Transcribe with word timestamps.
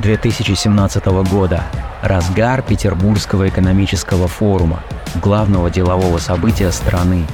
Июнь 0.00 0.18
2017 0.18 1.04
года. 1.30 1.62
Разгар 2.02 2.62
Петербургского 2.62 3.50
экономического 3.50 4.28
форума, 4.28 4.82
главного 5.16 5.70
делового 5.70 6.16
события 6.16 6.72
страны. 6.72 7.26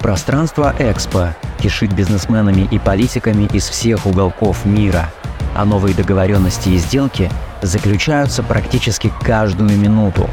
Пространство 0.00 0.74
Экспо 0.78 1.34
кишит 1.58 1.92
бизнесменами 1.92 2.66
и 2.70 2.78
политиками 2.78 3.44
из 3.52 3.68
всех 3.68 4.06
уголков 4.06 4.64
мира, 4.64 5.10
а 5.54 5.66
новые 5.66 5.94
договоренности 5.94 6.70
и 6.70 6.78
сделки 6.78 7.30
заключаются 7.60 8.42
практически 8.42 9.12
каждую 9.20 9.76
минуту. 9.78 10.30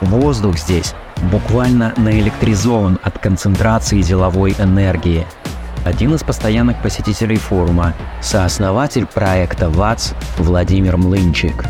Воздух 0.00 0.56
здесь 0.56 0.94
буквально 1.32 1.94
наэлектризован 1.96 3.00
от 3.02 3.18
концентрации 3.18 4.02
деловой 4.02 4.54
энергии– 4.60 5.26
один 5.84 6.14
из 6.14 6.22
постоянных 6.24 6.80
посетителей 6.82 7.36
форума, 7.36 7.94
сооснователь 8.22 9.06
проекта 9.06 9.68
ВАЦ 9.68 10.14
Владимир 10.38 10.96
Млынчик. 10.96 11.66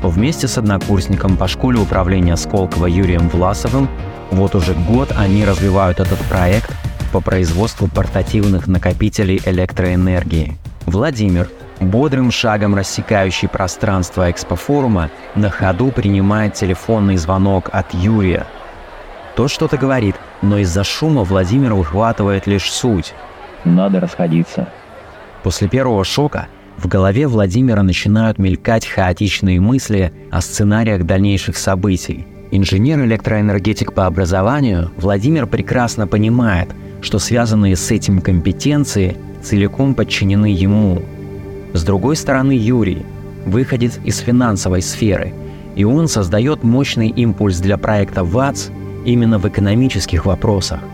Вместе 0.00 0.46
с 0.46 0.58
однокурсником 0.58 1.36
по 1.36 1.48
школе 1.48 1.80
управления 1.80 2.36
Сколково 2.36 2.86
Юрием 2.86 3.28
Власовым 3.28 3.88
вот 4.30 4.54
уже 4.54 4.74
год 4.74 5.12
они 5.16 5.44
развивают 5.44 5.98
этот 5.98 6.20
проект 6.28 6.70
по 7.12 7.20
производству 7.20 7.88
портативных 7.88 8.68
накопителей 8.68 9.42
электроэнергии. 9.44 10.56
Владимир, 10.86 11.50
бодрым 11.80 12.30
шагом 12.30 12.76
рассекающий 12.76 13.48
пространство 13.48 14.30
экспофорума, 14.30 15.10
на 15.34 15.50
ходу 15.50 15.90
принимает 15.90 16.54
телефонный 16.54 17.16
звонок 17.16 17.70
от 17.72 17.92
Юрия. 17.92 18.46
Тот 19.34 19.50
что-то 19.50 19.76
говорит, 19.76 20.14
но 20.42 20.58
из-за 20.58 20.84
шума 20.84 21.24
Владимир 21.24 21.74
выхватывает 21.74 22.46
лишь 22.46 22.70
суть– 22.70 23.14
надо 23.64 24.00
расходиться. 24.00 24.68
После 25.42 25.68
первого 25.68 26.04
шока 26.04 26.48
в 26.76 26.86
голове 26.86 27.26
Владимира 27.26 27.82
начинают 27.82 28.38
мелькать 28.38 28.86
хаотичные 28.86 29.60
мысли 29.60 30.12
о 30.30 30.40
сценариях 30.40 31.04
дальнейших 31.04 31.56
событий. 31.56 32.26
Инженер-электроэнергетик 32.50 33.92
по 33.92 34.06
образованию, 34.06 34.90
Владимир 34.96 35.46
прекрасно 35.46 36.06
понимает, 36.06 36.70
что 37.02 37.18
связанные 37.18 37.76
с 37.76 37.90
этим 37.90 38.20
компетенции 38.20 39.16
целиком 39.42 39.94
подчинены 39.94 40.46
ему. 40.46 41.02
С 41.72 41.84
другой 41.84 42.16
стороны, 42.16 42.52
Юрий 42.52 43.04
выходит 43.44 43.98
из 44.04 44.18
финансовой 44.18 44.82
сферы, 44.82 45.34
и 45.76 45.84
он 45.84 46.08
создает 46.08 46.64
мощный 46.64 47.08
импульс 47.08 47.58
для 47.58 47.76
проекта 47.76 48.24
ВАЦ 48.24 48.70
именно 49.04 49.38
в 49.38 49.46
экономических 49.46 50.24
вопросах– 50.24 50.80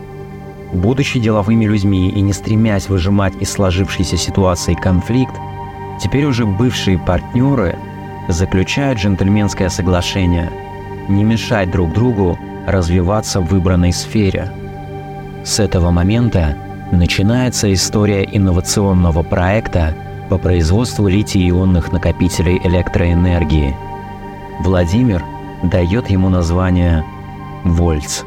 Будучи 0.75 1.20
деловыми 1.20 1.67
людьми 1.67 2.11
и 2.11 2.20
не 2.20 2.33
стремясь 2.33 2.89
выжимать 2.89 3.34
из 3.41 3.53
сложившейся 3.53 4.17
ситуации 4.17 4.75
конфликт, 4.75 5.34
теперь 6.00 6.25
уже 6.25 6.47
бывшие 6.47 6.98
партнеры 6.98 7.78
заключают 8.28 8.98
джентльменское 8.98 9.69
соглашение 9.69 10.50
не 11.08 11.22
мешать 11.22 11.70
друг 11.70 11.92
другу 11.92 12.36
развиваться 12.67 13.41
в 13.41 13.47
выбранной 13.47 13.92
сфере. 13.92 14.50
С 15.45 15.61
этого 15.61 15.92
момента 15.92 16.56
начинается 16.91 17.72
история 17.72 18.25
инновационного 18.25 19.22
проекта 19.22 19.95
по 20.28 20.39
производству 20.39 21.06
литий-ионных 21.06 21.92
накопителей 21.92 22.58
электроэнергии. 22.64 23.77
Владимир 24.61 25.22
дает 25.62 26.11
ему 26.11 26.30
название 26.30 27.05
«Вольц». 27.62 28.25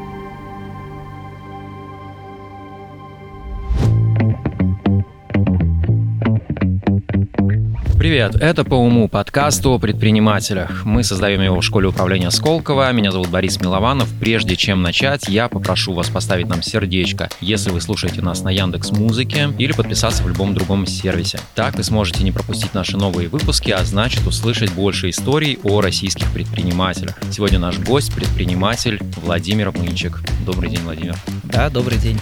Привет, 8.18 8.34
это 8.34 8.64
по 8.64 8.74
уму 8.74 9.08
подкаст 9.08 9.64
о 9.64 9.78
предпринимателях. 9.78 10.84
Мы 10.84 11.04
создаем 11.04 11.40
его 11.40 11.60
в 11.60 11.64
школе 11.64 11.86
управления 11.86 12.32
Сколково. 12.32 12.90
Меня 12.90 13.12
зовут 13.12 13.28
Борис 13.28 13.60
Милованов. 13.60 14.08
Прежде 14.18 14.56
чем 14.56 14.82
начать, 14.82 15.28
я 15.28 15.48
попрошу 15.48 15.92
вас 15.92 16.08
поставить 16.08 16.48
нам 16.48 16.60
сердечко, 16.60 17.28
если 17.40 17.70
вы 17.70 17.80
слушаете 17.80 18.20
нас 18.20 18.42
на 18.42 18.48
Яндекс 18.48 18.90
Музыке 18.90 19.50
или 19.56 19.70
подписаться 19.70 20.24
в 20.24 20.28
любом 20.28 20.52
другом 20.52 20.84
сервисе. 20.84 21.38
Так 21.54 21.76
вы 21.76 21.84
сможете 21.84 22.24
не 22.24 22.32
пропустить 22.32 22.74
наши 22.74 22.96
новые 22.96 23.28
выпуски, 23.28 23.70
а 23.70 23.84
значит 23.84 24.26
услышать 24.26 24.72
больше 24.72 25.10
историй 25.10 25.60
о 25.62 25.80
российских 25.80 26.28
предпринимателях. 26.32 27.16
Сегодня 27.30 27.60
наш 27.60 27.78
гость 27.78 28.12
предприниматель 28.12 29.00
Владимир 29.22 29.70
Мынчик. 29.70 30.18
Добрый 30.44 30.70
день, 30.70 30.80
Владимир. 30.82 31.14
Да, 31.44 31.70
добрый 31.70 31.98
день. 31.98 32.18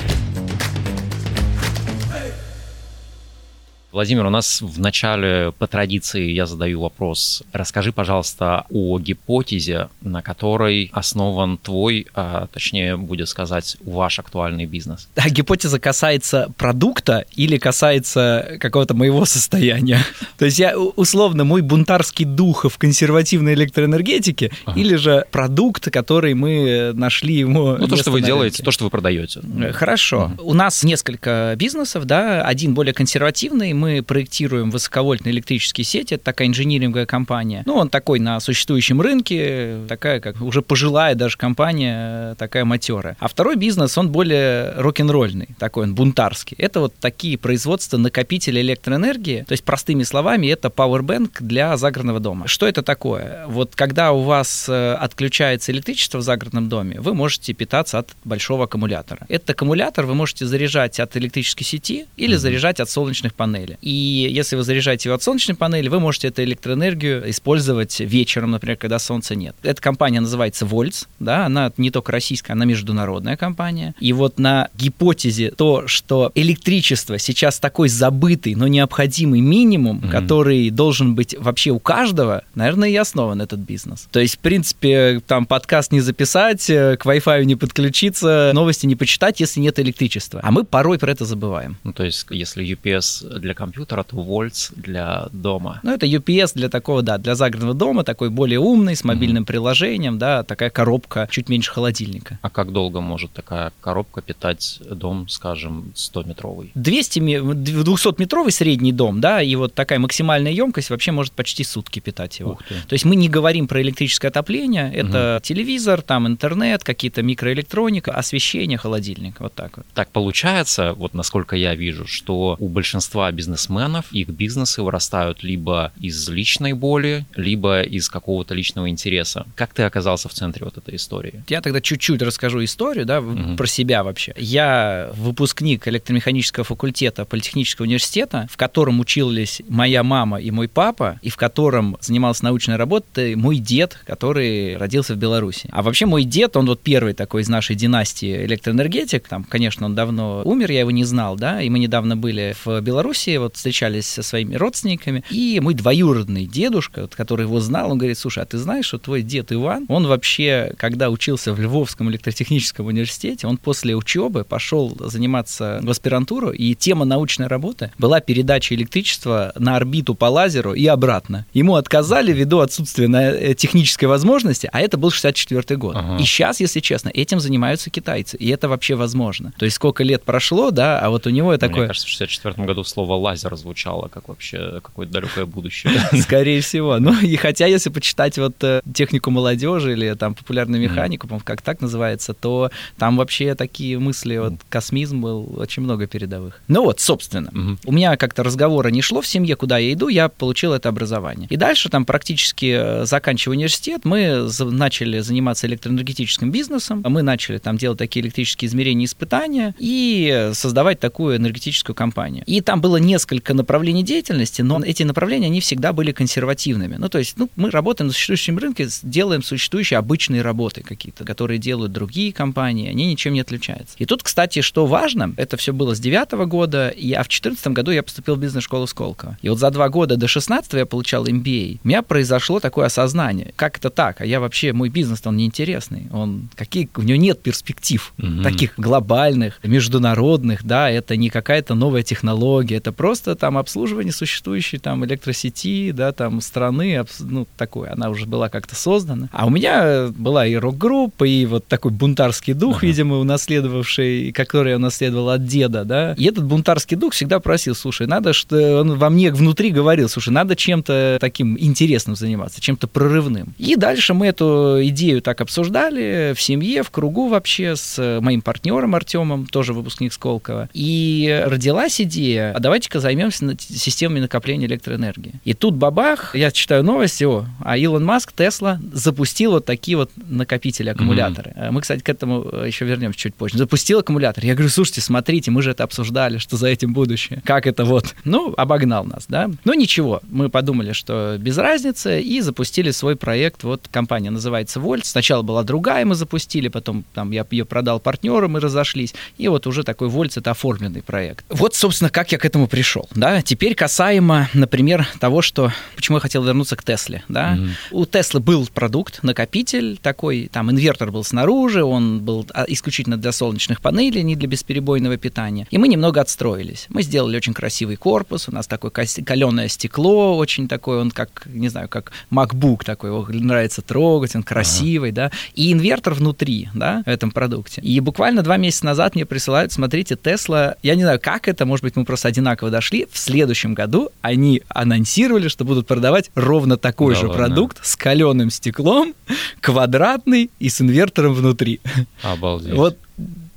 Владимир, 3.97 4.27
у 4.27 4.31
нас 4.31 4.61
в 4.61 4.79
начале 4.79 5.53
по 5.53 5.67
традиции 5.67 6.31
я 6.31 6.45
задаю 6.45 6.83
вопрос. 6.83 7.43
Расскажи, 7.55 7.93
пожалуйста, 7.93 8.67
о 8.69 8.99
гипотезе, 8.99 9.89
на 10.03 10.21
которой 10.21 10.91
основан 10.93 11.57
твой, 11.57 12.07
а 12.15 12.47
точнее 12.53 12.99
будет 12.99 13.27
сказать, 13.27 13.79
ваш 13.83 14.19
актуальный 14.19 14.67
бизнес. 14.67 15.09
А 15.17 15.31
гипотеза 15.31 15.81
касается 15.81 16.53
продукта 16.59 17.25
или 17.37 17.57
касается 17.57 18.59
какого-то 18.61 18.93
моего 18.93 19.25
состояния? 19.25 20.01
То 20.37 20.45
есть 20.45 20.59
я 20.59 20.79
условно 20.79 21.45
мой 21.45 21.63
бунтарский 21.63 22.27
дух 22.27 22.67
в 22.71 22.77
консервативной 22.77 23.55
электроэнергетике 23.55 24.53
ага. 24.67 24.79
или 24.79 24.97
же 24.97 25.25
продукт, 25.31 25.91
который 25.91 26.35
мы 26.35 26.93
нашли 26.93 27.37
ему. 27.37 27.79
Ну 27.79 27.89
то, 27.89 27.97
что 27.97 28.11
вы 28.11 28.21
делаете, 28.21 28.63
то, 28.63 28.73
что 28.73 28.85
вы 28.85 28.91
продаете. 28.91 29.41
Хорошо. 29.73 30.33
Угу. 30.37 30.51
У 30.51 30.53
нас 30.53 30.85
несколько 30.85 31.55
бизнесов, 31.57 32.05
да, 32.05 32.43
один 32.43 32.75
более 32.75 32.93
консервативный, 32.93 33.73
мы 33.73 33.86
мы 33.87 34.03
проектируем 34.03 34.71
высоковольтные 34.71 35.33
электрические 35.33 35.85
сети, 35.85 36.15
это 36.15 36.25
такая 36.25 36.49
инжиниринговая 36.49 37.07
компания. 37.07 37.63
Ну, 37.67 37.77
он 37.77 37.89
такой 37.89 38.19
на 38.19 38.41
существующем 38.41 39.01
рынке, 39.01 39.79
такая 39.89 40.19
как 40.21 40.41
уже 40.41 40.61
пожилая 40.61 41.15
даже 41.15 41.37
компания, 41.37 42.35
такая 42.35 42.65
матерая. 42.65 43.17
А 43.21 43.29
второй 43.29 43.55
бизнес, 43.55 43.97
он 43.97 44.11
более 44.11 44.73
рок-н-ролльный, 44.77 45.51
такой 45.59 45.85
он 45.85 45.95
бунтарский. 45.95 46.57
Это 46.59 46.81
вот 46.81 46.95
такие 46.99 47.39
производства 47.39 47.97
накопителей 47.97 48.63
электроэнергии, 48.63 49.45
то 49.47 49.53
есть 49.53 49.63
простыми 49.63 50.03
словами, 50.03 50.49
это 50.49 50.69
Powerbank 50.69 51.37
для 51.41 51.77
загородного 51.77 52.19
дома. 52.19 52.49
Что 52.49 52.67
это 52.67 52.83
такое? 52.83 53.45
Вот 53.47 53.77
когда 53.77 54.11
у 54.13 54.23
вас 54.23 54.69
э, 54.69 54.95
отключается 54.95 55.71
электричество 55.71 56.19
в 56.19 56.23
загородном 56.23 56.69
доме, 56.69 57.01
вы 57.01 57.15
можете 57.15 57.53
питаться 57.53 57.99
от 57.99 58.17
большого 58.25 58.65
аккумулятора. 58.65 59.27
Этот 59.29 59.51
аккумулятор 59.51 60.07
вы 60.07 60.15
можете 60.15 60.47
заряжать 60.47 60.99
от 60.99 61.17
электрической 61.17 61.65
сети 61.65 62.07
или 62.17 62.35
mm-hmm. 62.35 62.39
заряжать 62.39 62.81
от 62.81 62.91
солнечных 62.91 63.35
панелей. 63.35 63.66
И 63.81 64.29
если 64.31 64.57
вы 64.57 64.63
заряжаете 64.63 65.09
его 65.09 65.17
от 65.17 65.23
солнечной 65.23 65.57
панели, 65.57 65.89
вы 65.89 66.01
можете 66.01 66.29
эту 66.29 66.43
электроэнергию 66.43 67.29
использовать 67.31 68.01
вечером, 68.01 68.53
например, 68.53 68.77
когда 68.77 68.99
солнца 68.99 69.35
нет. 69.35 69.57
Эта 69.63 69.81
компания 69.81 70.21
называется 70.21 70.67
Вольц, 70.67 71.05
да, 71.19 71.47
она 71.47 71.73
не 71.77 71.91
только 71.91 72.13
российская, 72.13 72.53
она 72.53 72.65
международная 72.65 73.37
компания. 73.37 73.95
И 74.01 74.13
вот 74.13 74.39
на 74.39 74.69
гипотезе 74.77 75.51
то, 75.51 75.87
что 75.87 76.33
электричество 76.35 77.19
сейчас 77.19 77.59
такой 77.59 77.89
забытый, 77.89 78.55
но 78.55 78.67
необходимый 78.67 79.41
минимум, 79.41 80.01
mm-hmm. 80.01 80.11
который 80.11 80.71
должен 80.71 81.15
быть 81.15 81.35
вообще 81.39 81.71
у 81.71 81.79
каждого, 81.79 82.43
наверное, 82.55 82.89
и 82.89 82.97
основан 82.97 83.41
этот 83.41 83.61
бизнес. 83.61 84.09
То 84.11 84.21
есть, 84.21 84.37
в 84.37 84.39
принципе, 84.39 85.21
там 85.27 85.47
подкаст 85.47 85.93
не 85.93 86.01
записать, 86.01 86.69
э, 86.71 86.97
к 86.97 87.07
Wi-Fi 87.07 87.45
не 87.45 87.57
подключиться, 87.57 88.51
новости 88.55 88.87
не 88.87 88.97
почитать, 88.97 89.41
если 89.41 89.61
нет 89.61 89.79
электричества. 89.79 90.41
А 90.43 90.51
мы 90.51 90.65
порой 90.65 90.99
про 90.99 91.11
это 91.11 91.25
забываем. 91.25 91.77
Ну, 91.85 91.93
то 91.93 92.05
есть, 92.05 92.27
если 92.31 92.65
UPS 92.65 93.39
для 93.39 93.55
компьютера, 93.57 94.03
то 94.05 94.17
вольц 94.17 94.71
для 94.77 95.29
дома. 95.33 95.81
Ну, 95.83 95.93
это 95.93 96.07
UPS 96.07 96.53
для 96.55 96.69
такого, 96.69 97.03
да, 97.03 97.19
для 97.19 97.35
загородного 97.35 97.75
дома, 97.75 98.05
такой 98.05 98.31
более 98.31 98.61
умный, 98.61 98.95
с 98.95 99.03
мобильным 99.03 99.43
mm-hmm. 99.43 99.47
приложением, 99.47 100.19
да, 100.19 100.43
такая 100.43 100.71
коробка 100.71 101.29
чуть 101.31 101.49
меньше 101.49 101.73
холодильника. 101.73 102.39
А 102.43 102.51
как 102.51 102.73
долго 102.73 103.01
может 103.01 103.33
такая 103.33 103.73
коробка 103.81 104.21
питать 104.21 104.81
дом, 104.91 105.29
скажем, 105.29 105.93
100-метровый? 105.95 106.71
200, 106.75 107.19
200-метровый 107.19 108.51
средний 108.51 108.93
дом, 108.93 109.21
да, 109.21 109.43
и 109.43 109.55
вот 109.57 109.75
такая 109.75 109.99
максимальная 109.99 110.53
емкость 110.53 110.91
вообще 110.91 111.13
может 111.13 111.33
почти 111.33 111.65
сутки 111.65 112.01
питать 112.01 112.39
его. 112.39 112.59
То 112.89 112.93
есть 112.93 113.05
мы 113.05 113.17
не 113.17 113.29
говорим 113.29 113.67
про 113.69 113.81
электрическое 113.83 114.31
отопление, 114.31 114.93
это 114.93 115.37
угу. 115.37 115.43
телевизор, 115.43 116.03
там 116.03 116.27
интернет, 116.27 116.85
какие-то 116.85 117.23
микроэлектроника, 117.23 118.13
освещение, 118.13 118.79
холодильник, 118.79 119.41
вот 119.41 119.55
так 119.55 119.77
вот. 119.79 119.87
Так 119.95 120.11
получается, 120.11 120.93
вот 120.95 121.15
насколько 121.15 121.57
я 121.57 121.75
вижу, 121.75 122.07
что 122.07 122.57
у 122.59 122.69
большинства 122.69 123.31
бизнес 123.33 123.46
бизнесменов, 123.47 124.07
их 124.13 124.29
бизнесы 124.29 124.83
вырастают 124.83 125.43
либо 125.43 125.93
из 126.01 126.29
личной 126.29 126.73
боли, 126.73 127.25
либо 127.37 127.83
из 127.83 128.09
какого-то 128.09 128.55
личного 128.55 128.89
интереса. 128.89 129.47
Как 129.55 129.73
ты 129.73 129.85
оказался 129.85 130.29
в 130.29 130.33
центре 130.33 130.65
вот 130.65 130.77
этой 130.77 130.97
истории? 130.97 131.45
Я 131.49 131.61
тогда 131.61 131.81
чуть-чуть 131.81 132.23
расскажу 132.23 132.65
историю, 132.65 133.07
да, 133.07 133.21
угу. 133.21 133.57
про 133.57 133.67
себя 133.67 134.03
вообще. 134.03 134.35
Я 134.37 135.11
выпускник 135.15 135.87
электромеханического 135.87 136.65
факультета 136.65 137.25
Политехнического 137.25 137.87
университета, 137.87 138.49
в 138.51 138.57
котором 138.57 139.01
учились 139.01 139.63
моя 139.69 140.03
мама 140.03 140.41
и 140.41 140.51
мой 140.51 140.69
папа, 140.69 141.19
и 141.23 141.31
в 141.31 141.37
котором 141.37 141.97
занимался 142.01 142.45
научной 142.45 142.77
работой 142.77 143.37
мой 143.37 143.59
дед, 143.59 143.99
который 144.07 144.77
родился 144.77 145.15
в 145.15 145.19
Беларуси. 145.19 145.69
А 145.71 145.83
вообще 145.83 146.07
мой 146.07 146.25
дед, 146.25 146.57
он 146.57 146.67
вот 146.67 146.81
первый 146.81 147.15
такой 147.15 147.43
из 147.43 147.49
нашей 147.49 147.77
династии 147.77 148.45
электроэнергетик, 148.45 149.29
там, 149.29 149.45
конечно, 149.45 149.87
он 149.87 149.95
давно 149.95 150.43
умер, 150.45 150.73
я 150.73 150.81
его 150.81 150.91
не 150.91 151.05
знал, 151.05 151.37
да, 151.37 151.63
и 151.63 151.71
мы 151.71 151.79
недавно 151.79 152.17
были 152.17 152.57
в 152.65 152.81
Беларуси, 152.81 153.36
вот 153.39 153.57
встречались 153.57 154.07
со 154.07 154.23
своими 154.23 154.55
родственниками, 154.55 155.25
и 155.31 155.61
мой 155.61 155.75
двоюродный 155.75 156.47
дедушка, 156.47 157.03
вот, 157.03 157.15
который 157.15 157.43
его 157.43 157.61
знал, 157.61 157.91
он 157.93 157.99
говорит, 157.99 158.19
слушай, 158.19 158.43
а 158.43 158.47
ты 158.47 158.59
знаешь, 158.59 158.87
что 158.87 158.99
твой 158.99 159.23
дед 159.23 159.53
Иван, 159.53 159.87
он 159.89 160.07
вообще, 160.07 160.73
когда 160.77 161.11
учился 161.11 161.53
в 161.53 161.61
Львовском 161.61 162.11
электротехническом 162.11 162.87
университете, 162.87 163.47
он 163.47 163.57
после 163.57 163.95
учебы 163.95 164.45
пошел 164.45 164.97
заниматься 165.01 165.81
в 165.83 165.91
аспирантуру, 165.91 166.51
и 166.51 166.75
тема 166.75 167.05
научной 167.05 167.47
работы 167.47 167.93
была 167.99 168.21
передача 168.21 168.75
электричества 168.75 169.53
на 169.57 169.77
орбиту 169.77 170.15
по 170.15 170.27
лазеру 170.27 170.75
и 170.75 170.87
обратно. 170.87 171.47
Ему 171.53 171.77
отказали 171.77 172.33
ввиду 172.33 172.61
отсутствия 172.61 173.09
э, 173.09 173.55
технической 173.55 174.09
возможности, 174.09 174.69
а 174.73 174.81
это 174.81 174.97
был 174.97 175.11
64 175.11 175.77
год. 175.79 175.97
Ага. 175.97 176.17
И 176.19 176.25
сейчас, 176.25 176.61
если 176.61 176.81
честно, 176.81 177.09
этим 177.09 177.41
занимаются 177.41 177.91
китайцы, 177.91 178.37
и 178.37 178.49
это 178.49 178.69
вообще 178.69 178.95
возможно. 178.95 179.53
То 179.59 179.65
есть 179.65 179.77
сколько 179.77 180.03
лет 180.05 180.25
прошло, 180.25 180.71
да, 180.71 181.01
а 181.01 181.11
вот 181.11 181.27
у 181.27 181.31
него 181.31 181.57
такое... 181.57 181.79
Мне 181.79 181.87
кажется, 181.89 182.07
в 182.07 182.11
64 182.11 182.67
году 182.67 182.85
слово 182.85 183.15
«лазер» 183.27 183.57
звучало 183.57 184.09
как 184.09 184.29
вообще 184.29 184.81
какое-то 184.83 185.13
далекое 185.13 185.47
будущее. 185.47 185.93
Скорее 186.23 186.61
всего. 186.61 186.99
Ну, 186.99 187.19
и 187.21 187.37
хотя, 187.37 187.67
если 187.67 187.91
почитать 187.91 188.39
вот 188.39 188.63
э, 188.63 188.81
технику 188.95 189.31
молодежи 189.31 189.93
или 189.93 190.15
там 190.15 190.35
популярную 190.35 190.81
механику, 190.81 191.27
по 191.27 191.41
как 191.41 191.63
так 191.63 191.81
называется, 191.81 192.35
то 192.35 192.71
там 192.99 193.17
вообще 193.17 193.55
такие 193.55 193.99
мысли, 193.99 194.37
вот 194.39 194.55
космизм 194.69 195.21
был 195.21 195.55
очень 195.59 195.83
много 195.83 196.07
передовых. 196.07 196.61
Ну 196.69 196.83
вот, 196.83 197.01
собственно, 197.01 197.51
у 197.85 197.93
меня 197.93 198.17
как-то 198.17 198.43
разговора 198.43 198.89
не 198.89 199.03
шло 199.03 199.21
в 199.21 199.27
семье, 199.27 199.57
куда 199.57 199.79
я 199.79 199.93
иду, 199.93 200.09
я 200.09 200.29
получил 200.29 200.73
это 200.73 200.89
образование. 200.89 201.49
И 201.51 201.57
дальше 201.57 201.89
там 201.89 202.05
практически 202.05 202.77
э, 202.79 203.07
заканчивая 203.07 203.57
университет, 203.57 204.05
мы 204.05 204.49
начали 204.61 205.21
заниматься 205.21 205.67
электроэнергетическим 205.67 206.51
бизнесом, 206.51 207.03
мы 207.05 207.23
начали 207.23 207.59
там 207.59 207.77
делать 207.77 207.99
такие 207.99 208.25
электрические 208.25 208.69
измерения 208.69 209.03
и 209.03 209.07
испытания 209.07 209.75
и 209.79 210.51
создавать 210.55 211.01
такую 211.01 211.37
энергетическую 211.37 211.95
компанию. 211.95 212.45
И 212.47 212.61
там 212.61 212.81
было 212.81 212.97
несколько 213.17 213.55
направлений 213.55 214.03
деятельности, 214.03 214.61
но 214.61 214.83
эти 214.85 215.03
направления, 215.03 215.47
они 215.47 215.61
всегда 215.61 215.93
были 215.95 216.13
консервативными. 216.13 216.97
Ну, 216.97 217.09
то 217.09 217.19
есть, 217.19 217.39
ну, 217.39 217.49
мы 217.57 217.71
работаем 217.71 218.09
на 218.09 218.13
существующем 218.13 218.59
рынке, 218.59 218.89
делаем 219.03 219.43
существующие 219.43 219.99
обычные 219.99 220.43
работы 220.43 220.83
какие-то, 220.83 221.25
которые 221.25 221.59
делают 221.59 221.93
другие 221.93 222.33
компании, 222.33 222.91
они 222.91 223.07
ничем 223.07 223.33
не 223.33 223.41
отличаются. 223.41 223.95
И 223.99 224.05
тут, 224.05 224.23
кстати, 224.23 224.61
что 224.61 224.85
важно, 224.85 225.33
это 225.39 225.57
все 225.57 225.73
было 225.73 225.95
с 225.95 226.01
девятого 226.01 226.45
года, 226.45 226.89
и, 226.89 227.13
а 227.13 227.23
в 227.23 227.29
четырнадцатом 227.29 227.73
году 227.73 227.91
я 227.91 228.03
поступил 228.03 228.37
в 228.37 228.39
бизнес-школу 228.39 228.87
Сколково. 228.87 229.39
И 229.41 229.49
вот 229.49 229.59
за 229.59 229.71
два 229.71 229.89
года 229.89 230.17
до 230.17 230.29
16 230.29 230.75
я 230.75 230.85
получал 230.85 231.27
MBA. 231.27 231.81
У 231.83 231.89
меня 231.89 232.03
произошло 232.03 232.61
такое 232.61 232.87
осознание. 232.87 233.55
Как 233.57 233.79
это 233.79 233.89
так? 233.89 234.21
А 234.21 234.27
я 234.27 234.41
вообще, 234.41 234.75
мой 234.75 234.91
бизнес, 234.91 235.23
он 235.25 235.39
неинтересный. 235.39 236.09
Он, 236.13 236.51
какие, 236.55 236.89
у 236.97 237.03
него 237.03 237.19
нет 237.19 237.41
перспектив 237.41 238.13
mm-hmm. 238.19 238.43
таких 238.43 238.75
глобальных, 238.77 239.59
международных, 239.63 240.65
да, 240.65 240.91
это 240.91 241.17
не 241.17 241.31
какая-то 241.31 241.75
новая 241.75 242.03
технология, 242.03 242.77
это 242.77 242.93
просто 242.93 243.06
там 243.15 243.59
обслуживание 243.59 244.13
существующей 244.13 244.79
там 244.79 245.05
электросети, 245.05 245.93
да, 245.93 246.13
там 246.13 246.41
страны, 246.41 247.05
ну, 247.21 247.47
такое, 247.57 247.93
она 247.93 248.11
уже 248.11 248.27
была 248.27 248.49
как-то 248.49 248.75
создана. 248.75 249.29
А 249.33 249.47
у 249.47 249.51
меня 249.51 250.09
была 250.09 250.47
и 250.47 250.55
рок-группа, 250.55 251.25
и 251.25 251.47
вот 251.47 251.67
такой 251.67 251.93
бунтарский 251.93 252.55
дух, 252.55 252.79
ага. 252.79 252.87
видимо, 252.87 253.17
унаследовавший, 253.19 254.33
который 254.33 254.71
я 254.71 254.77
унаследовал 254.77 255.31
от 255.31 255.47
деда, 255.47 255.85
да. 255.85 256.15
И 256.15 256.25
этот 256.25 256.45
бунтарский 256.45 256.97
дух 256.97 257.13
всегда 257.13 257.41
просил, 257.41 257.75
слушай, 257.75 258.07
надо, 258.07 258.33
что 258.33 258.81
он 258.81 258.99
во 258.99 259.11
мне 259.11 259.31
внутри 259.31 259.71
говорил, 259.71 260.09
слушай, 260.09 260.31
надо 260.31 260.57
чем-то 260.57 261.19
таким 261.21 261.57
интересным 261.59 262.17
заниматься, 262.17 262.61
чем-то 262.61 262.89
прорывным. 262.89 263.55
И 263.59 263.77
дальше 263.77 264.15
мы 264.15 264.27
эту 264.29 264.79
идею 264.85 265.23
так 265.23 265.41
обсуждали 265.41 266.35
в 266.35 266.41
семье, 266.41 266.83
в 266.83 266.91
кругу 266.91 267.29
вообще 267.29 267.77
с 267.77 268.21
моим 268.21 268.43
партнером 268.43 268.95
Артемом, 268.95 269.47
тоже 269.47 269.73
выпускник 269.73 270.13
Сколково. 270.13 270.69
И 270.73 271.43
родилась 271.47 272.01
идея, 272.01 272.53
а 272.55 272.61
давайте-ка 272.61 272.96
займемся 273.01 273.57
системами 273.59 274.21
накопления 274.21 274.67
электроэнергии. 274.67 275.35
И 275.45 275.55
тут 275.55 275.75
бабах, 275.75 276.35
я 276.35 276.51
читаю 276.51 276.83
новости, 276.83 277.25
о, 277.25 277.47
а 277.65 277.77
Илон 277.77 278.05
Маск, 278.05 278.33
Тесла 278.33 278.81
запустил 278.93 279.53
вот 279.53 279.65
такие 279.65 279.97
вот 279.97 280.11
накопители, 280.17 280.91
аккумуляторы. 280.91 281.53
Mm-hmm. 281.57 281.71
Мы, 281.71 281.81
кстати, 281.81 282.03
к 282.03 282.09
этому 282.09 282.49
э, 282.53 282.65
еще 282.67 282.85
вернемся 282.85 283.19
чуть 283.19 283.35
позже. 283.35 283.59
Запустил 283.59 284.01
аккумулятор. 284.01 284.45
Я 284.45 284.55
говорю, 284.55 284.71
слушайте, 284.71 285.01
смотрите, 285.01 285.51
мы 285.51 285.63
же 285.63 285.71
это 285.71 285.85
обсуждали, 285.85 286.39
что 286.39 286.57
за 286.57 286.69
этим 286.69 286.93
будущее. 286.93 287.43
Как 287.45 287.67
это 287.67 287.85
вот? 287.85 288.15
Ну, 288.25 288.53
обогнал 288.57 289.05
нас, 289.05 289.27
да? 289.29 289.49
Ну, 289.65 289.73
ничего. 289.73 290.21
Мы 290.29 290.49
подумали, 290.49 290.93
что 290.93 291.37
без 291.39 291.57
разницы, 291.59 292.21
и 292.21 292.41
запустили 292.41 292.91
свой 292.91 293.15
проект. 293.15 293.63
Вот 293.63 293.89
компания 293.91 294.31
называется 294.31 294.81
Вольт. 294.81 295.07
Сначала 295.07 295.43
была 295.43 295.63
другая, 295.63 296.05
мы 296.05 296.17
запустили, 296.17 296.69
потом 296.69 297.05
там 297.15 297.31
я 297.31 297.47
ее 297.51 297.65
продал 297.65 298.01
партнерам, 298.01 298.53
мы 298.53 298.61
разошлись. 298.61 299.15
И 299.39 299.49
вот 299.49 299.67
уже 299.67 299.85
такой 299.85 300.09
Вольт— 300.09 300.37
это 300.37 300.51
оформленный 300.51 301.03
проект. 301.03 301.45
Вот, 301.49 301.75
собственно, 301.75 302.11
как 302.11 302.33
я 302.33 302.39
к 302.39 302.45
этому 302.45 302.67
пришел, 302.77 303.09
да? 303.15 303.41
Теперь 303.41 303.75
касаемо, 303.75 304.51
например, 304.53 305.09
того, 305.19 305.41
что... 305.41 305.73
Почему 305.95 306.19
я 306.19 306.21
хотел 306.21 306.45
вернуться 306.45 306.77
к 306.77 306.85
Тесле, 306.85 307.25
да? 307.27 307.57
Mm-hmm. 307.57 307.71
У 307.93 308.05
Теслы 308.05 308.41
был 308.41 308.69
продукт, 308.69 309.23
накопитель 309.23 309.97
такой, 309.97 310.51
там 310.53 310.71
инвертор 310.71 311.11
был 311.11 311.25
снаружи, 311.25 311.83
он 311.83 312.21
был 312.21 312.47
а, 312.53 312.67
исключительно 312.69 313.17
для 313.17 313.33
солнечных 313.33 313.81
панелей, 313.81 314.23
не 314.23 314.37
для 314.37 314.47
бесперебойного 314.47 315.17
питания. 315.17 315.67
И 315.71 315.79
мы 315.79 315.89
немного 315.89 316.21
отстроились. 316.21 316.85
Мы 316.91 317.03
сделали 317.03 317.39
очень 317.39 317.55
красивый 317.55 317.97
корпус, 317.97 318.47
у 318.47 318.53
нас 318.53 318.67
такое 318.67 318.91
каленое 318.91 319.71
стекло, 319.71 320.37
очень 320.37 320.69
такое, 320.69 321.01
он 321.01 321.11
как, 321.11 321.47
не 321.47 321.71
знаю, 321.71 321.89
как 321.89 322.13
MacBook 322.31 322.85
такой, 322.85 323.09
его 323.09 323.27
нравится 323.31 323.81
трогать, 323.81 324.37
он 324.37 324.43
красивый, 324.43 325.13
ага. 325.13 325.31
да, 325.31 325.39
и 325.55 325.73
инвертор 325.73 326.13
внутри, 326.13 326.69
да, 326.75 327.03
в 327.07 327.09
этом 327.09 327.31
продукте. 327.31 327.81
И 327.81 327.99
буквально 328.01 328.43
два 328.43 328.59
месяца 328.59 328.85
назад 328.85 329.15
мне 329.15 329.25
присылают, 329.25 329.73
смотрите, 329.73 330.15
Тесла, 330.15 330.77
я 330.83 330.95
не 330.95 331.05
знаю, 331.05 331.19
как 331.23 331.49
это, 331.49 331.65
может 331.65 331.83
быть, 331.83 331.97
мы 331.97 332.05
просто 332.05 332.29
одинаково 332.29 332.66
дошли, 332.71 333.07
в 333.11 333.19
следующем 333.19 333.75
году 333.75 334.11
они 334.21 334.63
анонсировали, 334.69 335.49
что 335.49 335.65
будут 335.65 335.87
продавать 335.87 336.31
ровно 336.35 336.77
такой 336.77 337.15
да 337.15 337.21
же 337.21 337.27
ладно. 337.29 337.45
продукт 337.45 337.79
с 337.85 337.97
каленым 337.97 338.51
стеклом, 338.51 339.15
квадратный 339.61 340.51
и 340.59 340.69
с 340.69 340.81
инвертором 340.81 341.35
внутри. 341.35 341.81
Обалдеть. 342.23 342.75
Вот 342.75 342.99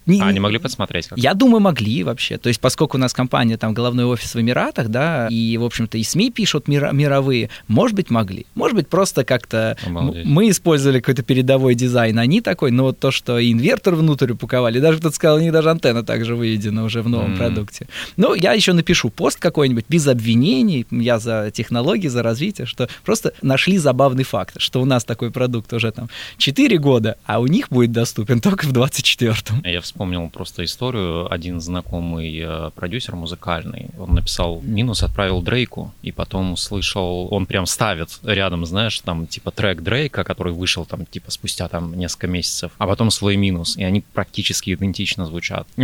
не, 0.10 0.22
а, 0.22 0.28
они 0.28 0.40
могли 0.40 0.58
посмотреть? 0.58 1.08
Как 1.08 1.18
я 1.18 1.34
думаю, 1.34 1.62
могли 1.62 2.04
вообще. 2.04 2.38
То 2.38 2.50
есть, 2.50 2.60
поскольку 2.60 2.98
у 2.98 3.00
нас 3.00 3.14
компания, 3.14 3.58
там, 3.58 3.74
головной 3.74 4.06
офис 4.06 4.36
в 4.36 4.42
Эмиратах, 4.42 4.90
да, 4.90 5.28
и, 5.30 5.58
в 5.58 5.64
общем-то, 5.64 5.98
и 5.98 6.04
СМИ 6.04 6.32
пишут 6.32 6.68
мир, 6.68 6.92
мировые, 6.92 7.50
может 7.68 7.96
быть, 7.96 8.10
могли. 8.10 8.46
Может 8.56 8.76
быть, 8.76 8.88
просто 8.88 9.24
как-то 9.24 9.78
мы 9.88 10.50
использовали 10.50 11.00
какой-то 11.00 11.24
передовой 11.24 11.76
дизайн, 11.76 12.20
они 12.20 12.42
такой, 12.42 12.72
но 12.72 12.84
вот 12.84 13.00
то, 13.00 13.12
что 13.12 13.40
и 13.40 13.52
инвертор 13.52 13.96
внутрь 13.96 14.32
упаковали, 14.32 14.80
даже 14.80 15.00
кто-то 15.00 15.16
сказал, 15.16 15.38
у 15.38 15.40
них 15.40 15.52
даже 15.52 15.70
антенна 15.70 16.04
также 16.04 16.36
выведена 16.36 16.84
уже 16.84 17.02
в 17.02 17.10
новом 17.10 17.34
mm. 17.34 17.38
продукте. 17.38 17.88
Ну, 18.18 18.34
я 18.34 18.54
еще 18.54 18.74
напишу 18.74 19.10
пост 19.10 19.40
какой-нибудь 19.40 19.86
без 19.88 20.08
обвинений, 20.08 20.86
я 20.92 21.20
за 21.20 21.52
технологии, 21.52 22.08
за 22.08 22.24
развитие, 22.24 22.66
что 22.66 22.90
просто 23.06 23.34
нашли 23.42 23.78
забавный 23.78 24.24
факт, 24.24 24.56
что 24.58 24.82
у 24.82 24.86
нас 24.86 25.04
такой 25.04 25.32
продукт 25.32 25.72
уже 25.74 25.92
там 25.92 26.10
4 26.38 26.78
года, 26.78 27.18
а 27.26 27.40
у 27.40 27.48
них 27.48 27.70
будет 27.70 27.92
доступен 27.92 28.42
только 28.42 28.66
в 28.66 28.74
24-м. 28.74 29.64
Я 29.64 29.82
вспомнил 29.82 29.99
просто 30.32 30.64
историю. 30.64 31.32
Один 31.32 31.60
знакомый 31.60 32.40
э, 32.40 32.72
продюсер 32.76 33.16
музыкальный, 33.16 33.90
он 34.00 34.14
написал 34.14 34.62
минус, 34.64 35.04
отправил 35.04 35.42
Дрейку, 35.42 35.94
и 36.02 36.12
потом 36.12 36.54
услышал, 36.54 37.28
он 37.32 37.46
прям 37.46 37.66
ставит 37.66 38.10
рядом, 38.24 38.66
знаешь, 38.66 39.00
там 39.00 39.28
типа 39.28 39.52
трек 39.52 39.82
Дрейка, 39.82 40.24
который 40.24 40.54
вышел 40.54 40.86
там 40.86 41.06
типа 41.06 41.32
спустя 41.32 41.68
там 41.68 41.98
несколько 41.98 42.28
месяцев, 42.28 42.72
а 42.78 42.88
потом 42.88 43.12
свой 43.12 43.36
минус, 43.36 43.78
и 43.78 43.84
они 43.84 44.04
практически 44.14 44.74
идентично 44.74 45.26
звучат. 45.26 45.68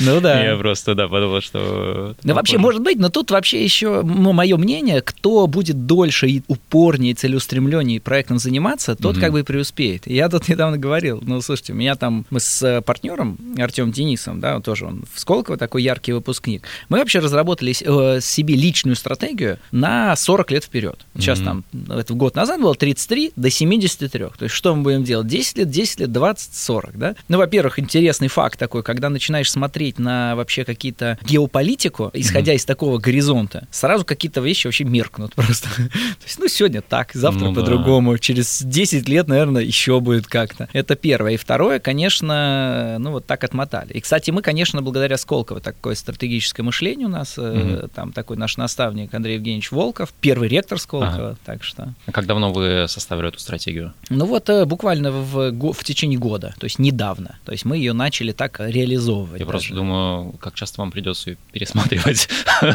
Ну 0.00 0.20
да. 0.20 0.44
Я 0.44 0.56
просто, 0.56 0.94
да, 0.94 1.08
подумал, 1.08 1.40
что... 1.40 2.14
Ну 2.22 2.34
вообще, 2.34 2.58
может 2.58 2.82
быть, 2.82 2.98
но 2.98 3.08
тут 3.08 3.30
вообще 3.30 3.62
еще, 3.62 4.02
мое 4.02 4.56
мнение, 4.56 5.00
кто 5.00 5.46
будет 5.46 5.86
дольше 5.86 6.28
и 6.28 6.42
упорнее, 6.48 7.14
целеустремленнее 7.14 8.00
проектом 8.00 8.38
заниматься, 8.38 8.96
тот 8.96 9.18
как 9.18 9.32
бы 9.32 9.40
и 9.40 9.42
преуспеет. 9.42 10.06
Я 10.06 10.28
тут 10.28 10.48
недавно 10.48 10.78
говорил, 10.78 11.20
ну, 11.22 11.40
слушайте, 11.40 11.72
у 11.72 11.76
меня 11.76 11.94
там, 11.96 12.26
мы 12.30 12.40
с 12.40 12.82
партнером 12.82 13.38
Артем 13.58 13.92
Денисом, 13.92 14.40
да, 14.40 14.60
тоже 14.60 14.86
он 14.86 15.04
в 15.12 15.20
Сколково 15.20 15.56
такой 15.56 15.82
яркий 15.82 16.12
выпускник. 16.12 16.66
Мы 16.88 16.98
вообще 16.98 17.18
разработали 17.18 17.74
э, 17.80 18.20
себе 18.20 18.54
личную 18.54 18.96
стратегию 18.96 19.58
на 19.70 20.14
40 20.16 20.50
лет 20.50 20.64
вперед. 20.64 21.04
Сейчас 21.16 21.40
mm-hmm. 21.40 21.44
там, 21.44 21.98
это 21.98 22.14
год 22.14 22.34
назад 22.34 22.60
было 22.60 22.74
33 22.74 23.32
до 23.36 23.50
73. 23.50 24.24
То 24.38 24.44
есть 24.44 24.54
что 24.54 24.74
мы 24.74 24.82
будем 24.82 25.04
делать? 25.04 25.26
10 25.26 25.58
лет, 25.58 25.70
10 25.70 26.00
лет, 26.00 26.12
20, 26.12 26.54
40, 26.54 26.98
да? 26.98 27.14
Ну, 27.28 27.38
во-первых, 27.38 27.78
интересный 27.78 28.28
факт 28.28 28.58
такой, 28.58 28.82
когда 28.82 29.08
начинаешь 29.08 29.50
смотреть 29.50 29.98
на 29.98 30.34
вообще 30.36 30.64
какие-то 30.64 31.18
геополитику, 31.22 32.10
исходя 32.12 32.52
mm-hmm. 32.52 32.56
из 32.56 32.64
такого 32.64 32.98
горизонта, 32.98 33.66
сразу 33.70 34.04
какие-то 34.04 34.40
вещи 34.40 34.66
вообще 34.66 34.84
меркнут 34.84 35.34
просто. 35.36 35.68
То 35.68 36.24
есть, 36.24 36.38
ну, 36.38 36.48
сегодня 36.48 36.82
так, 36.82 37.12
завтра 37.14 37.46
ну, 37.46 37.54
по-другому, 37.54 38.12
да. 38.12 38.18
через 38.18 38.62
10 38.62 39.08
лет, 39.08 39.28
наверное, 39.28 39.62
еще 39.62 40.00
будет 40.00 40.26
как-то. 40.26 40.68
Это 40.72 40.96
первое. 40.96 41.32
И 41.32 41.36
второе, 41.36 41.78
конечно, 41.78 42.96
ну 42.98 43.12
вот 43.12 43.23
вот 43.24 43.26
так 43.26 43.44
отмотали. 43.44 43.92
И, 43.92 44.00
кстати, 44.00 44.30
мы, 44.30 44.42
конечно, 44.42 44.82
благодаря 44.82 45.16
Сколково, 45.16 45.60
такое 45.60 45.94
стратегическое 45.94 46.62
мышление 46.62 47.06
у 47.06 47.10
нас, 47.10 47.38
угу. 47.38 47.88
там 47.94 48.12
такой 48.12 48.36
наш 48.36 48.56
наставник 48.56 49.14
Андрей 49.14 49.34
Евгеньевич 49.34 49.72
Волков, 49.72 50.12
первый 50.20 50.48
ректор 50.48 50.78
Сколково, 50.78 51.30
ага. 51.30 51.36
так 51.44 51.64
что... 51.64 51.94
А 52.06 52.12
как 52.12 52.26
давно 52.26 52.52
вы 52.52 52.86
составили 52.88 53.28
эту 53.28 53.40
стратегию? 53.40 53.92
Ну 54.10 54.26
вот 54.26 54.50
буквально 54.66 55.10
в, 55.10 55.72
в 55.72 55.84
течение 55.84 56.18
года, 56.18 56.54
то 56.58 56.64
есть 56.64 56.78
недавно. 56.78 57.38
То 57.44 57.52
есть 57.52 57.64
мы 57.64 57.78
ее 57.78 57.92
начали 57.92 58.32
так 58.32 58.60
реализовывать. 58.60 59.40
Я 59.40 59.46
даже. 59.46 59.50
просто 59.50 59.74
думаю, 59.74 60.32
как 60.40 60.54
часто 60.54 60.80
вам 60.80 60.90
придется 60.90 61.30
ее 61.30 61.36
пересматривать. 61.52 62.28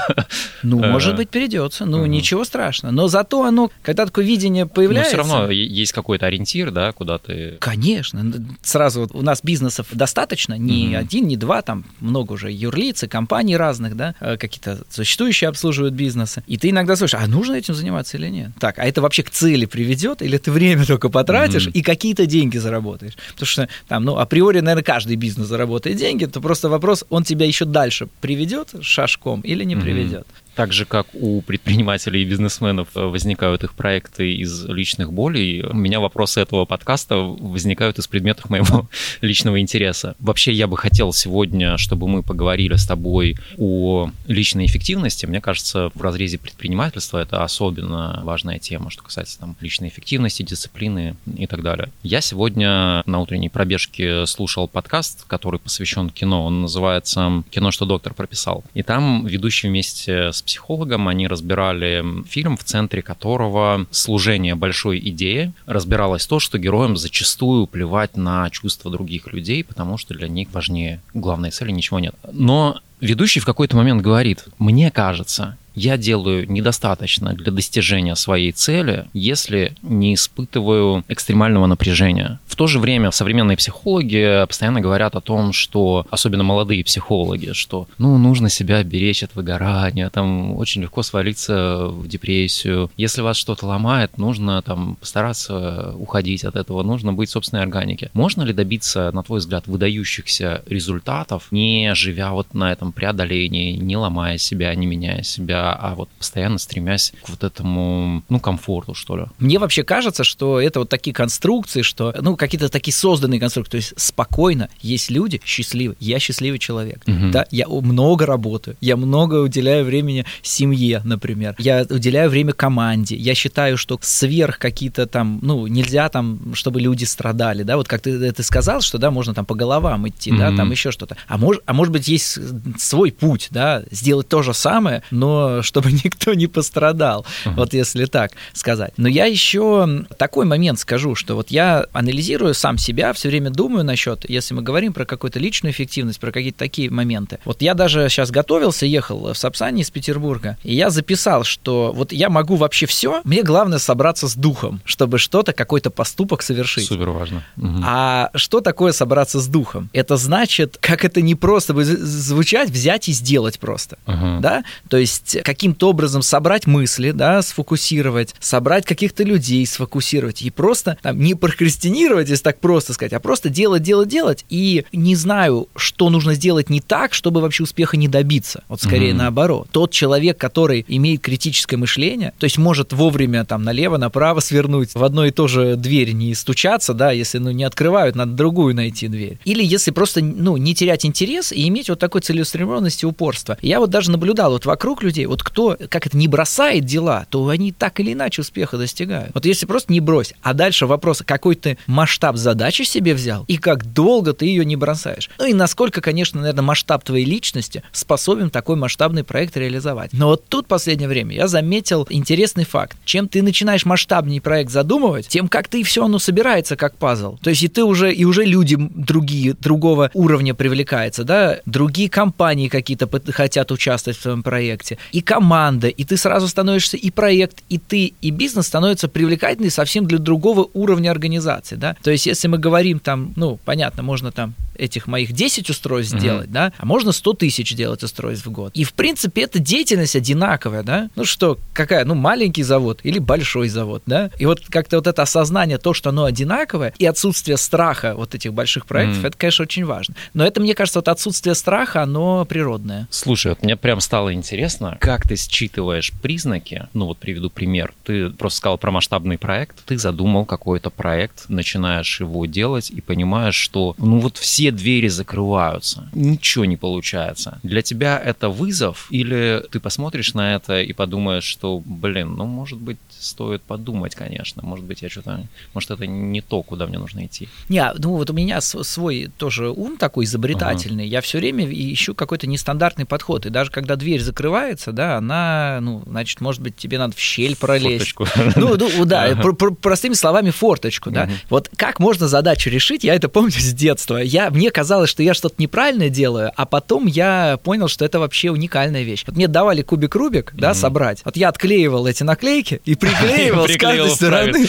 Ну, 0.61 0.79
может 0.79 1.15
быть, 1.15 1.29
придется. 1.29 1.85
Ну, 1.85 2.05
ничего 2.05 2.43
страшного. 2.43 2.91
Но 2.93 3.07
зато 3.07 3.43
оно, 3.43 3.71
когда 3.81 4.05
такое 4.05 4.25
видение 4.25 4.65
появляется... 4.65 5.15
Но 5.15 5.23
все 5.23 5.33
равно 5.33 5.51
есть 5.51 5.93
какой-то 5.93 6.25
ориентир, 6.25 6.71
да, 6.71 6.91
куда 6.91 7.17
ты... 7.17 7.57
Конечно. 7.59 8.25
Сразу 8.61 9.09
у 9.13 9.21
нас 9.21 9.41
бизнесов 9.41 9.87
достаточно, 9.91 10.38
не 10.47 10.95
один, 10.95 11.27
не 11.27 11.37
два, 11.37 11.61
там 11.61 11.83
много 11.99 12.33
уже 12.33 12.51
юрлиц 12.51 13.03
и 13.03 13.07
компаний 13.07 13.57
разных, 13.57 13.95
да, 13.95 14.15
э, 14.19 14.37
какие-то 14.37 14.79
существующие 14.89 15.47
обслуживают 15.49 15.93
бизнесы. 15.93 16.43
И 16.47 16.57
ты 16.57 16.69
иногда 16.69 16.95
слышишь, 16.95 17.19
а 17.19 17.27
нужно 17.27 17.55
этим 17.55 17.73
заниматься 17.73 18.17
или 18.17 18.27
нет? 18.29 18.51
Так, 18.59 18.79
а 18.79 18.85
это 18.85 19.01
вообще 19.01 19.23
к 19.23 19.29
цели 19.29 19.65
приведет, 19.65 20.21
или 20.21 20.37
ты 20.37 20.51
время 20.51 20.85
только 20.85 21.09
потратишь 21.09 21.67
и 21.73 21.81
какие-то 21.81 22.25
деньги 22.25 22.57
заработаешь? 22.57 23.13
Потому 23.33 23.47
что 23.47 23.69
там, 23.87 24.05
ну, 24.05 24.17
априори, 24.17 24.59
наверное, 24.59 24.83
каждый 24.83 25.15
бизнес 25.15 25.47
заработает 25.47 25.97
деньги, 25.97 26.25
то 26.25 26.41
просто 26.41 26.69
вопрос, 26.69 27.05
он 27.09 27.23
тебя 27.23 27.45
еще 27.45 27.65
дальше 27.65 28.07
приведет 28.21 28.73
шашком 28.81 29.41
или 29.41 29.63
не 29.63 29.75
приведет. 29.75 30.27
Так 30.55 30.73
же, 30.73 30.85
как 30.85 31.07
у 31.13 31.41
предпринимателей 31.41 32.23
и 32.23 32.25
бизнесменов 32.25 32.89
э, 32.95 33.01
возникают 33.01 33.63
их 33.63 33.73
проекты 33.73 34.33
из 34.33 34.65
личных 34.65 35.13
болей, 35.13 35.63
у 35.63 35.73
меня 35.73 35.99
вопросы 35.99 36.41
этого 36.41 36.65
подкаста 36.65 37.17
возникают 37.17 37.99
из 37.99 38.07
предметов 38.07 38.49
моего 38.49 38.89
личного 39.21 39.59
интереса. 39.59 40.15
Вообще, 40.19 40.51
я 40.51 40.67
бы 40.67 40.77
хотел 40.77 41.13
сегодня, 41.13 41.77
чтобы 41.77 42.07
мы 42.07 42.23
поговорили 42.23 42.75
с 42.75 42.85
тобой 42.85 43.37
о 43.57 44.09
личной 44.27 44.65
эффективности. 44.65 45.25
Мне 45.25 45.41
кажется, 45.41 45.91
в 45.93 46.01
разрезе 46.01 46.37
предпринимательства 46.37 47.19
это 47.19 47.43
особенно 47.43 48.21
важная 48.23 48.59
тема, 48.59 48.89
что 48.89 49.03
касается 49.03 49.39
там, 49.39 49.55
личной 49.61 49.87
эффективности, 49.87 50.43
дисциплины 50.43 51.15
и 51.37 51.47
так 51.47 51.61
далее. 51.61 51.89
Я 52.03 52.21
сегодня 52.21 53.01
на 53.05 53.19
утренней 53.19 53.49
пробежке 53.49 54.25
слушал 54.25 54.67
подкаст, 54.67 55.25
который 55.25 55.59
посвящен 55.59 56.09
кино. 56.09 56.45
Он 56.45 56.61
называется 56.61 57.43
«Кино, 57.49 57.71
что 57.71 57.85
доктор 57.85 58.13
прописал». 58.13 58.63
И 58.73 58.83
там 58.83 59.25
ведущий 59.25 59.67
вместе 59.67 60.31
с 60.31 60.38
психологом, 60.41 61.07
они 61.07 61.27
разбирали 61.27 62.03
фильм, 62.27 62.57
в 62.57 62.63
центре 62.63 63.01
которого 63.01 63.85
служение 63.91 64.55
большой 64.55 64.99
идеи 65.09 65.53
разбиралось 65.65 66.25
то, 66.27 66.39
что 66.39 66.57
героям 66.57 66.97
зачастую 66.97 67.67
плевать 67.67 68.17
на 68.17 68.49
чувства 68.49 68.91
других 68.91 69.31
людей, 69.33 69.63
потому 69.63 69.97
что 69.97 70.13
для 70.13 70.27
них 70.27 70.49
важнее 70.51 71.01
главной 71.13 71.51
цели 71.51 71.71
ничего 71.71 71.99
нет. 71.99 72.15
Но 72.31 72.79
ведущий 73.01 73.39
в 73.39 73.45
какой-то 73.45 73.75
момент 73.75 74.01
говорит, 74.01 74.45
мне 74.57 74.91
кажется, 74.91 75.57
я 75.79 75.97
делаю 75.97 76.49
недостаточно 76.51 77.33
для 77.33 77.51
достижения 77.51 78.15
своей 78.15 78.51
цели, 78.51 79.05
если 79.13 79.75
не 79.81 80.13
испытываю 80.13 81.05
экстремального 81.07 81.67
напряжения. 81.67 82.39
В 82.45 82.55
то 82.55 82.67
же 82.67 82.79
время 82.79 83.11
современные 83.11 83.55
психологи 83.55 84.45
постоянно 84.45 84.81
говорят 84.81 85.15
о 85.15 85.21
том, 85.21 85.53
что, 85.53 86.05
особенно 86.09 86.43
молодые 86.43 86.83
психологи, 86.83 87.53
что 87.53 87.87
ну, 87.97 88.17
нужно 88.17 88.49
себя 88.49 88.83
беречь 88.83 89.23
от 89.23 89.35
выгорания, 89.35 90.09
там 90.09 90.57
очень 90.57 90.81
легко 90.81 91.01
свалиться 91.01 91.87
в 91.87 92.07
депрессию. 92.07 92.91
Если 92.97 93.21
вас 93.21 93.37
что-то 93.37 93.65
ломает, 93.65 94.17
нужно 94.17 94.61
там 94.61 94.97
постараться 94.97 95.93
уходить 95.97 96.43
от 96.43 96.57
этого, 96.57 96.83
нужно 96.83 97.13
быть 97.13 97.29
собственной 97.29 97.63
органике. 97.63 98.09
Можно 98.13 98.41
ли 98.41 98.51
добиться, 98.51 99.11
на 99.13 99.23
твой 99.23 99.39
взгляд, 99.39 99.67
выдающихся 99.67 100.61
результатов, 100.67 101.47
не 101.51 101.95
живя 101.95 102.31
вот 102.31 102.53
на 102.53 102.73
этом 102.73 102.91
преодолении, 102.91 103.77
не 103.77 103.95
ломая 103.95 104.37
себя, 104.37 104.75
не 104.75 104.85
меняя 104.85 105.23
себя, 105.23 105.68
а 105.73 105.95
вот 105.95 106.09
постоянно 106.09 106.57
стремясь 106.57 107.13
к 107.23 107.29
вот 107.29 107.43
этому, 107.43 108.23
ну, 108.29 108.39
комфорту, 108.39 108.93
что 108.93 109.17
ли. 109.17 109.25
Мне 109.39 109.59
вообще 109.59 109.83
кажется, 109.83 110.23
что 110.23 110.59
это 110.59 110.79
вот 110.79 110.89
такие 110.89 111.13
конструкции, 111.13 111.81
что, 111.81 112.13
ну, 112.21 112.35
какие-то 112.35 112.69
такие 112.69 112.93
созданные 112.93 113.39
конструкции, 113.39 113.71
то 113.71 113.77
есть 113.77 113.93
спокойно 113.97 114.69
есть 114.81 115.09
люди 115.09 115.41
счастливы, 115.43 115.95
я 115.99 116.19
счастливый 116.19 116.59
человек, 116.59 117.03
угу. 117.07 117.31
да, 117.31 117.45
я 117.51 117.67
много 117.67 118.25
работаю, 118.25 118.77
я 118.81 118.97
много 118.97 119.41
уделяю 119.41 119.85
времени 119.85 120.25
семье, 120.41 121.01
например, 121.03 121.55
я 121.57 121.85
уделяю 121.89 122.29
время 122.29 122.53
команде, 122.53 123.15
я 123.15 123.35
считаю, 123.35 123.77
что 123.77 123.99
сверх 124.01 124.59
какие-то 124.59 125.07
там, 125.07 125.39
ну, 125.41 125.67
нельзя 125.67 126.09
там, 126.09 126.53
чтобы 126.55 126.81
люди 126.81 127.05
страдали, 127.05 127.63
да, 127.63 127.77
вот 127.77 127.87
как 127.87 128.01
ты, 128.01 128.31
ты 128.31 128.43
сказал, 128.43 128.81
что, 128.81 128.97
да, 128.97 129.11
можно 129.11 129.33
там 129.33 129.45
по 129.45 129.55
головам 129.55 130.07
идти, 130.07 130.31
угу. 130.31 130.39
да, 130.39 130.55
там 130.55 130.71
еще 130.71 130.91
что-то, 130.91 131.17
а, 131.27 131.37
мож, 131.37 131.57
а 131.65 131.73
может 131.73 131.91
быть 131.91 132.07
есть 132.07 132.39
свой 132.77 133.11
путь, 133.11 133.47
да, 133.51 133.83
сделать 133.91 134.27
то 134.27 134.41
же 134.41 134.53
самое, 134.53 135.03
но 135.11 135.58
чтобы 135.63 135.91
никто 136.03 136.33
не 136.33 136.47
пострадал, 136.47 137.25
uh-huh. 137.45 137.55
вот 137.55 137.73
если 137.73 138.05
так 138.05 138.31
сказать. 138.53 138.93
Но 138.97 139.07
я 139.07 139.25
еще 139.25 140.05
такой 140.17 140.45
момент 140.45 140.79
скажу, 140.79 141.15
что 141.15 141.35
вот 141.35 141.51
я 141.51 141.85
анализирую 141.93 142.53
сам 142.53 142.77
себя, 142.77 143.13
все 143.13 143.29
время 143.29 143.49
думаю 143.49 143.83
насчет, 143.83 144.29
если 144.29 144.53
мы 144.53 144.61
говорим 144.61 144.93
про 144.93 145.05
какую-то 145.05 145.39
личную 145.39 145.73
эффективность, 145.73 146.19
про 146.19 146.31
какие-то 146.31 146.59
такие 146.59 146.89
моменты. 146.89 147.39
Вот 147.45 147.61
я 147.61 147.73
даже 147.73 148.09
сейчас 148.09 148.31
готовился, 148.31 148.85
ехал 148.85 149.33
в 149.33 149.37
Сапсане 149.37 149.81
из 149.81 149.91
Петербурга, 149.91 150.57
и 150.63 150.75
я 150.75 150.89
записал, 150.89 151.43
что 151.43 151.91
вот 151.93 152.11
я 152.11 152.29
могу 152.29 152.55
вообще 152.55 152.85
все, 152.85 153.21
мне 153.23 153.43
главное 153.43 153.79
собраться 153.79 154.27
с 154.27 154.35
духом, 154.35 154.81
чтобы 154.85 155.17
что-то, 155.17 155.53
какой-то 155.53 155.89
поступок 155.89 156.41
совершить. 156.41 156.87
Супер 156.87 157.09
важно. 157.09 157.43
Угу. 157.57 157.81
А 157.83 158.31
что 158.35 158.61
такое 158.61 158.91
собраться 158.91 159.39
с 159.39 159.47
духом? 159.47 159.89
Это 159.93 160.17
значит, 160.17 160.77
как 160.79 161.05
это 161.05 161.21
не 161.21 161.35
просто 161.35 161.73
звучать, 161.83 162.69
взять 162.69 163.09
и 163.09 163.11
сделать 163.11 163.59
просто, 163.59 163.97
угу. 164.05 164.39
да? 164.41 164.63
То 164.87 164.97
есть 164.97 165.37
каким-то 165.43 165.89
образом 165.89 166.21
собрать 166.21 166.67
мысли, 166.67 167.11
да, 167.11 167.41
сфокусировать, 167.41 168.35
собрать 168.39 168.85
каких-то 168.85 169.23
людей, 169.23 169.65
сфокусировать 169.65 170.41
и 170.41 170.49
просто 170.49 170.97
там, 171.01 171.19
не 171.19 171.35
прокрастинировать, 171.35 172.29
если 172.29 172.43
так 172.43 172.59
просто 172.59 172.93
сказать, 172.93 173.13
а 173.13 173.19
просто 173.19 173.49
делать, 173.49 173.83
делать, 173.83 174.09
делать. 174.09 174.45
И 174.49 174.85
не 174.91 175.15
знаю, 175.15 175.67
что 175.75 176.09
нужно 176.09 176.33
сделать 176.33 176.69
не 176.69 176.81
так, 176.81 177.13
чтобы 177.13 177.41
вообще 177.41 177.63
успеха 177.63 177.97
не 177.97 178.07
добиться. 178.07 178.63
Вот 178.67 178.81
скорее 178.81 179.11
mm-hmm. 179.11 179.15
наоборот. 179.15 179.67
Тот 179.71 179.91
человек, 179.91 180.37
который 180.37 180.85
имеет 180.87 181.21
критическое 181.21 181.77
мышление, 181.77 182.33
то 182.37 182.45
есть 182.45 182.57
может 182.57 182.93
вовремя 182.93 183.45
там 183.45 183.63
налево, 183.63 183.97
направо 183.97 184.39
свернуть, 184.39 184.93
в 184.93 185.03
одно 185.03 185.25
и 185.25 185.31
то 185.31 185.47
же 185.47 185.75
дверь 185.75 186.11
не 186.11 186.33
стучаться, 186.35 186.93
да, 186.93 187.11
если 187.11 187.37
ну, 187.37 187.51
не 187.51 187.63
открывают, 187.63 188.15
надо 188.15 188.33
другую 188.33 188.75
найти 188.75 189.07
дверь. 189.07 189.39
Или 189.45 189.63
если 189.63 189.91
просто 189.91 190.21
ну, 190.21 190.57
не 190.57 190.73
терять 190.75 191.05
интерес 191.05 191.51
и 191.51 191.67
иметь 191.67 191.89
вот 191.89 191.99
такой 191.99 192.21
целеустремленность 192.21 193.03
и 193.03 193.05
упорство. 193.05 193.57
Я 193.61 193.79
вот 193.79 193.89
даже 193.89 194.11
наблюдал 194.11 194.51
вот 194.51 194.65
вокруг 194.65 195.03
людей, 195.03 195.25
вот 195.29 195.43
кто, 195.43 195.77
как 195.89 196.07
это, 196.07 196.17
не 196.17 196.27
бросает 196.27 196.85
дела, 196.85 197.25
то 197.29 197.47
они 197.47 197.71
так 197.71 197.99
или 197.99 198.13
иначе 198.13 198.41
успеха 198.41 198.77
достигают. 198.77 199.31
Вот 199.33 199.45
если 199.45 199.65
просто 199.65 199.93
не 199.93 199.99
брось, 199.99 200.33
а 200.41 200.53
дальше 200.53 200.85
вопрос, 200.85 201.23
какой 201.25 201.55
ты 201.55 201.77
масштаб 201.87 202.35
задачи 202.35 202.81
себе 202.83 203.13
взял 203.13 203.45
и 203.47 203.57
как 203.57 203.93
долго 203.93 204.33
ты 204.33 204.45
ее 204.45 204.65
не 204.65 204.75
бросаешь. 204.75 205.29
Ну 205.37 205.45
и 205.45 205.53
насколько, 205.53 206.01
конечно, 206.01 206.41
наверное, 206.41 206.63
масштаб 206.63 207.03
твоей 207.03 207.25
личности 207.25 207.83
способен 207.91 208.49
такой 208.49 208.75
масштабный 208.75 209.23
проект 209.23 209.55
реализовать. 209.55 210.11
Но 210.13 210.27
вот 210.27 210.45
тут 210.47 210.65
в 210.65 210.67
последнее 210.67 211.07
время 211.07 211.35
я 211.35 211.47
заметил 211.47 212.07
интересный 212.09 212.65
факт. 212.65 212.97
Чем 213.05 213.27
ты 213.27 213.41
начинаешь 213.41 213.85
масштабнее 213.85 214.41
проект 214.41 214.71
задумывать, 214.71 215.27
тем 215.27 215.47
как 215.47 215.67
ты 215.67 215.83
все 215.83 216.05
оно 216.05 216.19
собирается 216.19 216.75
как 216.75 216.95
пазл. 216.95 217.37
То 217.41 217.49
есть 217.49 217.63
и 217.63 217.67
ты 217.67 217.83
уже, 217.83 218.11
и 218.13 218.25
уже 218.25 218.43
люди 218.43 218.75
другие, 218.79 219.53
другого 219.53 220.09
уровня 220.13 220.53
привлекаются, 220.53 221.23
да, 221.23 221.59
другие 221.65 222.09
компании 222.09 222.67
какие-то 222.67 223.07
хотят 223.31 223.71
участвовать 223.71 224.17
в 224.17 224.21
твоем 224.21 224.43
проекте, 224.43 224.97
и 225.11 225.18
команда, 225.21 225.87
и 225.87 226.03
ты 226.03 226.17
сразу 226.17 226.47
становишься 226.47 226.97
и 226.97 227.09
проект, 227.09 227.63
и 227.69 227.77
ты, 227.77 228.13
и 228.21 228.29
бизнес 228.31 228.67
становятся 228.67 229.07
привлекательны 229.07 229.69
совсем 229.69 230.05
для 230.05 230.17
другого 230.17 230.69
уровня 230.73 231.11
организации, 231.11 231.75
да. 231.75 231.95
То 232.01 232.11
есть, 232.11 232.25
если 232.25 232.47
мы 232.47 232.57
говорим 232.57 232.99
там, 232.99 233.33
ну, 233.35 233.59
понятно, 233.65 234.03
можно 234.03 234.31
там 234.31 234.55
этих 234.79 235.07
моих 235.07 235.33
10 235.33 235.69
устройств 235.69 236.15
mm-hmm. 236.15 236.19
сделать, 236.19 236.51
да, 236.51 236.73
а 236.77 236.85
можно 236.85 237.11
100 237.11 237.33
тысяч 237.33 237.75
делать 237.75 238.01
устройств 238.03 238.47
в 238.47 238.51
год. 238.51 238.71
И, 238.73 238.83
в 238.83 238.93
принципе, 238.93 239.43
эта 239.43 239.59
деятельность 239.59 240.15
одинаковая, 240.15 240.83
да. 240.83 241.09
Ну 241.15 241.25
что, 241.25 241.59
какая, 241.73 242.05
ну, 242.05 242.15
маленький 242.15 242.63
завод 242.63 243.01
или 243.03 243.19
большой 243.19 243.69
завод, 243.69 244.03
да. 244.05 244.31
И 244.39 244.45
вот 244.45 244.61
как-то 244.69 244.97
вот 244.97 245.07
это 245.07 245.21
осознание, 245.21 245.77
то, 245.77 245.93
что 245.93 246.09
оно 246.09 246.23
одинаковое, 246.23 246.93
и 246.97 247.05
отсутствие 247.05 247.57
страха 247.57 248.13
вот 248.15 248.33
этих 248.35 248.53
больших 248.53 248.85
проектов, 248.85 249.23
mm-hmm. 249.23 249.27
это, 249.27 249.37
конечно, 249.37 249.63
очень 249.63 249.85
важно. 249.85 250.15
Но 250.33 250.45
это, 250.45 250.61
мне 250.61 250.73
кажется, 250.73 250.99
вот 250.99 251.07
отсутствие 251.07 251.55
страха, 251.55 252.01
оно 252.01 252.45
природное. 252.45 253.07
Слушай, 253.11 253.49
вот 253.49 253.63
мне 253.63 253.75
прям 253.75 253.99
стало 253.99 254.33
интересно, 254.33 254.97
как 255.09 255.27
ты 255.27 255.37
считываешь 255.37 256.11
признаки, 256.21 256.87
ну 256.93 257.07
вот 257.07 257.17
приведу 257.17 257.49
пример, 257.49 257.95
ты 258.03 258.29
просто 258.29 258.57
сказал 258.57 258.77
про 258.77 258.91
масштабный 258.91 259.39
проект, 259.39 259.83
ты 259.87 259.97
задумал 259.97 260.45
какой-то 260.45 260.91
проект, 260.91 261.49
начинаешь 261.49 262.19
его 262.19 262.45
делать 262.45 262.91
и 262.91 263.01
понимаешь, 263.01 263.55
что 263.55 263.95
ну 263.97 264.19
вот 264.19 264.37
все 264.37 264.69
двери 264.69 265.07
закрываются, 265.07 266.07
ничего 266.13 266.65
не 266.65 266.77
получается. 266.77 267.59
Для 267.63 267.81
тебя 267.81 268.21
это 268.23 268.49
вызов 268.49 269.07
или 269.09 269.65
ты 269.71 269.79
посмотришь 269.79 270.35
на 270.35 270.53
это 270.53 270.79
и 270.79 270.93
подумаешь, 270.93 271.43
что, 271.43 271.81
блин, 271.83 272.35
ну, 272.35 272.45
может 272.45 272.77
быть, 272.77 272.99
стоит 273.19 273.61
подумать, 273.63 274.15
конечно. 274.15 274.61
Может 274.63 274.85
быть, 274.85 275.01
я 275.01 275.09
что-то... 275.09 275.45
Может, 275.73 275.91
это 275.91 276.07
не 276.07 276.41
то, 276.41 276.61
куда 276.63 276.87
мне 276.87 276.97
нужно 276.97 277.25
идти. 277.25 277.49
Не, 277.67 277.91
ну 277.97 278.11
вот 278.11 278.29
у 278.29 278.33
меня 278.33 278.61
свой 278.61 279.31
тоже 279.37 279.69
ум 279.69 279.97
такой 279.97 280.25
изобретательный. 280.25 281.05
Ага. 281.05 281.11
Я 281.11 281.21
все 281.21 281.39
время 281.39 281.65
ищу 281.65 282.13
какой-то 282.13 282.47
нестандартный 282.47 283.05
подход. 283.05 283.45
И 283.45 283.49
даже 283.49 283.71
когда 283.71 283.95
дверь 283.95 284.21
закрывается, 284.21 284.91
да, 284.99 285.15
она, 285.15 285.79
ну, 285.81 286.03
значит, 286.05 286.41
может 286.41 286.61
быть, 286.61 286.75
тебе 286.75 286.97
надо 286.97 287.15
в 287.15 287.19
щель 287.19 287.55
пролезть. 287.55 288.13
Форточку. 288.15 288.27
Ну, 288.57 288.75
ну 288.75 289.05
да, 289.05 289.23
ага. 289.27 289.53
про, 289.53 289.71
простыми 289.71 290.13
словами, 290.13 290.49
форточку, 290.49 291.09
да. 291.09 291.23
Угу. 291.23 291.31
Вот 291.49 291.69
как 291.77 291.99
можно 291.99 292.27
задачу 292.27 292.69
решить, 292.69 293.05
я 293.05 293.15
это 293.15 293.29
помню 293.29 293.51
с 293.57 293.73
детства. 293.73 294.17
Я, 294.17 294.49
мне 294.49 294.71
казалось, 294.71 295.09
что 295.09 295.23
я 295.23 295.33
что-то 295.33 295.55
неправильное 295.57 296.09
делаю, 296.09 296.51
а 296.53 296.65
потом 296.65 297.05
я 297.05 297.57
понял, 297.63 297.87
что 297.87 298.03
это 298.03 298.19
вообще 298.19 298.51
уникальная 298.51 299.03
вещь. 299.03 299.23
Вот 299.25 299.37
мне 299.37 299.47
давали 299.47 299.83
кубик 299.83 300.15
Рубик, 300.15 300.51
да, 300.53 300.73
собрать. 300.73 301.21
Вот 301.23 301.37
я 301.37 301.47
отклеивал 301.47 302.05
эти 302.05 302.23
наклейки 302.23 302.81
и 302.83 302.95
приклеивал 302.95 303.69
с 303.69 303.77
каждой 303.77 304.09
стороны. 304.09 304.67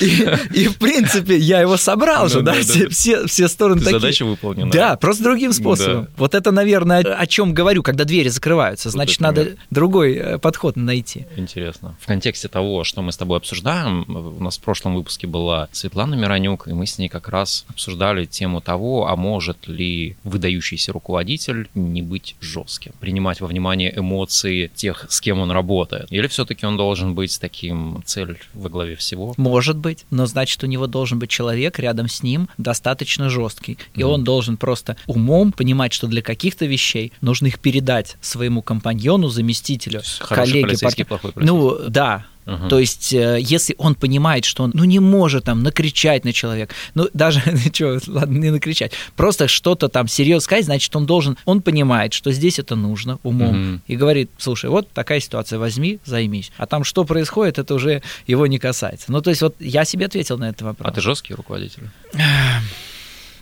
И, 0.00 0.68
в 0.68 0.78
принципе, 0.78 1.36
я 1.36 1.60
его 1.60 1.76
собрал 1.76 2.28
же, 2.28 2.40
да, 2.40 2.54
все, 2.62 3.26
все 3.26 3.48
стороны 3.48 3.82
такие. 3.82 4.00
Задача 4.00 4.24
выполнена. 4.24 4.70
Да, 4.70 4.96
просто 4.96 5.24
другим 5.24 5.52
способом. 5.52 6.08
Вот 6.16 6.34
это, 6.34 6.52
наверное, 6.52 7.00
о 7.02 7.26
чем 7.26 7.52
говорю, 7.52 7.82
когда 7.82 8.04
двери 8.04 8.28
закрываются. 8.28 8.88
Значит, 8.88 9.20
надо 9.20 9.41
другой 9.70 10.14
э, 10.14 10.38
подход 10.38 10.76
найти. 10.76 11.26
Интересно. 11.36 11.96
В 12.00 12.06
контексте 12.06 12.48
того, 12.48 12.84
что 12.84 13.02
мы 13.02 13.12
с 13.12 13.16
тобой 13.16 13.38
обсуждаем, 13.38 14.04
у 14.08 14.42
нас 14.42 14.58
в 14.58 14.60
прошлом 14.60 14.94
выпуске 14.94 15.26
была 15.26 15.68
Светлана 15.72 16.14
Миронюк, 16.14 16.68
и 16.68 16.72
мы 16.72 16.86
с 16.86 16.98
ней 16.98 17.08
как 17.08 17.28
раз 17.28 17.64
обсуждали 17.68 18.24
тему 18.24 18.60
того, 18.60 19.08
а 19.08 19.16
может 19.16 19.68
ли 19.68 20.16
выдающийся 20.24 20.92
руководитель 20.92 21.68
не 21.74 22.02
быть 22.02 22.36
жестким, 22.40 22.92
принимать 23.00 23.40
во 23.40 23.46
внимание 23.46 23.92
эмоции 23.96 24.70
тех, 24.74 25.06
с 25.08 25.20
кем 25.20 25.40
он 25.40 25.50
работает. 25.50 26.06
Или 26.10 26.26
все-таки 26.26 26.66
он 26.66 26.76
должен 26.76 27.14
быть 27.14 27.38
таким 27.40 27.62
таким 27.62 28.02
цель 28.04 28.38
во 28.54 28.68
главе 28.68 28.96
всего? 28.96 29.34
Может 29.36 29.76
быть, 29.76 30.04
но 30.10 30.26
значит 30.26 30.62
у 30.64 30.66
него 30.66 30.86
должен 30.86 31.18
быть 31.18 31.30
человек 31.30 31.78
рядом 31.78 32.08
с 32.08 32.22
ним 32.22 32.48
достаточно 32.58 33.30
жесткий, 33.30 33.78
и 33.94 34.00
mm. 34.00 34.04
он 34.04 34.24
должен 34.24 34.56
просто 34.56 34.96
умом 35.06 35.52
понимать, 35.52 35.92
что 35.92 36.06
для 36.06 36.22
каких-то 36.22 36.66
вещей 36.66 37.12
нужно 37.20 37.46
их 37.46 37.58
передать 37.58 38.16
своему 38.20 38.62
компаньону, 38.62 39.28
заместителю, 39.32 40.02
коллеге. 40.20 41.04
Плохой 41.04 41.32
ну 41.36 41.78
да, 41.88 42.26
Uh-huh. 42.44 42.68
То 42.68 42.78
есть, 42.80 43.12
э, 43.12 43.38
если 43.40 43.76
он 43.78 43.94
понимает, 43.94 44.44
что 44.44 44.64
он 44.64 44.72
ну, 44.74 44.82
не 44.82 44.98
может 44.98 45.44
там 45.44 45.62
накричать 45.62 46.24
на 46.24 46.32
человека, 46.32 46.74
ну, 46.94 47.08
даже, 47.14 47.40
что, 47.72 48.00
ладно, 48.08 48.36
не 48.36 48.50
накричать, 48.50 48.92
просто 49.14 49.46
что-то 49.46 49.88
там 49.88 50.08
серьезно 50.08 50.40
сказать, 50.40 50.64
значит, 50.64 50.94
он 50.96 51.06
должен, 51.06 51.38
он 51.44 51.62
понимает, 51.62 52.12
что 52.12 52.32
здесь 52.32 52.58
это 52.58 52.74
нужно 52.74 53.20
умом, 53.22 53.54
uh-huh. 53.54 53.80
и 53.86 53.96
говорит, 53.96 54.30
слушай, 54.38 54.68
вот 54.68 54.90
такая 54.90 55.20
ситуация, 55.20 55.58
возьми, 55.58 56.00
займись. 56.04 56.50
А 56.56 56.66
там 56.66 56.82
что 56.82 57.04
происходит, 57.04 57.58
это 57.58 57.74
уже 57.74 58.02
его 58.26 58.46
не 58.48 58.58
касается. 58.58 59.12
Ну, 59.12 59.20
то 59.20 59.30
есть, 59.30 59.42
вот 59.42 59.54
я 59.60 59.84
себе 59.84 60.06
ответил 60.06 60.36
на 60.36 60.48
этот 60.48 60.62
вопрос. 60.62 60.90
А 60.90 60.92
ты 60.92 61.00
жесткий 61.00 61.34
руководитель? 61.34 61.84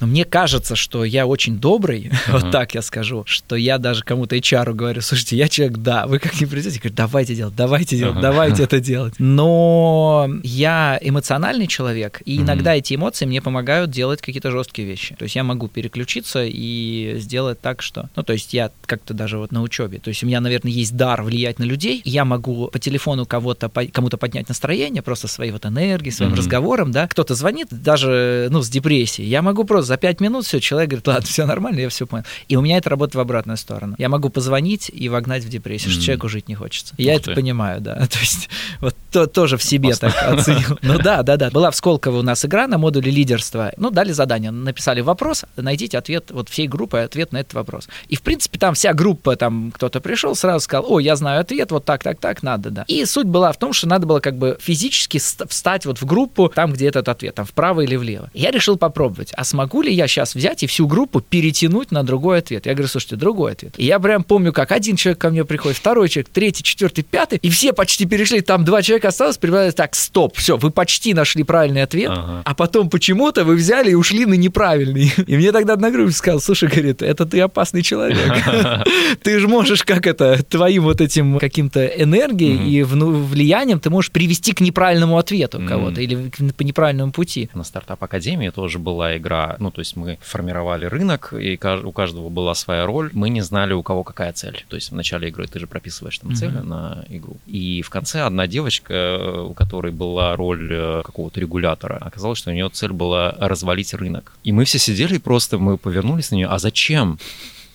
Но 0.01 0.07
мне 0.07 0.25
кажется, 0.25 0.77
что 0.77 1.05
я 1.05 1.27
очень 1.27 1.59
добрый, 1.59 2.11
uh-huh. 2.11 2.33
вот 2.41 2.51
так 2.51 2.75
я 2.75 2.83
скажу, 2.83 3.25
что 3.27 3.55
я 3.57 3.79
даже 3.79 4.03
кому-то 4.03 4.37
HR 4.37 4.73
говорю, 4.73 5.03
слушайте, 5.03 5.37
я 5.37 5.49
человек, 5.49 5.79
да, 5.79 6.07
вы 6.07 6.19
как 6.19 6.41
не 6.41 6.47
придете, 6.47 6.79
говорю, 6.79 6.95
давайте 6.95 7.35
делать, 7.35 7.55
давайте 7.55 7.97
делать, 7.97 8.17
uh-huh. 8.17 8.23
давайте 8.23 8.63
это 8.65 8.81
делать. 8.81 9.15
Но 9.19 10.29
я 10.43 10.99
эмоциональный 11.03 11.67
человек, 11.67 12.23
и 12.25 12.39
иногда 12.39 12.75
uh-huh. 12.75 12.79
эти 12.79 12.95
эмоции 12.95 13.27
мне 13.27 13.43
помогают 13.43 13.91
делать 13.91 14.23
какие-то 14.23 14.51
жесткие 14.51 14.89
вещи. 14.89 15.15
То 15.17 15.25
есть 15.25 15.37
я 15.37 15.45
могу 15.45 15.69
переключиться 15.69 16.45
и 16.47 17.17
сделать 17.19 17.61
так, 17.61 17.83
что... 17.83 18.09
Ну, 18.17 18.23
то 18.23 18.33
есть 18.33 18.55
я 18.55 18.71
как-то 18.87 19.13
даже 19.13 19.39
вот 19.39 19.53
на 19.53 19.63
учебе, 19.63 19.99
то 19.99 20.09
есть 20.09 20.23
у 20.23 20.27
меня, 20.27 20.41
наверное, 20.41 20.73
есть 20.73 20.97
дар 20.97 21.23
влиять 21.23 21.59
на 21.59 21.65
людей, 21.65 22.01
я 22.05 22.25
могу 22.25 22.69
по 22.69 22.79
телефону 22.79 23.27
кого-то, 23.27 23.69
кому-то 23.93 24.17
поднять 24.17 24.49
настроение, 24.49 25.03
просто 25.03 25.29
своей 25.29 25.53
вот 25.53 25.67
энергией, 25.67 26.13
своим 26.13 26.33
uh-huh. 26.33 26.37
разговором, 26.37 26.91
да, 26.91 27.07
кто-то 27.07 27.35
звонит 27.35 27.69
даже, 27.71 28.49
ну, 28.51 28.63
с 28.63 28.71
депрессией, 28.71 29.29
я 29.29 29.43
могу 29.43 29.65
просто 29.65 29.90
за 29.91 29.97
пять 29.97 30.21
минут 30.21 30.47
все, 30.47 30.61
человек 30.61 30.91
говорит, 30.91 31.09
ладно, 31.09 31.27
все 31.27 31.47
нормально, 31.47 31.81
я 31.81 31.89
все 31.89 32.07
понял. 32.07 32.23
И 32.47 32.55
у 32.55 32.61
меня 32.61 32.77
это 32.79 32.91
работает 32.91 33.17
в 33.17 33.19
обратную 33.19 33.57
сторону. 33.57 33.97
Я 33.99 34.09
могу 34.09 34.29
позвонить 34.29 34.89
и 34.89 35.09
вогнать 35.09 35.43
в 35.43 35.49
депрессию, 35.49 35.91
mm-hmm. 35.91 35.95
что 35.95 36.05
человеку 36.05 36.29
жить 36.29 36.49
не 36.49 36.55
хочется. 36.55 36.95
Я 36.97 37.15
Ух 37.15 37.19
это 37.19 37.31
ты. 37.31 37.35
понимаю, 37.35 37.81
да. 37.81 37.97
То 38.07 38.19
есть 38.21 38.49
вот 38.79 38.95
то, 39.11 39.27
тоже 39.27 39.57
в 39.57 39.65
себе 39.65 39.89
Опасно. 39.89 40.13
так 40.13 40.39
оценил. 40.39 40.79
Ну 40.83 40.99
да, 40.99 41.25
да, 41.25 41.37
да. 41.37 41.51
Была 41.51 41.73
в 41.73 41.75
Сколково 41.75 42.21
у 42.21 42.23
нас 42.23 42.45
игра 42.45 42.69
на 42.69 42.79
модуле 42.79 43.11
лидерства. 43.11 43.73
Ну, 43.77 43.91
дали 43.91 44.13
задание, 44.13 44.53
написали 44.53 45.01
вопрос, 45.01 45.45
найдите 45.57 45.99
ответ 45.99 46.31
вот 46.31 46.49
всей 46.49 46.69
группы, 46.69 46.99
ответ 46.99 47.33
на 47.33 47.39
этот 47.39 47.55
вопрос. 47.55 47.89
И, 48.07 48.15
в 48.15 48.23
принципе, 48.23 48.61
там 48.61 48.75
вся 48.75 48.93
группа, 48.93 49.35
там 49.35 49.73
кто-то 49.73 50.01
пришел, 50.01 50.37
сразу 50.37 50.61
сказал, 50.61 50.87
о, 50.89 51.01
я 51.01 51.17
знаю 51.17 51.41
ответ, 51.41 51.73
вот 51.73 51.85
так, 51.85 52.05
так, 52.05 52.21
так, 52.21 52.45
надо, 52.45 52.71
да. 52.71 52.85
И 52.87 53.05
суть 53.07 53.27
была 53.27 53.51
в 53.51 53.59
том, 53.59 53.73
что 53.73 53.89
надо 53.89 54.07
было 54.07 54.21
как 54.21 54.39
бы 54.39 54.57
физически 54.61 55.19
встать 55.19 55.85
вот 55.85 56.01
в 56.01 56.07
группу, 56.07 56.49
там, 56.49 56.73
где 56.73 56.87
этот 56.87 57.09
ответ, 57.09 57.35
там, 57.35 57.45
вправо 57.45 57.81
или 57.81 57.97
влево. 57.97 58.31
Я 58.35 58.53
решил 58.53 58.77
попробовать, 58.77 59.33
а 59.37 59.43
смогу 59.43 59.80
ли 59.83 59.93
я 59.93 60.09
сейчас 60.09 60.35
взять 60.35 60.63
и 60.63 60.67
всю 60.67 60.87
группу 60.87 61.21
перетянуть 61.21 61.91
на 61.91 62.03
другой 62.03 62.39
ответ? 62.39 62.67
Я 62.67 62.75
говорю, 62.75 62.89
слушайте, 62.89 63.17
другой 63.17 63.53
ответ. 63.53 63.75
И 63.77 63.85
я 63.85 63.99
прям 63.99 64.25
помню, 64.25 64.53
как 64.53 64.73
один 64.73 64.97
человек 64.97 65.19
ко 65.19 65.31
мне 65.31 65.45
приходит, 65.45 65.79
второй 65.79 66.09
человек, 66.09 66.29
третий, 66.33 66.63
четвертый, 66.63 67.03
пятый, 67.03 67.39
и 67.43 67.51
все 67.51 67.73
почти 67.73 68.07
перешли, 68.07 68.41
там 68.41 68.65
два 68.65 68.83
человека 68.83 69.09
осталось, 69.09 69.39
прибавилось, 69.39 69.75
так, 69.75 69.95
стоп, 69.95 70.37
все, 70.37 70.57
вы 70.57 70.71
почти 70.71 71.15
нашли 71.15 71.43
правильный 71.43 71.83
ответ, 71.83 72.11
ага. 72.11 72.43
а 72.45 72.55
потом 72.55 72.91
почему-то 72.91 73.45
вы 73.45 73.55
взяли 73.55 73.91
и 73.91 73.95
ушли 73.95 74.27
на 74.27 74.35
неправильный. 74.35 75.13
И 75.27 75.37
мне 75.37 75.53
тогда 75.53 75.75
одногруппник 75.75 76.17
сказал, 76.17 76.41
слушай, 76.41 76.69
говорит, 76.69 77.03
это 77.03 77.27
ты 77.27 77.41
опасный 77.41 77.83
человек. 77.83 78.21
Ты 79.23 79.39
же 79.39 79.49
можешь, 79.49 79.83
как 79.83 80.07
это, 80.07 80.43
твоим 80.43 80.85
вот 80.85 81.01
этим 81.01 81.39
каким-то 81.39 81.85
энергией 81.87 82.71
и 82.71 82.83
влиянием 82.83 83.81
ты 83.81 83.91
можешь 83.91 84.11
привести 84.11 84.53
к 84.53 84.61
неправильному 84.61 85.19
ответу 85.19 85.61
кого-то 85.67 86.01
или 86.01 86.31
по 86.57 86.63
неправильному 86.63 87.13
пути. 87.13 87.49
На 87.55 87.65
стартап 87.65 88.03
Академии 88.03 88.51
тоже 88.51 88.79
была 88.79 89.17
игра, 89.17 89.57
ну, 89.59 89.70
то 89.71 89.81
есть 89.81 89.97
мы 89.97 90.19
формировали 90.21 90.87
рынок, 90.87 91.33
и 91.33 91.59
у 91.85 91.93
каждого 91.93 92.29
была 92.29 92.55
своя 92.55 92.87
роль. 92.87 93.11
Мы 93.13 93.31
не 93.31 93.41
знали, 93.41 93.73
у 93.73 93.83
кого 93.83 94.05
какая 94.05 94.33
цель. 94.33 94.65
То 94.69 94.77
есть 94.77 94.91
в 94.91 94.95
начале 94.95 95.29
игры 95.29 95.47
ты 95.47 95.59
же 95.59 95.67
прописываешь 95.67 96.19
там 96.19 96.35
цели 96.35 96.59
mm-hmm. 96.59 96.63
на 96.63 97.05
игру. 97.09 97.37
И 97.47 97.83
в 97.83 97.91
конце 97.91 98.23
одна 98.23 98.47
девочка, 98.47 99.43
у 99.43 99.55
которой 99.55 99.93
была 99.93 100.37
роль 100.37 100.69
э, 100.71 101.03
какого-то 101.05 101.41
регулятора, 101.41 101.97
оказалось, 101.97 102.39
что 102.39 102.51
у 102.51 102.55
нее 102.55 102.69
цель 102.73 102.93
была 102.93 103.37
развалить 103.39 103.95
рынок. 103.95 104.33
И 104.45 104.53
мы 104.53 104.65
все 104.65 104.79
сидели 104.79 105.17
и 105.17 105.19
просто 105.19 105.59
мы 105.59 105.79
повернулись 105.79 106.31
на 106.31 106.37
нее. 106.37 106.49
А 106.49 106.59
зачем? 106.59 107.19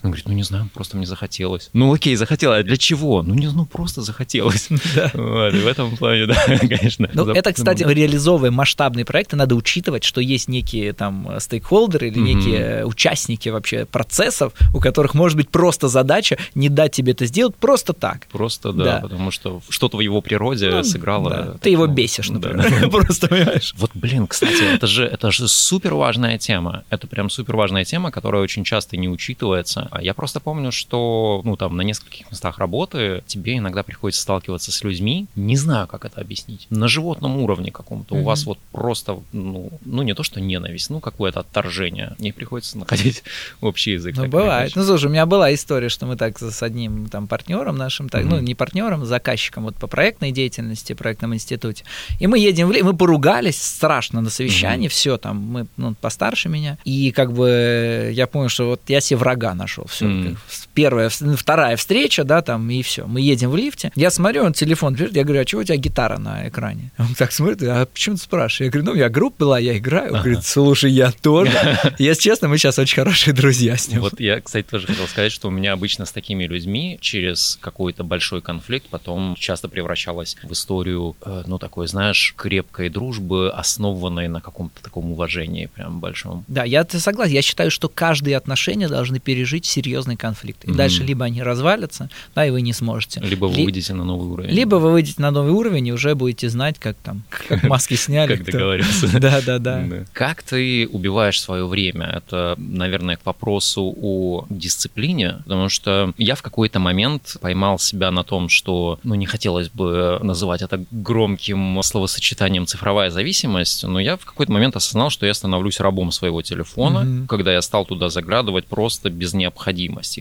Он 0.06 0.12
говорит, 0.12 0.28
ну 0.28 0.34
не 0.34 0.44
знаю, 0.44 0.70
просто 0.72 0.98
мне 0.98 1.08
захотелось. 1.08 1.72
Ну 1.74 1.92
окей, 1.92 2.16
захотелось, 2.16 2.60
а 2.60 2.64
для 2.64 2.78
чего? 2.78 3.24
Ну 3.24 3.34
не 3.34 3.48
ну 3.48 3.66
просто 3.66 4.02
захотелось. 4.02 4.70
Вот, 5.16 5.54
в 5.54 5.68
этом 5.68 5.96
плане, 5.98 6.28
да, 6.28 6.36
конечно. 6.60 7.10
Ну 7.14 7.30
это, 7.32 7.54
кстати, 7.54 7.84
реализовывая 7.84 8.52
масштабные 8.52 9.04
проекты, 9.04 9.36
надо 9.36 9.56
учитывать, 9.56 10.04
что 10.04 10.22
есть 10.22 10.48
некие 10.48 10.94
там 10.94 11.40
стейкхолдеры 11.40 12.10
или 12.10 12.20
некие 12.20 12.86
участники 12.86 13.50
вообще 13.50 13.86
процессов, 13.86 14.54
у 14.74 14.80
которых 14.80 15.16
может 15.16 15.38
быть 15.38 15.50
просто 15.50 15.88
задача 15.88 16.38
не 16.54 16.70
дать 16.70 16.92
тебе 16.92 17.14
это 17.14 17.26
сделать 17.26 17.56
просто 17.56 17.94
так. 17.94 18.28
Просто, 18.28 18.72
да, 18.74 19.00
потому 19.02 19.32
что 19.32 19.62
что-то 19.70 19.98
в 19.98 20.02
его 20.02 20.22
природе 20.22 20.70
ну, 20.70 20.84
сыграло. 20.84 21.58
Ты 21.62 21.72
его 21.72 21.88
бесишь, 21.88 22.30
например. 22.30 22.90
Просто, 22.90 23.28
понимаешь? 23.28 23.74
Вот, 23.78 23.92
блин, 23.94 24.28
кстати, 24.28 24.64
это 24.64 25.32
же, 25.32 25.48
супер 25.48 25.96
важная 25.96 26.38
тема. 26.38 26.84
Это 26.90 27.08
прям 27.08 27.30
супер 27.30 27.56
важная 27.56 27.86
тема, 27.86 28.12
которая 28.12 28.42
очень 28.42 28.64
часто 28.64 28.98
не 28.98 29.10
учитывается 29.10 29.88
я 30.02 30.14
просто 30.14 30.40
помню, 30.40 30.72
что, 30.72 31.42
ну, 31.44 31.56
там, 31.56 31.76
на 31.78 31.82
нескольких 31.82 32.30
местах 32.32 32.58
работы 32.58 33.24
тебе 33.28 33.58
иногда 33.58 33.84
приходится 33.84 34.22
сталкиваться 34.22 34.72
с 34.72 34.84
людьми, 34.84 35.28
не 35.36 35.58
знаю, 35.58 35.88
как 35.88 36.06
это 36.06 36.22
объяснить, 36.22 36.68
на 36.70 36.88
животном 36.88 37.38
уровне 37.38 37.72
каком-то. 37.72 38.16
Mm-hmm. 38.16 38.22
У 38.22 38.24
вас 38.24 38.46
вот 38.46 38.58
просто, 38.72 39.20
ну, 39.32 39.70
ну, 39.86 40.02
не 40.04 40.14
то, 40.14 40.24
что 40.24 40.42
ненависть, 40.42 40.90
ну, 40.90 41.00
какое-то 41.00 41.42
отторжение. 41.42 42.16
Мне 42.20 42.34
приходится 42.34 42.78
находить 42.78 43.24
общий 43.62 43.92
язык. 43.92 44.16
Ну, 44.18 44.28
бывает. 44.28 44.74
Ну, 44.76 44.84
слушай, 44.84 45.06
у 45.06 45.10
меня 45.10 45.26
была 45.26 45.54
история, 45.54 45.90
что 45.90 46.06
мы 46.06 46.16
так 46.16 46.40
с 46.40 46.64
одним 46.64 47.08
там 47.08 47.28
партнером 47.28 47.78
нашим, 47.78 48.10
так, 48.10 48.24
mm-hmm. 48.24 48.30
ну, 48.30 48.40
не 48.40 48.56
партнером, 48.56 49.06
заказчиком 49.06 49.64
вот 49.64 49.76
по 49.76 49.88
проектной 49.88 50.32
деятельности, 50.32 50.94
проектном 50.94 51.34
институте. 51.34 51.84
И 52.20 52.28
мы 52.28 52.40
едем 52.40 52.70
в 52.70 52.84
мы 52.86 52.96
поругались 52.96 53.62
страшно 53.62 54.22
на 54.22 54.30
совещании, 54.30 54.88
mm-hmm. 54.88 54.92
все 54.92 55.18
там, 55.18 55.38
мы, 55.38 55.68
ну, 55.78 55.96
постарше 56.00 56.50
меня. 56.50 56.78
И 56.86 57.12
как 57.12 57.34
бы 57.34 58.12
я 58.14 58.28
понял, 58.28 58.50
что 58.50 58.68
вот 58.68 58.82
я 58.88 59.02
себе 59.02 59.18
врага 59.18 59.54
нашел 59.54 59.75
пошел. 59.76 59.86
Все, 59.88 60.06
mm. 60.06 60.38
первая, 60.74 61.10
вторая 61.10 61.76
встреча, 61.76 62.24
да, 62.24 62.42
там, 62.42 62.70
и 62.70 62.82
все. 62.82 63.06
Мы 63.06 63.22
едем 63.22 63.50
в 63.50 63.56
лифте. 63.56 63.92
Я 63.96 64.10
смотрю, 64.10 64.44
он 64.44 64.54
телефон 64.54 64.96
берет, 64.96 65.16
я 65.16 65.24
говорю, 65.24 65.42
а 65.42 65.46
чего 65.46 65.62
у 65.62 65.64
тебя 65.64 65.78
гитара 65.78 66.18
на 66.18 66.48
экране? 66.48 66.92
Он 66.98 67.14
так 67.16 67.32
смотрит, 67.32 67.64
а 67.64 67.86
почему 67.86 68.16
ты 68.16 68.24
спрашиваешь? 68.24 68.68
Я 68.68 68.72
говорю, 68.72 68.86
ну, 68.86 68.92
у 68.92 68.96
меня 68.96 69.10
группа 69.10 69.36
была, 69.40 69.60
я 69.60 69.78
играю. 69.78 70.14
Он 70.14 70.20
говорит, 70.22 70.46
слушай, 70.46 70.92
я 70.92 71.12
тоже. 71.12 71.52
Если 72.00 72.22
честно, 72.22 72.48
мы 72.48 72.58
сейчас 72.58 72.80
очень 72.80 72.96
хорошие 72.96 73.34
друзья 73.34 73.78
с 73.78 73.88
ним. 73.88 74.02
Вот 74.02 74.20
я, 74.20 74.42
кстати, 74.42 74.66
тоже 74.66 74.88
хотел 74.88 75.08
сказать, 75.08 75.32
что 75.32 75.48
у 75.48 75.52
меня 75.52 75.74
обычно 75.74 76.06
с 76.06 76.12
такими 76.12 76.46
людьми 76.46 76.98
через 77.02 77.58
какой-то 77.62 78.04
большой 78.04 78.42
конфликт 78.42 78.88
потом 78.90 79.36
часто 79.38 79.68
превращалась 79.68 80.38
в 80.44 80.52
историю, 80.52 81.16
э, 81.26 81.44
ну, 81.48 81.58
такой, 81.58 81.88
знаешь, 81.88 82.34
крепкой 82.38 82.90
дружбы, 82.90 83.52
основанной 83.52 84.28
на 84.28 84.42
каком-то 84.42 84.82
таком 84.82 85.12
уважении 85.12 85.68
прям 85.68 86.00
большом. 86.00 86.44
Да, 86.48 86.64
я 86.64 86.86
согласен. 86.88 87.34
Я 87.34 87.42
считаю, 87.42 87.72
что 87.72 87.90
каждые 87.90 88.38
отношения 88.38 88.88
должны 88.88 89.20
пережить 89.20 89.65
серьезный 89.66 90.16
конфликт. 90.16 90.64
И 90.64 90.68
mm-hmm. 90.68 90.76
дальше 90.76 91.04
либо 91.04 91.26
они 91.26 91.42
развалятся, 91.42 92.10
да, 92.34 92.46
и 92.46 92.52
вы 92.52 92.62
не 92.62 92.74
сможете. 92.74 93.20
Либо 93.22 93.46
вы 93.46 93.56
Ли... 93.56 93.66
выйдете 93.66 93.94
на 93.94 94.04
новый 94.04 94.28
уровень. 94.28 94.50
Либо 94.52 94.76
вы 94.76 94.92
выйдете 94.92 95.22
на 95.22 95.32
новый 95.32 95.52
уровень 95.52 95.88
и 95.88 95.92
уже 95.92 96.16
будете 96.16 96.50
знать, 96.50 96.80
как 96.80 96.96
там, 96.98 97.24
как 97.30 97.64
маски 97.70 97.96
сняли. 97.96 98.36
Как 98.36 98.46
договориться. 98.46 99.10
Да, 99.26 99.42
да, 99.42 99.60
да. 99.60 100.06
Как 100.14 100.44
ты 100.44 100.88
убиваешь 100.92 101.42
свое 101.42 101.66
время? 101.66 102.06
Это, 102.06 102.56
наверное, 102.58 103.16
к 103.16 103.26
вопросу 103.26 103.96
о 104.02 104.46
дисциплине, 104.50 105.38
потому 105.44 105.70
что 105.70 106.14
я 106.18 106.36
в 106.36 106.42
какой-то 106.42 106.80
момент 106.80 107.38
поймал 107.42 107.80
себя 107.80 108.12
на 108.12 108.24
том, 108.24 108.50
что, 108.50 109.00
ну, 109.04 109.16
не 109.16 109.26
хотелось 109.26 109.70
бы 109.70 110.20
называть 110.22 110.62
это 110.62 110.84
громким 110.92 111.82
словосочетанием 111.82 112.68
цифровая 112.68 113.10
зависимость, 113.10 113.84
но 113.84 114.00
я 114.00 114.18
в 114.18 114.26
какой-то 114.26 114.52
момент 114.52 114.76
осознал, 114.76 115.10
что 115.10 115.26
я 115.26 115.34
становлюсь 115.34 115.80
рабом 115.80 116.12
своего 116.12 116.42
телефона, 116.42 117.00
mm-hmm. 117.00 117.28
когда 117.28 117.54
я 117.54 117.62
стал 117.62 117.86
туда 117.86 118.10
заглядывать 118.10 118.66
просто 118.68 119.10
без 119.10 119.34
необходимости. 119.34 119.55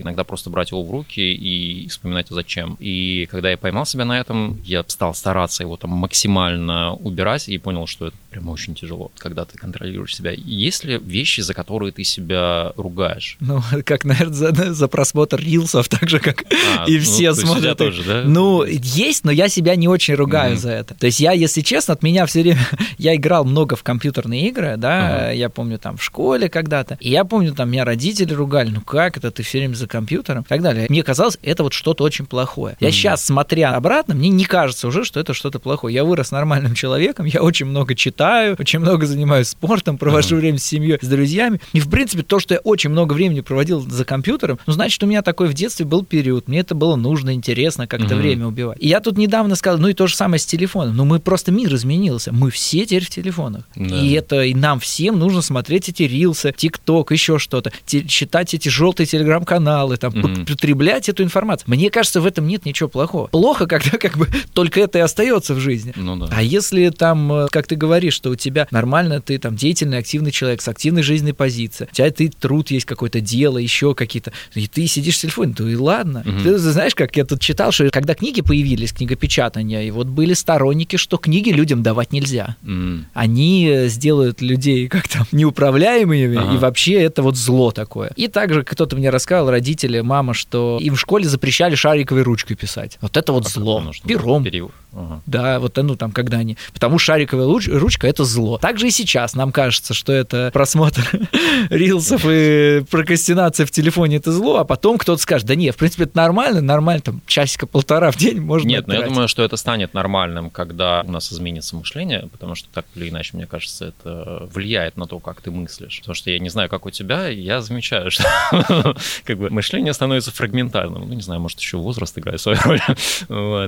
Иногда 0.01 0.23
просто 0.23 0.49
брать 0.49 0.71
его 0.71 0.83
в 0.83 0.91
руки 0.91 1.19
и 1.19 1.87
вспоминать, 1.87 2.27
зачем. 2.29 2.77
И 2.79 3.27
когда 3.29 3.51
я 3.51 3.57
поймал 3.57 3.85
себя 3.85 4.05
на 4.05 4.19
этом, 4.19 4.61
я 4.63 4.83
стал 4.87 5.13
стараться 5.13 5.63
его 5.63 5.77
там 5.77 5.91
максимально 5.91 6.93
убирать 6.93 7.49
и 7.49 7.57
понял, 7.57 7.87
что 7.87 8.07
это 8.07 8.15
прям 8.29 8.49
очень 8.49 8.75
тяжело, 8.75 9.11
когда 9.17 9.45
ты 9.45 9.57
контролируешь 9.57 10.15
себя. 10.15 10.31
Есть 10.31 10.83
ли 10.83 10.97
вещи, 10.97 11.41
за 11.41 11.53
которые 11.53 11.91
ты 11.91 12.03
себя 12.03 12.73
ругаешь? 12.75 13.37
Ну, 13.39 13.61
как, 13.85 14.05
наверное, 14.05 14.33
за, 14.33 14.73
за 14.73 14.87
просмотр 14.87 15.39
рилсов, 15.39 15.87
так 15.87 16.09
же, 16.09 16.19
как 16.19 16.43
а, 16.77 16.85
и 16.87 16.97
ну, 16.97 17.03
все 17.03 17.29
ну, 17.29 17.35
смотрят. 17.35 17.77
Тоже, 17.77 18.03
да? 18.03 18.23
Ну, 18.25 18.63
есть, 18.63 19.23
но 19.23 19.31
я 19.31 19.47
себя 19.47 19.75
не 19.75 19.87
очень 19.87 20.15
ругаю 20.15 20.55
mm-hmm. 20.55 20.59
за 20.59 20.71
это. 20.71 20.93
То 20.95 21.05
есть 21.05 21.19
я, 21.19 21.31
если 21.31 21.61
честно, 21.61 21.93
от 21.93 22.03
меня 22.03 22.25
все 22.25 22.41
время... 22.41 22.67
я 22.97 23.15
играл 23.15 23.45
много 23.45 23.75
в 23.75 23.83
компьютерные 23.83 24.47
игры, 24.49 24.75
да, 24.77 25.31
uh-huh. 25.31 25.37
я 25.37 25.49
помню 25.49 25.79
там 25.79 25.97
в 25.97 26.03
школе 26.03 26.49
когда-то, 26.49 26.97
и 26.99 27.09
я 27.09 27.23
помню, 27.25 27.53
там 27.53 27.69
меня 27.69 27.85
родители 27.85 28.33
ругали, 28.33 28.69
ну 28.69 28.81
как 28.81 29.17
это, 29.17 29.24
ты 29.31 29.43
все 29.43 29.59
время 29.59 29.75
за 29.75 29.87
компьютером 29.87 30.43
и 30.43 30.45
так 30.45 30.61
далее. 30.61 30.87
Мне 30.89 31.03
казалось, 31.03 31.37
это 31.41 31.63
вот 31.63 31.73
что-то 31.73 32.03
очень 32.03 32.25
плохое. 32.25 32.77
Я 32.79 32.89
mm-hmm. 32.89 32.91
сейчас, 32.91 33.25
смотря 33.25 33.75
обратно, 33.75 34.15
мне 34.15 34.29
не 34.29 34.45
кажется 34.45 34.87
уже, 34.87 35.03
что 35.03 35.19
это 35.19 35.33
что-то 35.33 35.59
плохое. 35.59 35.93
Я 35.93 36.03
вырос 36.03 36.31
нормальным 36.31 36.75
человеком, 36.75 37.25
я 37.25 37.41
очень 37.41 37.65
много 37.65 37.95
читаю, 37.95 38.55
очень 38.59 38.79
много 38.79 39.05
занимаюсь 39.05 39.49
спортом, 39.49 39.97
провожу 39.97 40.35
uh-huh. 40.35 40.39
время 40.39 40.57
с 40.57 40.63
семьей, 40.63 40.97
с 41.01 41.07
друзьями. 41.07 41.59
И, 41.73 41.79
в 41.79 41.89
принципе, 41.89 42.23
то, 42.23 42.39
что 42.39 42.55
я 42.55 42.59
очень 42.59 42.89
много 42.89 43.13
времени 43.13 43.41
проводил 43.41 43.81
за 43.81 44.05
компьютером, 44.05 44.59
ну, 44.65 44.73
значит, 44.73 45.01
у 45.03 45.05
меня 45.05 45.21
такой 45.21 45.47
в 45.47 45.53
детстве 45.53 45.85
был 45.85 46.03
период. 46.03 46.47
Мне 46.47 46.59
это 46.59 46.75
было 46.75 46.95
нужно, 46.95 47.33
интересно 47.33 47.87
как-то 47.87 48.15
uh-huh. 48.15 48.17
время 48.17 48.47
убивать. 48.47 48.77
И 48.79 48.87
я 48.87 48.99
тут 48.99 49.17
недавно 49.17 49.55
сказал, 49.55 49.79
ну 49.79 49.87
и 49.87 49.93
то 49.93 50.07
же 50.07 50.15
самое 50.15 50.39
с 50.39 50.45
телефоном. 50.45 50.95
Ну, 50.95 51.05
мы 51.05 51.19
просто 51.19 51.51
мир 51.51 51.73
изменился. 51.73 52.31
Мы 52.31 52.51
все 52.51 52.85
теперь 52.85 53.05
в 53.05 53.09
телефонах. 53.09 53.63
Да. 53.75 53.95
И 53.95 54.11
это 54.11 54.43
и 54.43 54.53
нам 54.53 54.79
всем 54.79 55.19
нужно 55.19 55.41
смотреть 55.41 55.89
эти 55.89 56.03
рилсы, 56.03 56.53
ТикТок, 56.55 57.11
еще 57.11 57.39
что-то, 57.39 57.71
читать 57.85 58.53
эти 58.53 58.69
желтые 58.69 59.07
телеграм-каналы, 59.15 59.97
там, 59.97 60.13
угу. 60.13 60.45
потреблять 60.45 61.09
эту 61.09 61.23
информацию. 61.23 61.65
Мне 61.67 61.89
кажется, 61.89 62.21
в 62.21 62.25
этом 62.25 62.47
нет 62.47 62.65
ничего 62.65 62.89
плохого. 62.89 63.27
Плохо, 63.27 63.65
когда 63.67 63.97
как 63.97 64.17
бы 64.17 64.27
только 64.53 64.81
это 64.81 64.99
и 64.99 65.01
остается 65.01 65.53
в 65.53 65.59
жизни. 65.59 65.93
Ну, 65.95 66.15
да. 66.17 66.27
А 66.31 66.41
если 66.41 66.89
там, 66.89 67.31
э, 67.31 67.47
как 67.51 67.67
ты 67.67 67.75
говоришь, 67.75 68.13
что 68.13 68.29
у 68.29 68.35
тебя 68.35 68.67
нормально, 68.71 69.21
ты 69.21 69.37
там 69.37 69.55
деятельный, 69.55 69.99
активный 69.99 70.31
человек 70.31 70.61
с 70.61 70.67
активной 70.67 71.03
жизненной 71.03 71.33
позицией, 71.33 71.89
у 71.91 71.95
тебя 71.95 72.11
ты 72.11 72.29
труд 72.29 72.71
есть 72.71 72.85
какое-то 72.85 73.21
дело, 73.21 73.57
еще 73.57 73.95
какие-то, 73.95 74.31
и 74.53 74.67
ты 74.67 74.87
сидишь 74.87 75.17
в 75.17 75.21
телефоне, 75.21 75.53
то 75.53 75.67
и 75.67 75.75
ладно. 75.75 76.23
Угу. 76.25 76.43
Ты 76.43 76.57
знаешь, 76.57 76.95
как 76.95 77.15
я 77.15 77.25
тут 77.25 77.41
читал, 77.41 77.71
что 77.71 77.89
когда 77.89 78.15
книги 78.15 78.41
появились, 78.41 78.93
книгопечатания, 78.93 79.83
и 79.83 79.91
вот 79.91 80.07
были 80.07 80.33
сторонники, 80.33 80.97
что 80.97 81.17
книги 81.17 81.49
людям 81.49 81.83
давать 81.83 82.11
нельзя. 82.11 82.55
Mm. 82.63 83.03
Они 83.13 83.67
э, 83.67 83.87
сделают 83.87 84.41
людей 84.41 84.87
как-то 84.87 85.25
неуправляемыми, 85.31 86.37
ага. 86.37 86.53
и 86.53 86.57
вообще 86.57 86.93
это 87.01 87.21
вот 87.21 87.37
зло 87.37 87.71
такое. 87.71 88.11
И 88.15 88.27
также 88.27 88.63
кто-то 88.63 88.95
мне 88.95 89.04
рассказал, 89.09 89.49
родители, 89.49 90.01
мама, 90.01 90.33
что 90.33 90.77
им 90.81 90.95
в 90.95 90.99
школе 90.99 91.25
запрещали 91.25 91.75
шариковой 91.75 92.23
ручкой 92.23 92.55
писать. 92.55 92.97
Вот 93.01 93.17
это 93.17 93.31
вот 93.31 93.45
а 93.45 93.49
зло. 93.49 93.83
Пером. 94.05 94.43
Период. 94.43 94.71
Ага. 94.95 95.21
Да, 95.25 95.59
вот 95.59 95.75
ну 95.75 95.95
там, 95.95 96.11
когда 96.11 96.37
они... 96.37 96.57
Потому 96.73 96.97
шариковая 96.99 97.45
руч... 97.45 97.67
ручка— 97.67 98.07
это 98.09 98.23
зло. 98.23 98.57
Также 98.57 98.87
и 98.87 98.91
сейчас 98.91 99.35
нам 99.35 99.51
кажется, 99.51 99.93
что 99.93 100.13
это 100.13 100.49
просмотр 100.53 101.07
рилсов 101.69 102.25
и 102.25 102.83
прокрастинация 102.89 103.65
в 103.65 103.71
телефоне— 103.71 104.15
это 104.17 104.31
зло, 104.31 104.57
а 104.57 104.63
потом 104.63 104.97
кто-то 104.97 105.21
скажет, 105.21 105.47
да 105.47 105.55
нет, 105.55 105.75
в 105.75 105.79
принципе, 105.79 106.05
это 106.05 106.15
нормально, 106.15 106.61
нормально, 106.61 107.01
там, 107.01 107.21
часика-полтора 107.27 108.11
в 108.11 108.17
день 108.17 108.39
можно 108.39 108.67
Нет, 108.67 108.87
но 108.87 108.93
я 108.93 109.01
думаю, 109.01 109.27
что 109.27 109.43
это 109.43 109.57
станет 109.57 109.93
нормальным, 109.93 110.49
когда 110.49 111.03
у 111.05 111.11
нас 111.11 111.31
изменится 111.31 111.75
мышление, 111.75 112.29
потому 112.31 112.55
что 112.55 112.69
так 112.73 112.85
или 112.95 113.09
иначе, 113.09 113.31
мне 113.33 113.47
кажется, 113.47 113.87
это 113.87 114.47
влияет 114.53 114.95
на 114.97 115.07
то, 115.07 115.19
как 115.19 115.41
ты 115.41 115.51
мыслишь. 115.51 115.99
Потому 115.99 116.15
что 116.15 116.31
я 116.31 116.39
не 116.39 116.49
знаю, 116.49 116.69
как 116.69 116.85
у 116.85 116.89
тебя, 116.89 117.27
я 117.27 117.61
замечаю, 117.61 118.11
что 118.15 118.94
как 119.23 119.37
бы 119.37 119.49
мышление 119.49 119.93
становится 119.93 120.31
фрагментарным. 120.31 121.07
Ну, 121.07 121.13
не 121.13 121.21
знаю, 121.21 121.41
может, 121.41 121.59
еще 121.59 121.77
возраст 121.77 122.17
играет 122.17 122.41
свою 122.41 122.57
роль. 122.63 122.81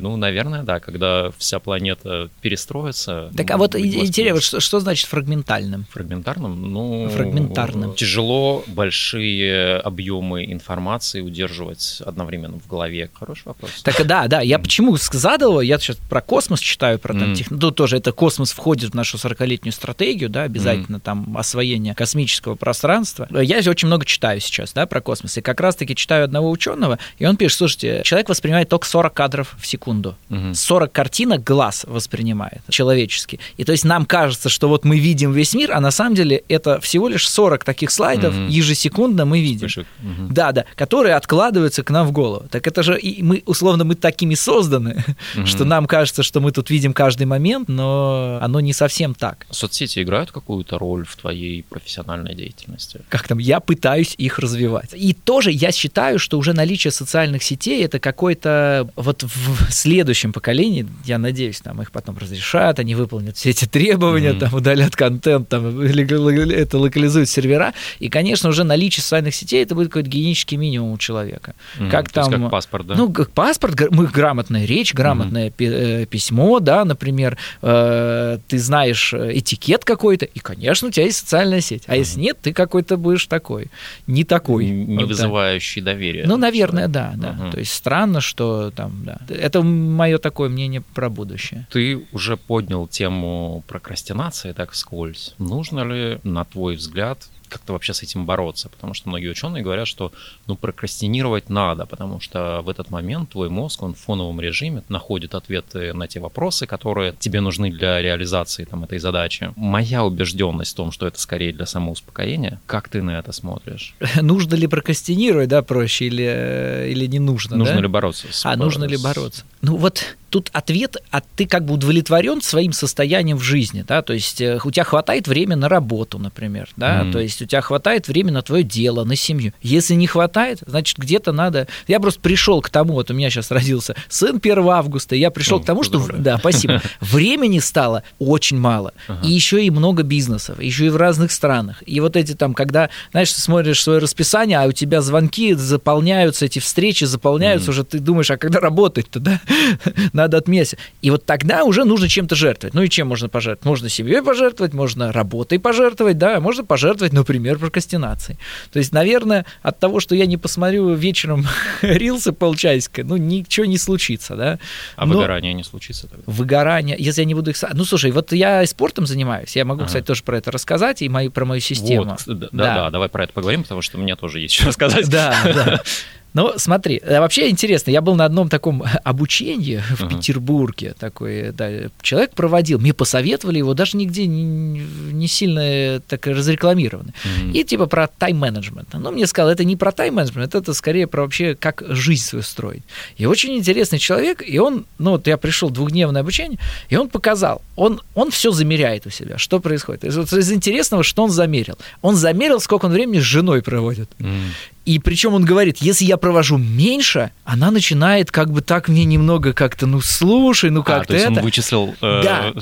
Ну, 0.07 0.15
наверное, 0.17 0.63
да, 0.63 0.79
когда 0.79 1.31
вся 1.37 1.59
планета 1.59 2.29
перестроится. 2.41 3.31
Так, 3.35 3.51
а 3.51 3.57
вот 3.57 3.75
интересно, 3.75 4.41
что, 4.41 4.59
что 4.59 4.79
значит 4.79 5.07
фрагментальным? 5.07 5.85
Фрагментарным? 5.89 6.71
Ну, 6.71 7.09
фрагментарным. 7.09 7.93
Тяжело 7.95 8.63
большие 8.67 9.77
объемы 9.77 10.45
информации 10.45 11.21
удерживать 11.21 12.01
одновременно 12.05 12.59
в 12.59 12.67
голове. 12.67 13.09
Хороший 13.13 13.43
вопрос. 13.45 13.81
Так, 13.83 14.05
да, 14.05 14.27
да. 14.27 14.41
Я 14.41 14.59
почему 14.59 14.97
задал 14.97 15.61
я 15.61 15.79
сейчас 15.79 15.97
про 16.09 16.21
космос 16.21 16.59
читаю, 16.59 16.99
про 16.99 17.13
там 17.13 17.33
mm. 17.33 17.47
Ну, 17.49 17.71
тоже 17.71 17.97
это 17.97 18.11
космос 18.11 18.51
входит 18.51 18.91
в 18.91 18.93
нашу 18.95 19.17
40-летнюю 19.17 19.73
стратегию, 19.73 20.29
да, 20.29 20.43
обязательно 20.43 20.97
mm. 20.97 21.01
там 21.01 21.37
освоение 21.37 21.93
космического 21.95 22.55
пространства. 22.55 23.27
Я 23.41 23.57
очень 23.57 23.87
много 23.87 24.05
читаю 24.05 24.39
сейчас, 24.39 24.73
да, 24.73 24.85
про 24.85 25.01
космос. 25.01 25.16
И 25.23 25.41
как 25.41 25.59
раз-таки 25.59 25.95
читаю 25.95 26.25
одного 26.25 26.51
ученого, 26.51 26.99
и 27.17 27.25
он 27.25 27.37
пишет, 27.37 27.57
слушайте, 27.57 28.01
человек 28.03 28.29
воспринимает 28.29 28.69
только 28.69 28.87
40 28.87 29.13
кадров 29.13 29.55
в 29.59 29.65
секунду. 29.65 30.15
Mm-hmm. 30.29 30.53
40 30.53 30.91
кадров 30.91 31.07
картинок 31.07 31.41
глаз 31.45 31.85
воспринимает 31.87 32.61
человеческий. 32.67 33.39
И 33.55 33.63
то 33.63 33.71
есть 33.71 33.85
нам 33.85 34.05
кажется, 34.05 34.49
что 34.49 34.67
вот 34.67 34.83
мы 34.83 34.99
видим 34.99 35.31
весь 35.31 35.53
мир, 35.53 35.71
а 35.71 35.79
на 35.79 35.91
самом 35.91 36.15
деле 36.15 36.43
это 36.49 36.81
всего 36.81 37.07
лишь 37.07 37.29
40 37.29 37.63
таких 37.63 37.91
слайдов 37.91 38.35
угу. 38.35 38.47
ежесекундно 38.49 39.23
мы 39.23 39.39
видим. 39.39 39.67
Угу. 39.67 40.33
Да, 40.33 40.51
да, 40.51 40.65
которые 40.75 41.15
откладываются 41.15 41.81
к 41.81 41.91
нам 41.91 42.05
в 42.07 42.11
голову. 42.11 42.45
Так 42.51 42.67
это 42.67 42.83
же 42.83 42.99
и 42.99 43.23
мы, 43.23 43.41
условно, 43.45 43.85
мы 43.85 43.95
такими 43.95 44.35
созданы, 44.35 45.05
угу. 45.37 45.45
что 45.45 45.63
нам 45.63 45.85
кажется, 45.85 46.23
что 46.23 46.41
мы 46.41 46.51
тут 46.51 46.69
видим 46.69 46.91
каждый 46.91 47.25
момент, 47.25 47.69
но 47.69 48.39
оно 48.41 48.59
не 48.59 48.73
совсем 48.73 49.15
так. 49.15 49.45
Соцсети 49.49 50.03
играют 50.03 50.31
какую-то 50.31 50.77
роль 50.77 51.05
в 51.05 51.15
твоей 51.15 51.63
профессиональной 51.63 52.35
деятельности? 52.35 52.99
Как 53.07 53.27
там, 53.29 53.37
я 53.37 53.61
пытаюсь 53.61 54.13
их 54.17 54.39
развивать. 54.39 54.89
И 54.93 55.06
тоже 55.13 55.51
я 55.51 55.71
считаю, 55.71 56.19
что 56.19 56.37
уже 56.37 56.53
наличие 56.53 56.91
социальных 56.91 57.43
сетей 57.43 57.83
это 57.83 57.99
какой-то 57.99 58.89
вот 58.95 59.23
в 59.23 59.71
следующем 59.71 60.33
поколении, 60.33 60.87
я 61.05 61.17
надеюсь, 61.17 61.61
там 61.61 61.81
их 61.81 61.91
потом 61.91 62.17
разрешат, 62.17 62.79
они 62.79 62.95
выполнят 62.95 63.37
все 63.37 63.51
эти 63.51 63.65
требования, 63.65 64.31
mm-hmm. 64.31 64.39
там 64.39 64.53
удалят 64.53 64.95
контент, 64.95 65.49
там 65.49 65.81
это 65.81 66.77
локализуют 66.77 67.29
сервера, 67.29 67.73
и, 67.99 68.09
конечно, 68.09 68.49
уже 68.49 68.63
наличие 68.63 69.03
социальных 69.03 69.35
сетей 69.35 69.63
это 69.63 69.75
будет 69.75 69.87
какой-то 69.89 70.09
гигиенический 70.09 70.57
минимум 70.57 70.93
у 70.93 70.97
человека. 70.97 71.55
Mm-hmm. 71.77 71.89
Как 71.89 72.09
там, 72.09 72.31
как 72.31 72.51
паспорт, 72.51 72.87
да? 72.87 72.95
Ну, 72.95 73.11
как 73.11 73.31
паспорт, 73.31 73.79
мы 73.91 74.07
грамотная 74.07 74.65
речь, 74.65 74.93
грамотное 74.93 75.49
mm-hmm. 75.49 76.05
письмо, 76.05 76.59
да, 76.59 76.85
например, 76.85 77.37
э, 77.61 78.39
ты 78.47 78.59
знаешь 78.59 79.13
этикет 79.13 79.85
какой-то, 79.85 80.25
и, 80.25 80.39
конечно, 80.39 80.87
у 80.87 80.91
тебя 80.91 81.05
есть 81.05 81.19
социальная 81.19 81.61
сеть, 81.61 81.83
а 81.87 81.95
mm-hmm. 81.95 81.99
если 81.99 82.19
нет, 82.19 82.37
ты 82.41 82.53
какой-то 82.53 82.97
будешь 82.97 83.25
такой, 83.27 83.69
не 84.07 84.23
такой, 84.23 84.65
не 84.87 84.99
вот, 84.99 85.09
вызывающий 85.09 85.81
да. 85.81 85.91
доверия. 85.91 86.25
Ну, 86.25 86.37
наверное, 86.37 86.87
да, 86.87 87.13
да. 87.15 87.33
Mm-hmm. 87.33 87.51
То 87.51 87.59
есть 87.59 87.73
странно, 87.73 88.21
что 88.21 88.71
там, 88.71 89.03
да. 89.03 89.19
Это 89.29 89.61
мое 89.61 90.17
такое 90.17 90.49
мнение 90.49 90.81
про 90.81 91.09
будущее. 91.09 91.67
Ты 91.71 92.07
уже 92.13 92.37
поднял 92.37 92.87
тему 92.87 93.63
прокрастинации 93.67 94.53
так 94.53 94.71
вскользь. 94.71 95.35
Нужно 95.37 95.83
ли, 95.83 96.19
на 96.23 96.45
твой 96.45 96.75
взгляд, 96.75 97.19
как-то 97.47 97.73
вообще 97.73 97.93
с 97.93 98.03
этим 98.03 98.25
бороться? 98.25 98.69
Потому 98.69 98.93
что 98.93 99.09
многие 99.09 99.29
ученые 99.29 99.63
говорят, 99.63 99.87
что 99.87 100.11
ну, 100.45 100.55
прокрастинировать 100.55 101.49
надо, 101.49 101.85
потому 101.85 102.19
что 102.19 102.61
в 102.63 102.69
этот 102.69 102.89
момент 102.89 103.31
твой 103.31 103.49
мозг, 103.49 103.83
он 103.83 103.93
в 103.93 103.99
фоновом 103.99 104.39
режиме 104.41 104.83
находит 104.89 105.35
ответы 105.35 105.93
на 105.93 106.07
те 106.07 106.19
вопросы, 106.19 106.65
которые 106.65 107.13
тебе 107.17 107.41
нужны 107.41 107.71
для 107.71 108.01
реализации 108.01 108.65
там, 108.65 108.83
этой 108.83 108.99
задачи. 108.99 109.51
Моя 109.55 110.03
убежденность 110.03 110.73
в 110.73 110.75
том, 110.75 110.91
что 110.91 111.07
это 111.07 111.19
скорее 111.19 111.53
для 111.53 111.65
самоуспокоения. 111.65 112.59
Как 112.65 112.89
ты 112.89 113.01
на 113.01 113.19
это 113.19 113.31
смотришь? 113.31 113.95
Нужно 114.21 114.55
ли 114.55 114.67
прокрастинировать, 114.67 115.49
да, 115.49 115.61
проще, 115.61 116.05
или, 116.05 116.87
или 116.89 117.05
не 117.07 117.19
нужно? 117.19 117.57
Нужно 117.57 117.75
да? 117.75 117.81
ли 117.81 117.87
бороться? 117.87 118.27
С, 118.31 118.45
а, 118.45 118.55
нужно 118.55 118.85
ли 118.85 118.97
бороться? 118.97 119.43
Ну 119.61 119.77
вот 119.77 120.17
тут 120.29 120.49
ответ, 120.53 120.97
а 121.11 121.21
ты 121.35 121.45
как 121.45 121.65
бы 121.65 121.75
удовлетворен 121.75 122.41
своим 122.41 122.73
состоянием 122.73 123.37
в 123.37 123.43
жизни, 123.43 123.83
да, 123.87 124.01
то 124.01 124.13
есть 124.13 124.41
э, 124.41 124.59
у 124.63 124.71
тебя 124.71 124.83
хватает 124.83 125.27
времени 125.27 125.55
на 125.55 125.69
работу, 125.69 126.19
например, 126.19 126.69
да, 126.75 127.01
mm-hmm. 127.01 127.11
то 127.11 127.19
есть 127.19 127.41
у 127.41 127.45
тебя 127.45 127.61
хватает 127.61 128.07
времени 128.07 128.33
на 128.33 128.41
твое 128.41 128.63
дело, 128.63 129.03
на 129.03 129.15
семью. 129.15 129.53
Если 129.61 129.93
не 129.93 130.07
хватает, 130.07 130.59
значит 130.65 130.97
где-то 130.97 131.31
надо. 131.31 131.67
Я 131.87 131.99
просто 131.99 132.19
пришел 132.19 132.61
к 132.61 132.69
тому, 132.69 132.93
вот 132.93 133.09
у 133.09 133.13
меня 133.13 133.29
сейчас 133.29 133.51
родился 133.51 133.95
сын 134.09 134.37
1 134.37 134.67
августа, 134.67 135.15
и 135.15 135.19
я 135.19 135.31
пришел 135.31 135.59
oh, 135.59 135.63
к 135.63 135.65
тому, 135.65 135.83
что, 135.83 136.05
да, 136.17 136.37
спасибо, 136.37 136.81
времени 137.01 137.59
стало 137.59 138.03
очень 138.19 138.57
мало, 138.57 138.93
uh-huh. 139.07 139.25
и 139.25 139.31
еще 139.31 139.63
и 139.63 139.69
много 139.69 140.03
бизнесов, 140.03 140.61
еще 140.61 140.87
и 140.87 140.89
в 140.89 140.97
разных 140.97 141.31
странах, 141.31 141.83
и 141.85 141.99
вот 141.99 142.15
эти 142.15 142.33
там, 142.33 142.53
когда, 142.53 142.89
знаешь, 143.11 143.31
ты 143.31 143.41
смотришь 143.41 143.81
свое 143.81 143.99
расписание, 143.99 144.59
а 144.59 144.65
у 144.65 144.71
тебя 144.71 145.01
звонки 145.01 145.53
заполняются, 145.53 146.45
эти 146.45 146.59
встречи 146.59 147.05
заполняются, 147.05 147.69
mm-hmm. 147.69 147.73
уже 147.73 147.83
ты 147.83 147.99
думаешь, 147.99 148.29
а 148.31 148.37
когда 148.37 148.59
работать-то, 148.59 149.19
да? 149.19 149.39
надо 150.17 150.26
отметить. 150.33 150.77
И 151.01 151.11
вот 151.11 151.25
тогда 151.25 151.63
уже 151.63 151.83
нужно 151.83 152.07
чем-то 152.07 152.35
жертвовать. 152.35 152.73
Ну 152.73 152.81
и 152.81 152.89
чем 152.89 153.07
можно 153.07 153.29
пожертвовать? 153.29 153.65
Можно 153.65 153.89
семьей 153.89 154.21
пожертвовать, 154.21 154.73
можно 154.73 155.11
работой 155.11 155.59
пожертвовать, 155.59 156.17
да, 156.17 156.39
можно 156.39 156.63
пожертвовать, 156.63 157.13
например, 157.13 157.57
прокрастинацией. 157.59 158.39
То 158.71 158.79
есть, 158.79 158.91
наверное, 158.91 159.45
от 159.61 159.79
того, 159.79 159.99
что 159.99 160.15
я 160.15 160.25
не 160.25 160.37
посмотрю 160.37 160.93
вечером 160.93 161.45
рилсы 161.81 162.31
полчасика, 162.31 163.03
ну, 163.03 163.17
ничего 163.17 163.65
не 163.65 163.77
случится, 163.77 164.35
да. 164.35 164.59
А 164.95 165.05
Но 165.05 165.15
выгорание 165.15 165.53
не 165.53 165.63
случится 165.63 166.07
тогда? 166.07 166.23
Выгорание, 166.25 166.95
если 166.99 167.21
я 167.21 167.25
не 167.25 167.33
буду 167.33 167.51
их... 167.51 167.57
Ну, 167.73 167.85
слушай, 167.85 168.11
вот 168.11 168.31
я 168.31 168.65
спортом 168.65 169.05
занимаюсь, 169.05 169.55
я 169.55 169.65
могу, 169.65 169.81
ага. 169.81 169.87
кстати, 169.87 170.05
тоже 170.05 170.23
про 170.23 170.37
это 170.37 170.51
рассказать 170.51 171.01
и 171.01 171.09
мою, 171.09 171.31
про 171.31 171.45
мою 171.45 171.61
систему. 171.61 172.05
Вот, 172.05 172.21
да, 172.25 172.49
да, 172.51 172.75
да, 172.75 172.89
давай 172.89 173.09
про 173.09 173.23
это 173.23 173.33
поговорим, 173.33 173.63
потому 173.63 173.81
что 173.81 173.97
у 173.97 174.01
меня 174.01 174.15
тоже 174.15 174.39
есть 174.39 174.53
что 174.53 174.67
рассказать. 174.67 175.09
Да, 175.09 175.35
да. 175.43 175.81
Ну, 176.33 176.53
смотри, 176.57 177.01
э, 177.03 177.19
вообще 177.19 177.49
интересно, 177.49 177.91
я 177.91 178.01
был 178.01 178.15
на 178.15 178.25
одном 178.25 178.49
таком 178.49 178.83
обучении 179.03 179.77
в 179.77 180.01
uh-huh. 180.01 180.09
Петербурге, 180.09 180.93
такой, 180.99 181.51
да, 181.51 181.69
человек 182.01 182.31
проводил, 182.31 182.79
мне 182.79 182.93
посоветовали 182.93 183.57
его, 183.57 183.73
даже 183.73 183.97
нигде 183.97 184.27
не, 184.27 184.79
не 185.11 185.27
сильно 185.27 185.59
э, 185.59 185.99
так 186.07 186.27
разрекламированы. 186.27 187.13
Uh-huh. 187.23 187.51
И 187.53 187.63
типа 187.63 187.87
про 187.87 188.07
тайм-менеджмент. 188.07 188.89
Ну, 188.93 189.11
мне 189.11 189.25
сказал, 189.25 189.49
это 189.49 189.63
не 189.63 189.75
про 189.75 189.91
тайм-менеджмент, 189.91 190.53
это 190.53 190.73
скорее 190.73 191.07
про 191.07 191.23
вообще, 191.23 191.55
как 191.55 191.83
жизнь 191.87 192.23
свою 192.23 192.43
строить. 192.43 192.83
И 193.17 193.25
очень 193.25 193.55
интересный 193.57 193.99
человек, 193.99 194.43
и 194.45 194.59
он, 194.59 194.85
ну, 194.99 195.11
вот 195.11 195.27
я 195.27 195.37
пришел 195.37 195.69
двухдневное 195.69 196.21
обучение, 196.21 196.59
и 196.89 196.97
он 196.97 197.09
показал, 197.09 197.61
он, 197.75 198.01
он 198.13 198.29
все 198.31 198.51
замеряет 198.51 199.07
у 199.07 199.09
себя, 199.09 199.37
что 199.37 199.59
происходит. 199.59 200.03
Из, 200.03 200.33
из 200.33 200.51
интересного, 200.51 201.03
что 201.03 201.23
он 201.23 201.31
замерил. 201.31 201.77
Он 202.01 202.15
замерил, 202.15 202.59
сколько 202.59 202.85
он 202.85 202.91
времени 202.91 203.19
с 203.19 203.23
женой 203.23 203.61
проводит. 203.61 204.09
Uh-huh. 204.19 204.41
И 204.87 204.99
причем 204.99 205.33
он 205.33 205.43
говорит, 205.43 205.79
если 205.81 206.05
я 206.05 206.15
провожу 206.15 206.55
меньше, 206.57 207.31
она 207.43 207.71
начинает 207.71 208.31
как 208.31 208.51
бы 208.53 208.61
так 208.61 208.87
мне 208.87 209.03
немного 209.03 209.51
как-то, 209.51 209.85
ну 209.85 209.99
слушай, 209.99 210.69
ну 210.69 210.81
как-то 210.81 211.13
а, 211.13 211.17
это. 211.17 211.27
Он 211.27 211.41
вычислил. 211.41 211.93
Э... 212.01 212.23
Да. 212.23 212.53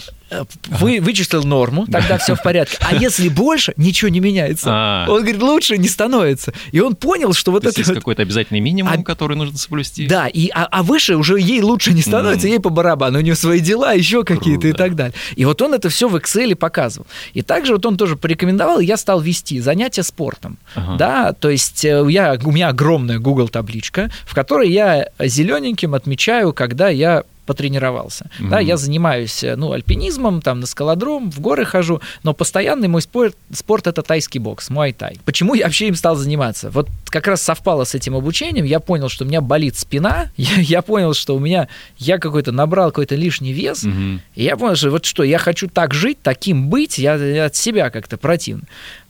Вы 0.66 1.00
вычислил 1.02 1.44
норму, 1.44 1.86
тогда 1.86 2.18
все 2.18 2.34
в 2.34 2.42
порядке. 2.42 2.78
А 2.82 2.96
если 2.96 3.30
больше, 3.30 3.74
ничего 3.78 4.10
не 4.10 4.20
меняется. 4.20 4.70
А. 4.72 5.06
Он 5.08 5.22
говорит, 5.22 5.42
лучше 5.42 5.78
не 5.78 5.88
становится. 5.88 6.52
И 6.72 6.80
он 6.80 6.96
понял, 6.96 7.34
что 7.34 7.52
вот 7.52 7.64
это. 7.64 7.80
Есть 7.80 7.94
какой-то 7.94 8.24
обязательный 8.24 8.60
минимум, 8.60 8.94
а... 8.94 9.04
который 9.04 9.38
нужно 9.38 9.58
соблюсти. 9.58 10.08
Да, 10.08 10.28
и, 10.28 10.50
а, 10.50 10.66
а 10.66 10.82
выше 10.82 11.18
уже 11.18 11.40
ей 11.40 11.62
лучше 11.62 11.94
не 11.94 12.02
становится, 12.02 12.48
mm. 12.48 12.52
ей 12.52 12.60
по 12.60 12.70
барабану, 12.70 13.20
у 13.20 13.22
нее 13.22 13.36
свои 13.36 13.60
дела, 13.60 13.94
еще 13.94 14.24
какие-то 14.24 14.68
и 14.68 14.74
так 14.74 14.96
далее. 14.96 15.14
И 15.36 15.46
вот 15.46 15.62
он 15.62 15.76
это 15.76 15.90
все 15.90 16.10
в 16.10 16.16
Excel 16.16 16.56
показывал. 16.56 17.06
И 17.34 17.44
также 17.44 17.74
вот 17.74 17.86
он 17.86 17.96
тоже 17.96 18.16
порекомендовал, 18.16 18.80
я 18.80 18.98
стал 18.98 19.22
вести 19.22 19.60
занятия 19.60 20.02
спортом. 20.02 20.58
Ага. 20.74 20.98
Да, 20.98 21.34
то 21.34 21.52
есть 21.52 21.86
э, 21.86 22.04
я, 22.16 22.38
у 22.46 22.52
меня 22.52 22.70
огромная 22.70 23.20
Google 23.20 23.50
табличка, 23.50 24.10
в 24.26 24.34
которой 24.34 24.70
я 24.70 25.10
зелененьким 25.20 25.94
отмечаю, 25.96 26.54
когда 26.54 26.88
я 26.88 27.24
потренировался. 27.46 28.30
Mm-hmm. 28.40 28.50
Да, 28.50 28.60
я 28.60 28.78
занимаюсь 28.78 29.44
э, 29.44 29.56
ну, 29.56 29.72
альпинизмом, 29.72 30.42
там 30.42 30.60
на 30.60 30.66
скалодром, 30.66 31.32
в 31.32 31.40
горы 31.40 31.66
хожу, 31.66 32.02
но 32.24 32.34
постоянный 32.34 32.88
мой 32.88 33.02
спорт, 33.02 33.36
спорт 33.52 33.88
это 33.88 34.02
тайский 34.02 34.40
бокс, 34.40 34.70
муай-тай. 34.70 35.20
Почему 35.26 35.54
я 35.54 35.66
вообще 35.66 35.88
им 35.88 35.96
стал 35.96 36.16
заниматься? 36.16 36.70
Вот 36.70 36.88
как 37.06 37.28
раз 37.28 37.42
совпало 37.42 37.84
с 37.84 37.96
этим 37.96 38.16
обучением, 38.16 38.66
я 38.66 38.80
понял, 38.80 39.10
что 39.10 39.26
у 39.26 39.28
меня 39.28 39.42
болит 39.42 39.78
спина, 39.78 40.32
я, 40.38 40.56
я 40.60 40.82
понял, 40.82 41.14
что 41.14 41.36
у 41.36 41.40
меня, 41.40 41.68
я 41.98 42.18
какой-то 42.18 42.52
набрал 42.52 42.90
какой-то 42.90 43.16
лишний 43.16 43.54
вес, 43.54 43.84
mm-hmm. 43.84 44.20
и 44.36 44.44
я 44.44 44.58
понял, 44.58 44.76
что 44.76 44.90
вот 44.90 45.06
что, 45.06 45.24
я 45.24 45.38
хочу 45.38 45.68
так 45.68 45.94
жить, 45.94 46.18
таким 46.22 46.70
быть, 46.70 46.98
я, 46.98 47.16
я 47.16 47.46
от 47.46 47.56
себя 47.56 47.90
как-то 47.90 48.18
противно. 48.18 48.64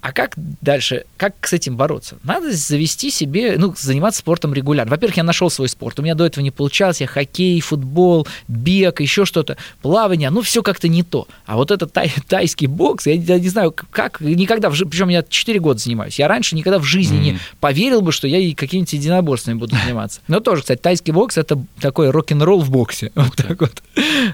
А 0.05 0.11
как 0.11 0.33
дальше, 0.61 1.05
как 1.17 1.33
с 1.47 1.53
этим 1.53 1.77
бороться? 1.77 2.17
Надо 2.23 2.51
завести 2.51 3.09
себе, 3.09 3.55
ну, 3.57 3.73
заниматься 3.75 4.19
спортом 4.19 4.53
регулярно. 4.53 4.91
Во-первых, 4.91 5.17
я 5.17 5.23
нашел 5.23 5.49
свой 5.49 5.67
спорт. 5.67 5.99
У 5.99 6.03
меня 6.03 6.13
до 6.13 6.27
этого 6.27 6.43
не 6.43 6.51
получалось. 6.51 7.01
Я 7.01 7.07
хоккей, 7.07 7.59
футбол, 7.59 8.24
бег, 8.47 9.01
еще 9.01 9.25
что-то, 9.25 9.57
плавание. 9.81 10.29
Ну, 10.29 10.41
все 10.41 10.63
как-то 10.63 10.87
не 10.87 11.03
то. 11.03 11.27
А 11.45 11.55
вот 11.55 11.71
этот 11.71 11.93
тай, 11.93 12.11
тайский 12.27 12.67
бокс, 12.67 13.05
я, 13.05 13.13
я 13.13 13.39
не 13.39 13.49
знаю, 13.49 13.73
как, 13.91 14.21
никогда, 14.21 14.69
причем 14.69 15.09
я 15.09 15.23
4 15.23 15.59
года 15.59 15.79
занимаюсь. 15.79 16.17
Я 16.17 16.27
раньше 16.27 16.55
никогда 16.55 16.79
в 16.79 16.83
жизни 16.83 17.17
mm-hmm. 17.17 17.33
не 17.33 17.39
поверил 17.59 18.01
бы, 18.01 18.11
что 18.11 18.27
я 18.27 18.39
и 18.39 18.53
какими-нибудь 18.53 18.93
единоборствами 18.93 19.55
буду 19.55 19.75
заниматься. 19.75 20.21
Но 20.27 20.39
тоже, 20.39 20.61
кстати, 20.61 20.79
тайский 20.79 21.13
бокс 21.13 21.37
это 21.37 21.63
такой 21.79 22.09
рок-н-ролл 22.09 22.61
в 22.61 22.71
боксе. 22.71 23.11
Вот 23.25 23.35
так 23.37 23.59
вот. 23.59 23.81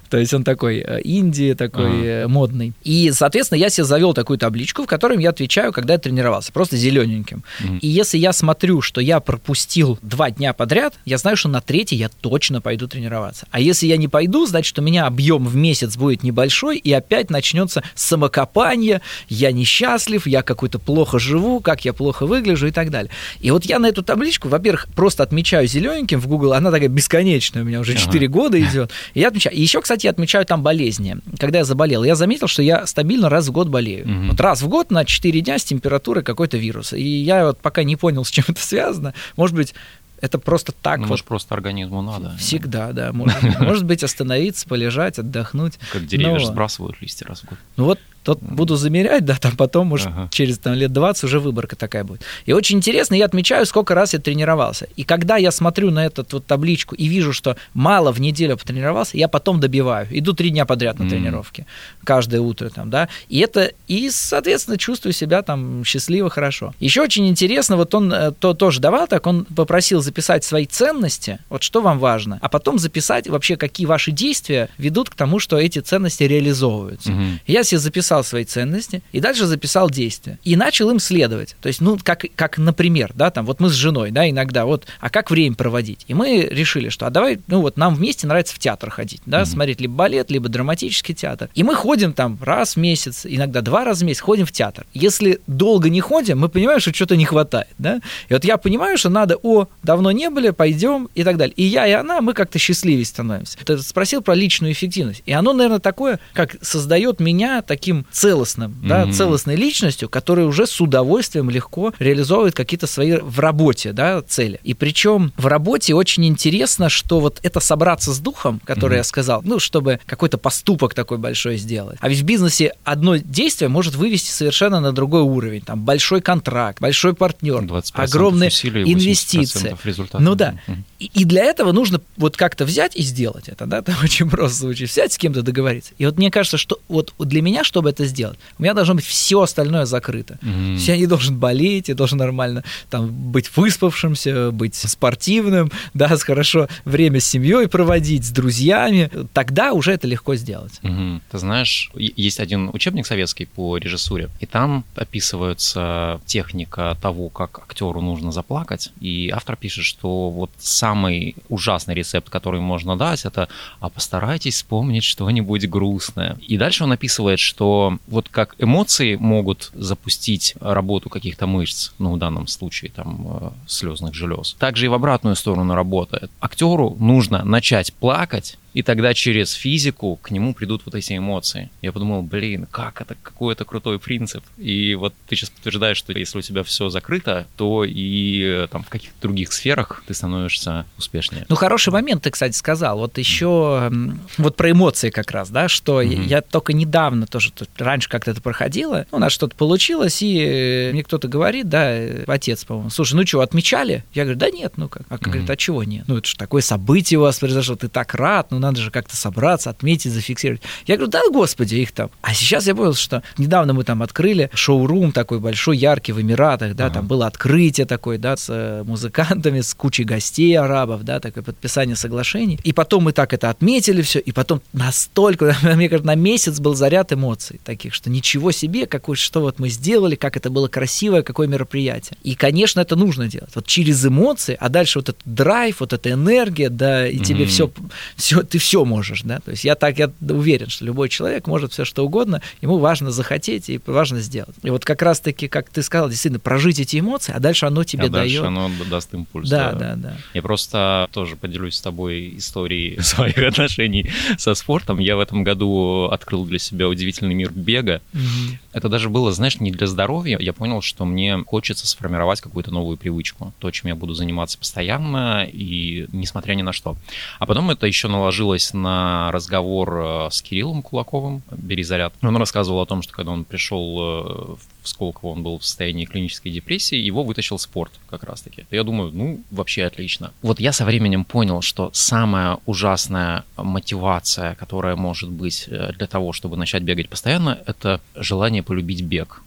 То 0.10 0.18
есть 0.18 0.34
он 0.34 0.44
такой 0.44 0.80
э, 0.80 1.02
Индии, 1.02 1.54
такой 1.54 1.92
uh-huh. 1.92 2.28
модный. 2.28 2.74
И, 2.84 3.12
соответственно, 3.14 3.58
я 3.58 3.70
себе 3.70 3.86
завел 3.86 4.14
такую 4.14 4.38
табличку, 4.38 4.84
в 4.84 4.86
которой 4.86 5.22
я 5.22 5.30
отвечаю 5.30 5.72
когда 5.72 5.94
я 5.94 6.00
тренировался, 6.00 6.52
просто 6.52 6.78
зелененьким. 6.78 7.44
И 7.82 7.88
если 7.88 8.18
я 8.18 8.34
смотрю, 8.34 8.82
что 8.82 9.02
я 9.02 9.20
пропустил 9.20 9.98
два 10.02 10.30
дня 10.32 10.54
подряд, 10.54 10.94
я 11.06 11.18
знаю, 11.18 11.38
что 11.38 11.50
на 11.50 11.62
третий 11.62 11.96
я 11.96 12.10
точно 12.10 12.62
пойду 12.62 12.88
тренироваться. 12.88 13.48
А 13.52 13.60
если 13.60 13.81
я 13.88 13.98
не 13.98 14.08
пойду, 14.08 14.48
значит, 14.48 14.78
у 14.80 14.82
меня 14.82 15.06
объем 15.06 15.46
в 15.46 15.56
месяц 15.56 15.96
будет 15.96 16.24
небольшой, 16.24 16.78
и 16.78 16.91
опять 16.91 17.30
начнется 17.30 17.84
самокопание, 17.94 19.02
я 19.30 19.52
несчастлив, 19.52 20.26
я 20.26 20.41
какой-то 20.41 20.80
плохо 20.80 21.20
живу, 21.20 21.60
как 21.60 21.86
я 21.86 21.94
плохо 21.94 22.26
выгляжу 22.26 22.67
и 22.67 22.72
так 22.72 22.89
далее. 22.89 23.12
И 23.39 23.52
вот 23.52 23.65
я 23.65 23.78
на 23.78 23.88
эту 23.88 24.02
табличку, 24.02 24.50
во-первых, 24.50 24.88
просто 24.96 25.22
отмечаю 25.22 25.67
зелененьким 25.67 26.20
в 26.20 26.28
Google, 26.28 26.54
она 26.54 26.72
такая 26.72 26.89
бесконечная, 26.89 27.62
у 27.62 27.65
меня 27.65 27.80
уже 27.80 27.96
4 27.96 28.26
ага. 28.26 28.34
года 28.34 28.60
идет. 28.60 28.91
И 29.13 29.20
я 29.20 29.28
отмечаю. 29.28 29.56
И 29.56 29.62
еще, 29.62 29.82
кстати, 29.82 30.08
я 30.08 30.12
отмечаю 30.12 30.46
там 30.46 30.63
болезни. 30.63 31.17
Когда 31.38 31.60
я 31.60 31.65
заболел, 31.65 32.04
я 32.04 32.15
заметил, 32.15 32.48
что 32.48 32.63
я 32.63 32.88
стабильно 32.88 33.30
раз 33.30 33.48
в 33.48 33.52
год 33.52 33.70
болею. 33.70 34.06
Угу. 34.06 34.28
Вот 34.32 34.39
раз 34.41 34.62
в 34.62 34.67
год 34.67 34.89
на 34.89 35.06
4 35.06 35.41
дня 35.41 35.52
дня 35.52 35.60
с 35.60 35.63
температурой 35.63 36.24
какой-то 36.24 36.58
вирус. 36.58 36.94
И 36.94 37.04
я 37.04 37.46
вот 37.46 37.60
пока 37.60 37.84
не 37.84 37.96
понял, 37.96 38.24
с 38.24 38.32
чем 38.32 38.46
это 38.48 38.62
связано. 38.62 39.13
Может 39.36 39.56
быть, 39.56 39.74
это 40.22 40.38
просто 40.38 40.72
так. 40.72 40.98
Ну, 40.98 41.04
вот. 41.04 41.10
может, 41.10 41.26
просто 41.26 41.54
организму 41.56 42.02
надо. 42.02 42.36
Всегда, 42.38 42.94
да. 42.94 43.12
Может, 43.12 43.42
может 43.60 43.86
быть, 43.86 44.04
остановиться, 44.04 44.68
полежать, 44.68 45.20
отдохнуть. 45.20 45.80
Как 45.92 46.06
деревья 46.06 46.40
но... 46.40 46.46
сбрасывают 46.46 47.02
листья 47.02 47.26
раз 47.26 47.42
в 47.42 47.46
год. 47.46 47.58
Ну 47.76 47.86
вот 47.86 48.00
тот 48.24 48.40
буду 48.42 48.76
замерять, 48.76 49.26
да, 49.26 49.36
там 49.36 49.56
потом, 49.56 49.88
может, 49.88 50.08
ага. 50.08 50.30
через 50.32 50.60
там, 50.60 50.74
лет 50.74 50.94
20 50.94 51.24
уже 51.24 51.40
выборка 51.40 51.76
такая 51.76 52.04
будет. 52.04 52.22
И 52.46 52.54
очень 52.54 52.78
интересно, 52.78 53.16
я 53.16 53.26
отмечаю, 53.26 53.66
сколько 53.66 53.96
раз 53.96 54.14
я 54.14 54.20
тренировался. 54.20 54.88
И 54.96 55.04
когда 55.04 55.38
я 55.38 55.52
смотрю 55.52 55.92
на 55.92 56.06
эту 56.06 56.26
вот 56.32 56.46
табличку 56.46 56.96
и 56.96 57.08
вижу, 57.08 57.34
что 57.34 57.56
мало 57.74 58.12
в 58.12 58.22
неделю 58.22 58.58
потренировался, 58.58 59.18
я 59.18 59.28
потом 59.28 59.60
добиваю. 59.60 60.08
Иду 60.12 60.34
три 60.34 60.50
дня 60.52 60.66
подряд 60.66 61.00
на 61.00 61.04
mm. 61.04 61.10
тренировки, 61.10 61.66
каждое 62.04 62.42
утро 62.42 62.70
там, 62.70 62.90
да. 62.90 63.10
И 63.28 63.40
это, 63.40 63.72
и, 63.88 64.10
соответственно, 64.10 64.78
чувствую 64.78 65.14
себя 65.14 65.42
там 65.42 65.84
счастливо, 65.84 66.30
хорошо. 66.30 66.74
Еще 66.80 67.02
очень 67.02 67.28
интересно, 67.28 67.76
вот 67.76 67.94
он 67.96 68.14
э, 68.14 68.32
то, 68.32 68.54
тоже 68.54 68.80
давал 68.80 69.08
так, 69.08 69.26
он 69.26 69.46
попросил 69.46 70.02
записать 70.02 70.44
свои 70.44 70.66
ценности, 70.66 71.40
вот 71.50 71.64
что 71.64 71.82
вам 71.82 72.00
важно, 72.00 72.38
а 72.42 72.50
потом 72.50 72.78
записать 72.78 73.28
вообще, 73.28 73.56
какие 73.56 73.88
ваши 73.88 74.12
действия 74.12 74.70
ведут 74.78 75.10
к 75.10 75.16
тому, 75.16 75.40
что 75.40 75.58
эти 75.58 75.80
ценности 75.80 76.24
реализовываются. 76.24 77.12
Mm-hmm. 77.12 77.40
Я 77.48 77.64
себе 77.64 77.80
записал 77.80 78.11
записал 78.12 78.24
свои 78.26 78.43
ценности 78.43 79.02
и 79.13 79.19
дальше 79.21 79.45
записал 79.45 79.89
действия. 79.89 80.38
И 80.43 80.56
начал 80.56 80.89
им 80.89 81.00
следовать. 81.00 81.56
То 81.62 81.67
есть, 81.67 81.80
ну, 81.80 81.97
как, 82.04 82.26
как 82.36 82.58
например, 82.58 83.12
да, 83.15 83.32
там, 83.32 83.45
вот 83.45 83.62
мы 83.62 83.69
с 83.69 83.74
женой, 83.74 84.12
да, 84.12 84.30
иногда, 84.30 84.65
вот, 84.65 84.86
а 85.00 85.10
как 85.10 85.32
время 85.32 85.56
проводить? 85.56 86.04
И 86.08 86.13
мы 86.13 86.47
решили, 86.52 86.89
что, 86.89 87.08
а 87.08 87.10
давай, 87.10 87.39
ну, 87.47 87.62
вот 87.62 87.78
нам 87.78 87.95
вместе 87.95 88.28
нравится 88.28 88.54
в 88.56 88.60
театр 88.60 88.89
ходить, 88.89 89.21
да, 89.26 89.41
mm-hmm. 89.41 89.45
смотреть 89.45 89.82
либо 89.82 89.93
балет, 89.93 90.30
либо 90.30 90.50
драматический 90.50 91.15
театр. 91.15 91.50
И 91.56 91.63
мы 91.63 91.76
ходим 91.76 92.12
там 92.12 92.38
раз 92.41 92.76
в 92.76 92.80
месяц, 92.80 93.26
иногда 93.26 93.62
два 93.62 93.86
раза 93.86 94.04
в 94.04 94.08
месяц, 94.08 94.21
ходим 94.21 94.45
в 94.45 94.52
театр. 94.52 94.86
Если 94.93 95.39
долго 95.47 95.89
не 95.89 96.02
ходим, 96.02 96.39
мы 96.39 96.50
понимаем, 96.50 96.82
что 96.82 96.93
что-то 96.93 97.15
не 97.15 97.26
хватает, 97.26 97.69
да. 97.78 98.02
И 98.28 98.34
вот 98.34 98.43
я 98.43 98.58
понимаю, 98.58 98.97
что 98.97 99.10
надо, 99.10 99.38
о, 99.41 99.67
давно 99.84 100.12
не 100.12 100.30
были, 100.30 100.50
пойдем 100.50 101.08
и 101.15 101.24
так 101.24 101.38
далее. 101.38 101.54
И 101.56 101.63
я, 101.63 101.88
и 101.88 101.91
она, 101.91 102.19
мы 102.19 102.34
как-то 102.34 102.60
счастливее 102.60 103.06
становимся. 103.06 103.58
Ты 103.63 103.78
спросил 103.78 104.21
про 104.21 104.36
личную 104.36 104.74
эффективность. 104.74 105.24
И 105.26 105.32
оно, 105.32 105.54
наверное, 105.54 105.80
такое, 105.80 106.19
как 106.34 106.58
создает 106.62 107.21
меня 107.21 107.62
таким 107.62 108.01
таким 108.02 108.12
целостным, 108.12 108.72
mm-hmm. 108.72 108.88
да, 108.88 109.12
целостной 109.12 109.56
личностью, 109.56 110.10
которая 110.10 110.46
уже 110.46 110.68
с 110.68 110.80
удовольствием 110.82 111.50
легко 111.50 111.94
реализовывает 112.00 112.56
какие-то 112.56 112.88
свои 112.88 113.18
в 113.18 113.40
работе, 113.40 113.94
да, 113.94 114.22
цели. 114.22 114.60
И 114.64 114.74
причем 114.74 115.34
в 115.38 115.48
работе 115.48 115.94
очень 115.94 116.26
интересно, 116.26 116.90
что 116.90 117.20
вот 117.20 117.40
это 117.44 117.60
собраться 117.60 118.14
с 118.14 118.20
духом, 118.20 118.62
который 118.66 118.96
mm-hmm. 118.96 118.98
я 118.98 119.04
сказал, 119.04 119.42
ну, 119.44 119.60
чтобы 119.60 120.00
какой-то 120.06 120.38
поступок 120.38 120.94
такой 120.94 121.18
большой 121.18 121.58
сделать. 121.58 121.98
А 122.02 122.10
ведь 122.10 122.20
в 122.20 122.24
бизнесе 122.24 122.74
одно 122.84 123.18
действие 123.18 123.70
может 123.70 123.96
вывести 123.96 124.32
совершенно 124.32 124.80
на 124.80 124.92
другой 124.92 125.22
уровень. 125.22 125.62
Там 125.62 125.84
большой 125.84 126.22
контракт, 126.22 126.82
большой 126.82 127.14
партнер, 127.14 127.68
огромные 127.94 128.50
инвестиции. 128.50 129.76
Ну 130.20 130.36
да. 130.36 130.56
Mm-hmm. 130.68 130.84
И, 131.02 131.26
для 131.26 131.46
этого 131.46 131.72
нужно 131.72 132.00
вот 132.18 132.38
как-то 132.38 132.64
взять 132.64 132.96
и 132.96 133.02
сделать 133.02 133.50
это, 133.50 133.66
да, 133.66 133.82
там 133.82 133.96
очень 134.04 134.30
просто 134.30 134.60
звучит, 134.60 134.90
взять 134.90 135.14
с 135.14 135.18
кем-то 135.18 135.42
договориться. 135.42 135.94
И 135.98 136.06
вот 136.06 136.18
мне 136.18 136.30
кажется, 136.30 136.58
что 136.58 136.80
вот 136.88 137.14
для 137.18 137.42
меня, 137.42 137.64
чтобы 137.64 137.90
это 137.90 138.06
сделать, 138.06 138.38
у 138.60 138.62
меня 138.62 138.74
должно 138.74 138.96
быть 138.96 139.06
все 139.06 139.42
остальное 139.42 139.86
закрыто. 139.86 140.38
Mm-hmm. 140.42 140.76
Я 140.76 140.98
не 140.98 141.08
должен 141.08 141.38
болеть, 141.38 141.88
я 141.88 141.96
должен 141.96 142.20
нормально 142.20 142.64
там 142.90 143.10
быть 143.10 143.50
выспавшимся, 143.56 144.52
быть 144.52 144.76
спортивным, 144.76 145.72
да, 145.94 146.16
с 146.16 146.24
хорошо 146.24 146.68
время 146.86 147.20
с 147.20 147.26
семьей 147.26 147.68
проводить, 147.68 148.26
с 148.26 148.30
друзьями. 148.30 149.10
Тогда 149.34 149.74
уже 149.74 149.94
это 149.94 150.08
легко 150.08 150.36
сделать. 150.36 150.80
Mm-hmm. 150.84 151.22
Ты 151.32 151.38
знаешь, 151.38 151.92
есть 151.96 152.40
один 152.40 152.70
учебник 152.74 153.08
советский 153.08 153.46
по 153.46 153.78
режиссуре, 153.78 154.30
и 154.40 154.46
там 154.46 154.86
описывается 154.96 156.22
техника 156.26 156.98
того, 157.02 157.30
как 157.30 157.60
актеру 157.60 158.02
нужно 158.02 158.32
заплакать, 158.32 158.92
и 159.00 159.32
автор 159.34 159.56
пишет, 159.56 159.86
что 159.86 160.30
вот 160.30 160.52
сам 160.60 160.91
самый 160.92 161.36
ужасный 161.48 161.96
рецепт, 161.96 162.30
который 162.30 162.60
можно 162.60 162.98
дать, 162.98 163.26
это 163.26 163.48
«а 163.80 163.90
постарайтесь 163.90 164.56
вспомнить 164.56 165.04
что-нибудь 165.04 165.70
грустное». 165.70 166.38
И 166.50 166.58
дальше 166.58 166.84
он 166.84 166.92
описывает, 166.92 167.40
что 167.40 167.98
вот 168.08 168.28
как 168.30 168.56
эмоции 168.60 169.16
могут 169.16 169.72
запустить 169.74 170.56
работу 170.60 171.10
каких-то 171.10 171.48
мышц, 171.48 171.92
ну, 172.00 172.14
в 172.14 172.18
данном 172.18 172.48
случае, 172.48 172.92
там, 172.92 173.28
э, 173.28 173.50
слезных 173.68 174.14
желез, 174.14 174.56
также 174.60 174.86
и 174.86 174.90
в 174.90 174.94
обратную 174.94 175.36
сторону 175.36 175.76
работает. 175.76 176.30
Актеру 176.42 176.98
нужно 177.00 177.46
начать 177.46 177.94
плакать, 177.94 178.58
и 178.74 178.84
тогда 178.84 179.14
через 179.14 179.52
физику 179.54 180.18
к 180.22 180.32
нему 180.32 180.54
придут 180.54 180.84
вот 180.86 180.96
эти 180.96 181.18
эмоции. 181.18 181.70
Я 181.82 181.92
подумал, 181.92 182.22
блин, 182.22 182.68
как 182.70 183.02
это, 183.02 183.16
какой 183.22 183.54
это 183.54 183.66
крутой 183.66 184.00
принцип. 184.00 184.44
И 184.58 184.96
вот 184.96 185.14
ты 185.28 185.36
сейчас 185.36 185.50
подтверждаешь, 185.50 185.98
что 185.98 186.14
если 186.14 186.38
у 186.38 186.42
тебя 186.42 186.64
все 186.64 186.90
закрыто, 186.90 187.48
то 187.58 187.84
и 187.84 188.42
э, 188.42 188.68
там 188.72 188.84
в 188.84 188.90
каких-то 188.90 189.16
других 189.22 189.52
сферах 189.52 190.04
ты 190.08 190.14
становишься 190.14 190.86
успешнее. 190.98 191.46
Ну, 191.50 191.56
хороший 191.56 191.92
момент 191.92 192.24
ты, 192.24 192.32
кстати, 192.32 192.56
сказал. 192.56 192.98
Вот 192.98 193.18
еще 193.18 193.92
вот 194.38 194.56
про 194.56 194.72
эмоции 194.72 195.10
как 195.10 195.32
раз, 195.32 195.50
да, 195.50 195.68
что 195.68 196.02
mm-hmm. 196.02 196.26
я 196.26 196.42
только 196.42 196.74
недавно 196.74 197.28
тоже, 197.28 197.52
раньше 197.78 198.10
как-то 198.10 198.32
это 198.32 198.42
проходило, 198.42 199.06
у 199.12 199.20
нас 199.20 199.32
что-то 199.32 199.56
получилось, 199.56 200.22
и 200.22 200.40
э, 200.40 200.92
мне 200.94 201.04
кто-то 201.04 201.28
говорит, 201.28 201.70
да, 201.70 201.92
э, 201.92 202.24
отец, 202.28 202.64
по-моему, 202.64 202.90
слушай, 202.90 203.16
ну 203.16 203.26
что, 203.26 203.42
отмечали? 203.42 204.04
Я 204.14 204.24
говорю, 204.24 204.40
да 204.40 204.50
нет, 204.50 204.74
ну 204.78 204.88
как? 204.88 205.04
А 205.10 205.16
mm-hmm. 205.16 205.24
говорит, 205.24 205.50
а 205.50 205.58
чего 205.58 205.84
нет? 205.84 206.06
Ну 206.08 206.18
это 206.18 206.28
же 206.28 206.38
такое 206.38 206.62
событие 206.62 207.20
у 207.20 207.24
вас 207.24 207.40
произошло, 207.40 207.76
ты 207.76 207.88
так 207.88 208.14
рад, 208.16 208.52
ну 208.52 208.60
надо 208.62 208.80
же 208.80 208.91
как-то 208.91 209.15
собраться, 209.15 209.69
отметить, 209.69 210.12
зафиксировать. 210.12 210.62
Я 210.88 210.95
говорю, 210.95 211.12
да, 211.12 211.21
господи, 211.32 211.76
их 211.76 211.91
там. 211.91 212.10
А 212.21 212.34
сейчас 212.34 212.67
я 212.67 212.76
понял, 212.76 212.93
что 212.93 213.24
недавно 213.38 213.74
мы 213.74 213.84
там 213.84 214.02
открыли 214.02 214.50
шоу-рум 214.54 215.12
такой 215.12 215.39
большой, 215.39 215.78
яркий 215.78 216.13
в 216.13 216.21
Эмиратах, 216.21 216.76
да, 216.76 216.86
ага. 216.86 216.95
там 216.95 217.08
было 217.08 217.28
открытие 217.28 217.86
такое, 217.86 218.17
да, 218.17 218.38
с 218.38 218.47
э, 218.50 218.84
музыкантами, 218.84 219.62
с 219.62 219.74
кучей 219.74 220.04
гостей 220.04 220.58
арабов, 220.58 221.04
да, 221.04 221.19
такое 221.19 221.43
подписание 221.43 221.95
соглашений. 221.95 222.60
И 222.63 222.74
потом 222.74 223.04
мы 223.04 223.12
так 223.12 223.34
это 223.34 223.50
отметили 223.50 224.02
все, 224.02 224.19
и 224.19 224.32
потом 224.32 224.62
настолько, 224.74 225.56
мне 225.76 225.89
кажется, 225.89 226.08
на 226.08 226.15
месяц 226.15 226.60
был 226.60 226.76
заряд 226.76 227.12
эмоций 227.12 227.60
таких, 227.63 227.93
что 227.93 228.10
ничего 228.10 228.52
себе, 228.52 228.86
какой, 228.86 229.15
что 229.15 229.41
вот 229.41 229.60
мы 229.60 229.69
сделали, 229.69 230.15
как 230.15 230.38
это 230.38 230.50
было 230.50 230.67
красивое, 230.67 231.24
какое 231.24 231.47
мероприятие. 231.47 232.17
И, 232.24 232.36
конечно, 232.36 232.82
это 232.82 232.95
нужно 232.95 233.28
делать. 233.28 233.52
Вот 233.56 233.65
через 233.65 234.06
эмоции, 234.06 234.58
а 234.60 234.69
дальше 234.69 235.00
вот 235.00 235.10
этот 235.10 235.21
драйв, 235.26 235.80
вот 235.80 235.93
эта 235.93 236.12
энергия, 236.12 236.69
да, 236.69 237.08
и 237.08 237.17
mm-hmm. 237.17 237.24
тебе 237.24 237.45
все, 237.45 237.71
все, 238.15 238.43
ты 238.52 238.58
все 238.58 238.84
можешь, 238.84 239.22
да, 239.24 239.40
то 239.40 239.52
есть 239.52 239.64
я 239.64 239.76
так, 239.76 239.98
я 239.98 240.12
уверен, 240.30 240.68
что 240.68 240.84
любой 240.84 241.08
человек 241.08 241.48
может 241.48 241.72
все 241.72 241.86
что 241.86 242.06
угодно, 242.06 242.42
ему 242.62 242.80
важно 242.80 243.10
захотеть 243.10 243.70
и 243.70 243.80
важно 243.86 244.20
сделать. 244.20 244.56
И 244.62 244.70
вот 244.70 244.84
как 244.84 245.02
раз-таки, 245.02 245.48
как 245.48 245.70
ты 245.70 245.82
сказал, 245.82 246.10
действительно, 246.10 246.40
прожить 246.40 246.80
эти 246.80 247.00
эмоции, 247.00 247.34
а 247.34 247.40
дальше 247.40 247.66
оно 247.66 247.86
тебе 247.86 248.06
а 248.06 248.10
дает. 248.10 248.42
дальше 248.42 248.46
оно 248.46 248.70
даст 248.90 249.14
импульс. 249.14 249.50
Да, 249.50 249.72
да, 249.72 249.80
да, 249.80 249.96
да. 249.96 250.18
Я 250.34 250.42
просто 250.42 251.08
тоже 251.14 251.38
поделюсь 251.38 251.76
с 251.76 251.82
тобой 251.82 252.36
историей 252.38 253.00
своих 253.02 253.38
отношений 253.38 254.12
со 254.38 254.54
спортом. 254.54 255.00
Я 255.00 255.16
в 255.16 255.22
этом 255.22 255.46
году 255.46 256.10
открыл 256.12 256.44
для 256.46 256.60
себя 256.60 256.90
удивительный 256.90 257.34
мир 257.34 257.52
бега. 257.54 258.02
Угу. 258.14 258.71
Это 258.74 258.90
даже 258.90 259.10
было, 259.10 259.32
знаешь, 259.32 259.60
не 259.60 259.72
для 259.72 259.88
здоровья. 259.88 260.38
Я 260.40 260.54
понял, 260.54 260.82
что 260.82 261.06
мне 261.06 261.44
хочется 261.46 261.88
сформировать 261.88 262.42
какую-то 262.42 262.72
новую 262.72 262.98
привычку, 262.98 263.54
то, 263.60 263.70
чем 263.72 263.90
я 263.90 263.96
буду 263.96 264.14
заниматься 264.14 264.58
постоянно 264.58 265.46
и 265.46 266.08
несмотря 266.12 266.54
ни 266.54 266.62
на 266.62 266.74
что. 266.74 266.96
А 267.40 267.46
потом 267.46 267.70
это 267.70 267.88
еще 267.88 268.08
наложилось 268.08 268.74
на 268.74 269.32
разговор 269.32 269.94
э, 269.94 270.28
с 270.32 270.42
Кириллом 270.42 270.82
Кулаковым, 270.82 271.42
«Бери 271.52 271.84
заряд». 271.84 272.14
Он 272.22 272.38
рассказывал 272.38 272.82
о 272.82 272.86
том, 272.86 273.02
что 273.02 273.14
когда 273.14 273.32
он 273.32 273.44
пришел 273.44 273.98
э, 274.02 274.56
в 274.82 274.89
Сколково, 274.89 275.32
он 275.32 275.44
был 275.44 275.60
в 275.60 275.65
состоянии 275.65 276.06
клинической 276.06 276.52
депрессии, 276.52 276.98
его 276.98 277.24
вытащил 277.24 277.60
спорт 277.60 277.91
как 278.10 278.24
раз-таки. 278.24 278.65
Я 278.72 278.84
думаю, 278.84 279.12
ну, 279.12 279.41
вообще 279.52 279.86
отлично. 279.86 280.32
Вот 280.41 280.60
я 280.60 280.72
со 280.72 280.86
временем 280.86 281.24
понял, 281.24 281.62
что 281.62 281.89
самая 281.94 282.58
ужасная 282.65 283.44
мотивация, 283.58 284.56
которая 284.56 284.96
может 284.96 285.30
быть 285.30 285.65
э, 285.67 285.91
для 285.98 286.08
того, 286.08 286.34
чтобы 286.34 286.58
начать 286.58 286.84
бегать 286.84 287.10
постоянно, 287.10 287.60
это 287.65 288.02
желание 288.15 288.63
полюбить 288.63 289.02
бег 289.02 289.41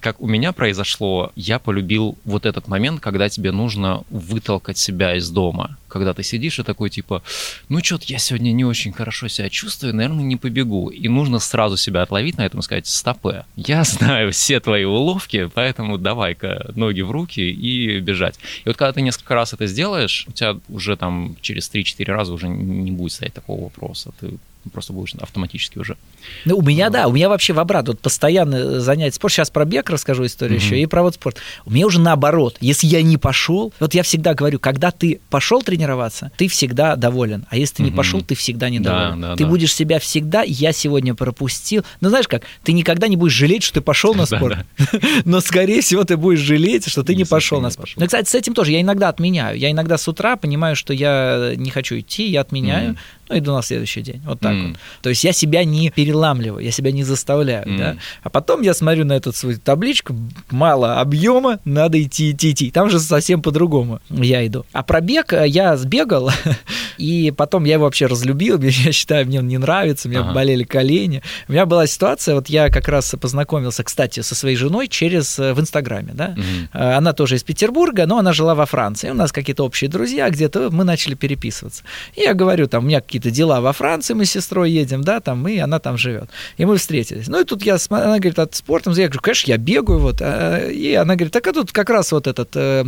как 0.00 0.20
у 0.20 0.26
меня 0.26 0.52
произошло, 0.52 1.32
я 1.34 1.58
полюбил 1.58 2.16
вот 2.24 2.46
этот 2.46 2.68
момент, 2.68 3.00
когда 3.00 3.28
тебе 3.28 3.50
нужно 3.50 4.04
вытолкать 4.10 4.78
себя 4.78 5.16
из 5.16 5.30
дома. 5.30 5.76
Когда 5.88 6.12
ты 6.12 6.22
сидишь 6.22 6.58
и 6.58 6.62
такой 6.62 6.90
типа, 6.90 7.22
ну 7.68 7.82
что-то 7.82 8.04
я 8.08 8.18
сегодня 8.18 8.52
не 8.52 8.64
очень 8.64 8.92
хорошо 8.92 9.28
себя 9.28 9.48
чувствую, 9.48 9.94
наверное, 9.94 10.24
не 10.24 10.36
побегу. 10.36 10.90
И 10.90 11.08
нужно 11.08 11.38
сразу 11.38 11.76
себя 11.76 12.02
отловить 12.02 12.36
на 12.36 12.44
этом 12.44 12.60
и 12.60 12.62
сказать, 12.62 12.86
стопе, 12.86 13.44
я 13.56 13.84
знаю 13.84 14.32
все 14.32 14.60
твои 14.60 14.84
уловки, 14.84 15.50
поэтому 15.52 15.98
давай-ка 15.98 16.72
ноги 16.74 17.00
в 17.00 17.10
руки 17.10 17.40
и 17.40 17.98
бежать. 18.00 18.36
И 18.64 18.68
вот 18.68 18.76
когда 18.76 18.92
ты 18.92 19.00
несколько 19.00 19.34
раз 19.34 19.54
это 19.54 19.66
сделаешь, 19.66 20.26
у 20.28 20.32
тебя 20.32 20.56
уже 20.68 20.96
там 20.96 21.36
через 21.40 21.70
3-4 21.72 22.04
раза 22.04 22.32
уже 22.32 22.48
не 22.48 22.90
будет 22.90 23.12
стоять 23.12 23.34
такого 23.34 23.64
вопроса. 23.64 24.12
Ты 24.20 24.38
просто 24.70 24.92
будешь 24.92 25.14
автоматически 25.14 25.78
уже. 25.78 25.96
Ну, 26.44 26.58
у 26.58 26.62
меня, 26.62 26.90
да, 26.90 27.08
у 27.08 27.12
меня 27.12 27.28
вообще 27.28 27.52
в 27.52 27.58
обратно, 27.58 27.92
вот 27.92 28.00
постоянно 28.00 28.80
занятие 28.80 29.14
спорт. 29.14 29.34
Сейчас 29.34 29.50
про 29.50 29.64
бег 29.64 29.90
расскажу 29.90 30.26
историю 30.26 30.58
mm-hmm. 30.58 30.64
еще, 30.64 30.80
и 30.80 30.86
про 30.86 31.02
вот 31.02 31.14
спорт. 31.14 31.38
У 31.64 31.70
меня 31.70 31.86
уже 31.86 32.00
наоборот. 32.00 32.56
Если 32.60 32.86
я 32.86 33.02
не 33.02 33.16
пошел, 33.16 33.72
вот 33.80 33.94
я 33.94 34.02
всегда 34.02 34.34
говорю, 34.34 34.58
когда 34.58 34.90
ты 34.90 35.20
пошел 35.30 35.62
тренироваться, 35.62 36.30
ты 36.36 36.48
всегда 36.48 36.96
доволен. 36.96 37.46
А 37.48 37.56
если 37.56 37.76
ты 37.76 37.82
mm-hmm. 37.82 37.86
не 37.86 37.92
пошел, 37.92 38.22
ты 38.22 38.34
всегда 38.34 38.68
недоволен. 38.68 39.20
Да, 39.20 39.28
да, 39.28 39.36
ты 39.36 39.44
да. 39.44 39.50
будешь 39.50 39.74
себя 39.74 39.98
всегда, 39.98 40.42
я 40.42 40.72
сегодня 40.72 41.14
пропустил. 41.14 41.84
Ну, 42.00 42.08
знаешь 42.08 42.28
как, 42.28 42.42
ты 42.64 42.72
никогда 42.72 43.08
не 43.08 43.16
будешь 43.16 43.34
жалеть, 43.34 43.62
что 43.62 43.74
ты 43.74 43.80
пошел 43.80 44.14
на 44.14 44.26
спорт. 44.26 44.58
Но, 45.24 45.40
скорее 45.40 45.80
всего, 45.80 46.04
ты 46.04 46.16
будешь 46.16 46.40
жалеть, 46.40 46.88
что 46.88 47.02
ты 47.02 47.14
не 47.14 47.24
пошел 47.24 47.60
на 47.60 47.70
спорт. 47.70 47.90
Ну, 47.96 48.06
кстати, 48.06 48.28
с 48.28 48.34
этим 48.34 48.54
тоже 48.54 48.72
я 48.72 48.80
иногда 48.80 49.08
отменяю. 49.08 49.58
Я 49.58 49.70
иногда 49.70 49.98
с 49.98 50.08
утра 50.08 50.36
понимаю, 50.36 50.76
что 50.76 50.92
я 50.92 51.52
не 51.56 51.70
хочу 51.70 51.98
идти, 51.98 52.28
я 52.28 52.40
отменяю 52.40 52.96
ну, 53.28 53.38
иду 53.38 53.54
на 53.54 53.62
следующий 53.62 54.02
день. 54.02 54.22
Вот 54.24 54.40
так 54.40 54.52
mm. 54.52 54.68
вот. 54.68 54.76
То 55.02 55.08
есть 55.08 55.24
я 55.24 55.32
себя 55.32 55.64
не 55.64 55.90
переламливаю, 55.90 56.64
я 56.64 56.70
себя 56.70 56.92
не 56.92 57.02
заставляю, 57.02 57.66
mm. 57.66 57.78
да. 57.78 57.96
А 58.22 58.30
потом 58.30 58.62
я 58.62 58.74
смотрю 58.74 59.04
на 59.04 59.14
эту 59.14 59.32
свою 59.32 59.58
табличку, 59.58 60.14
мало 60.50 61.00
объема, 61.00 61.58
надо 61.64 62.00
идти, 62.02 62.30
идти, 62.30 62.52
идти. 62.52 62.70
Там 62.70 62.88
же 62.88 63.00
совсем 63.00 63.42
по-другому 63.42 64.00
я 64.10 64.46
иду. 64.46 64.64
А 64.72 64.82
пробег 64.82 65.32
э, 65.32 65.48
я 65.48 65.76
сбегал, 65.76 66.30
и 66.98 67.32
потом 67.36 67.64
я 67.64 67.74
его 67.74 67.84
вообще 67.84 68.06
разлюбил, 68.06 68.60
я 68.60 68.92
считаю, 68.92 69.26
мне 69.26 69.40
он 69.40 69.48
не 69.48 69.58
нравится, 69.58 70.08
мне 70.08 70.20
ага. 70.20 70.32
болели 70.32 70.64
колени. 70.64 71.22
У 71.48 71.52
меня 71.52 71.66
была 71.66 71.86
ситуация, 71.86 72.34
вот 72.36 72.48
я 72.48 72.68
как 72.68 72.88
раз 72.88 73.14
познакомился, 73.20 73.82
кстати, 73.82 74.20
со 74.20 74.34
своей 74.34 74.56
женой 74.56 74.88
через 74.88 75.38
э, 75.38 75.52
в 75.52 75.60
Инстаграме, 75.60 76.12
да. 76.12 76.34
Mm. 76.36 76.96
Она 76.96 77.12
тоже 77.12 77.36
из 77.36 77.42
Петербурга, 77.42 78.06
но 78.06 78.18
она 78.18 78.32
жила 78.32 78.54
во 78.54 78.66
Франции. 78.66 79.10
У 79.10 79.14
нас 79.14 79.32
какие-то 79.32 79.64
общие 79.64 79.90
друзья 79.90 80.30
где-то, 80.30 80.70
мы 80.70 80.84
начали 80.84 81.14
переписываться. 81.14 81.82
И 82.14 82.22
я 82.22 82.34
говорю, 82.34 82.66
там, 82.66 82.84
у 82.84 82.86
меня 82.86 83.00
какие-то 83.16 83.34
дела 83.34 83.60
во 83.60 83.72
Франции, 83.72 84.14
мы 84.14 84.24
с 84.24 84.30
сестрой 84.30 84.70
едем, 84.70 85.02
да, 85.02 85.20
там, 85.20 85.42
мы, 85.42 85.60
она 85.60 85.78
там 85.78 85.96
живет. 85.96 86.28
И 86.58 86.64
мы 86.64 86.76
встретились. 86.76 87.28
Ну, 87.28 87.40
и 87.40 87.44
тут 87.44 87.62
я, 87.62 87.78
она 87.90 88.18
говорит, 88.18 88.38
от 88.38 88.54
спортом, 88.54 88.92
я 88.92 89.06
говорю, 89.06 89.20
конечно, 89.20 89.50
я 89.50 89.56
бегаю, 89.56 89.98
вот. 89.98 90.20
А, 90.20 90.68
и 90.68 90.92
она 90.94 91.14
говорит, 91.14 91.32
так 91.32 91.46
а 91.46 91.52
тут 91.52 91.72
как 91.72 91.90
раз 91.90 92.12
вот 92.12 92.26
этот 92.26 92.50
э, 92.54 92.84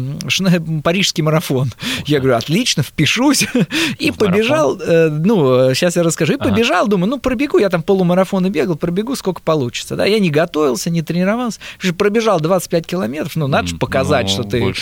парижский 0.84 1.22
марафон. 1.22 1.72
Я 2.06 2.18
говорю, 2.18 2.36
отлично, 2.36 2.82
впишусь. 2.82 3.46
И 3.98 4.10
побежал, 4.10 4.78
э, 4.80 5.08
ну, 5.08 5.74
сейчас 5.74 5.96
я 5.96 6.02
расскажу, 6.02 6.34
и 6.34 6.36
побежал, 6.36 6.86
думаю, 6.88 7.10
ну, 7.10 7.18
пробегу, 7.18 7.58
я 7.58 7.68
там 7.68 7.82
полумарафоны 7.82 8.48
бегал, 8.48 8.76
пробегу, 8.76 9.16
сколько 9.16 9.40
получится, 9.42 9.96
да, 9.96 10.04
я 10.04 10.18
не 10.18 10.30
готовился, 10.30 10.90
не 10.90 11.02
тренировался, 11.02 11.60
пробежал 11.96 12.40
25 12.40 12.86
километров, 12.86 13.36
ну, 13.36 13.46
надо 13.46 13.68
же 13.68 13.76
показать, 13.76 14.26
ну, 14.26 14.32
что 14.32 14.42
ты 14.44 14.74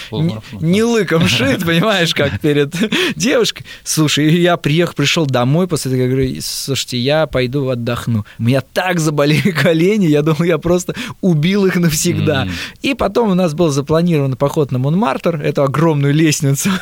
не 0.61 0.83
лыком 0.83 1.27
шит, 1.29 1.61
понимаешь, 1.67 2.15
как 2.15 2.41
перед 2.41 2.75
девушкой. 3.17 3.65
Слушай, 3.85 4.35
я 4.35 4.57
приехал, 4.57 4.95
пришел 4.95 5.27
домой 5.37 5.69
после 5.69 5.91
этого, 5.91 6.03
я 6.03 6.09
говорю, 6.09 6.41
слушайте, 6.41 6.97
я 6.97 7.27
пойду 7.27 7.69
отдохну. 7.69 8.25
У 8.39 8.43
меня 8.43 8.63
так 8.63 8.99
заболели 9.01 9.51
колени, 9.63 10.07
я 10.07 10.23
думал, 10.23 10.45
я 10.45 10.57
просто 10.57 10.95
убил 11.21 11.67
их 11.67 11.77
навсегда. 11.77 12.47
Mm-hmm. 12.47 12.79
И 12.81 12.95
потом 12.95 13.33
у 13.33 13.35
нас 13.35 13.53
был 13.53 13.69
запланирован 13.69 14.37
поход 14.37 14.73
на 14.73 14.79
Монмартр, 14.79 15.37
эту 15.37 15.63
огромную 15.63 16.15
лестницу. 16.15 16.71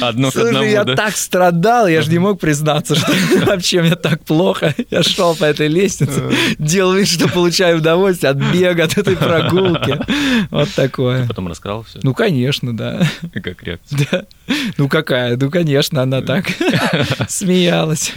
Одно 0.00 0.28
одному, 0.28 0.62
я 0.62 0.84
так 0.84 1.16
страдал, 1.16 1.88
я 1.88 2.02
же 2.02 2.10
не 2.10 2.18
мог 2.20 2.38
признаться, 2.38 2.94
что 2.94 3.12
вообще 3.46 3.82
мне 3.82 3.96
так 3.96 4.24
плохо. 4.24 4.76
Я 4.90 5.02
шел 5.02 5.34
по 5.34 5.44
этой 5.44 5.66
лестнице, 5.66 6.22
делал 6.58 6.94
вид, 6.94 7.08
что 7.08 7.28
получаю 7.28 7.78
удовольствие 7.78 8.30
от 8.30 8.36
бега, 8.36 8.84
от 8.84 8.96
этой 8.96 9.16
прогулки. 9.16 9.98
Вот 10.50 10.68
такое. 10.76 11.22
Ты 11.22 11.28
потом 11.28 11.48
рассказал 11.48 11.82
все? 11.82 11.98
Ну, 12.04 12.14
конечно, 12.14 12.76
да. 12.76 13.08
Как 13.32 13.62
реакция? 13.64 14.06
Да. 14.10 14.24
Ну, 14.78 14.88
какая? 14.88 15.36
Ну, 15.36 15.50
конечно, 15.50 16.00
она 16.12 16.22
так 16.22 16.46
смеялась. 17.28 18.12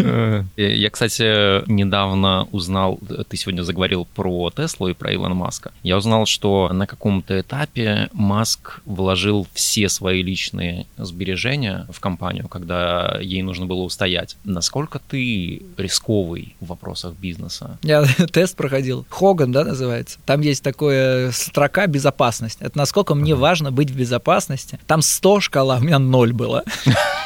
Я, 0.56 0.90
кстати, 0.90 1.68
недавно 1.70 2.48
узнал, 2.52 3.00
ты 3.30 3.38
сегодня 3.38 3.64
заговорил 3.64 4.06
про 4.16 4.52
Теслу 4.52 4.90
и 4.90 4.94
про 4.94 5.14
Илона 5.14 5.36
Маска. 5.36 5.72
Я 5.84 5.98
узнал, 5.98 6.26
что 6.26 6.70
на 6.72 6.88
каком-то 6.88 7.40
этапе 7.40 8.10
Маск 8.14 8.82
вложил 8.86 9.48
все 9.54 9.90
свои 9.90 10.22
личные 10.22 10.88
сбережения 10.98 11.88
в 11.92 12.00
компанию, 12.00 12.48
когда 12.48 13.18
ей 13.22 13.42
нужно 13.42 13.66
было 13.66 13.82
устоять. 13.82 14.38
Насколько 14.44 15.00
ты 15.00 15.64
рисковый 15.78 16.56
в 16.60 16.68
вопросах 16.68 17.14
бизнеса? 17.14 17.78
Я 17.82 18.06
тест 18.32 18.56
проходил. 18.56 19.06
Хоган, 19.10 19.52
да, 19.52 19.64
называется. 19.64 20.20
Там 20.26 20.42
есть 20.42 20.64
такая 20.64 21.32
строка 21.32 21.88
«безопасность». 21.88 22.58
Это 22.60 22.78
насколько 22.78 23.16
мне 23.16 23.36
важно 23.36 23.72
быть 23.72 23.92
в 23.92 23.98
безопасности. 23.98 24.80
Там 24.88 25.02
100 25.02 25.40
шкала, 25.42 25.78
у 25.78 25.82
меня 25.82 26.00
0 26.00 26.34
было. 26.34 26.64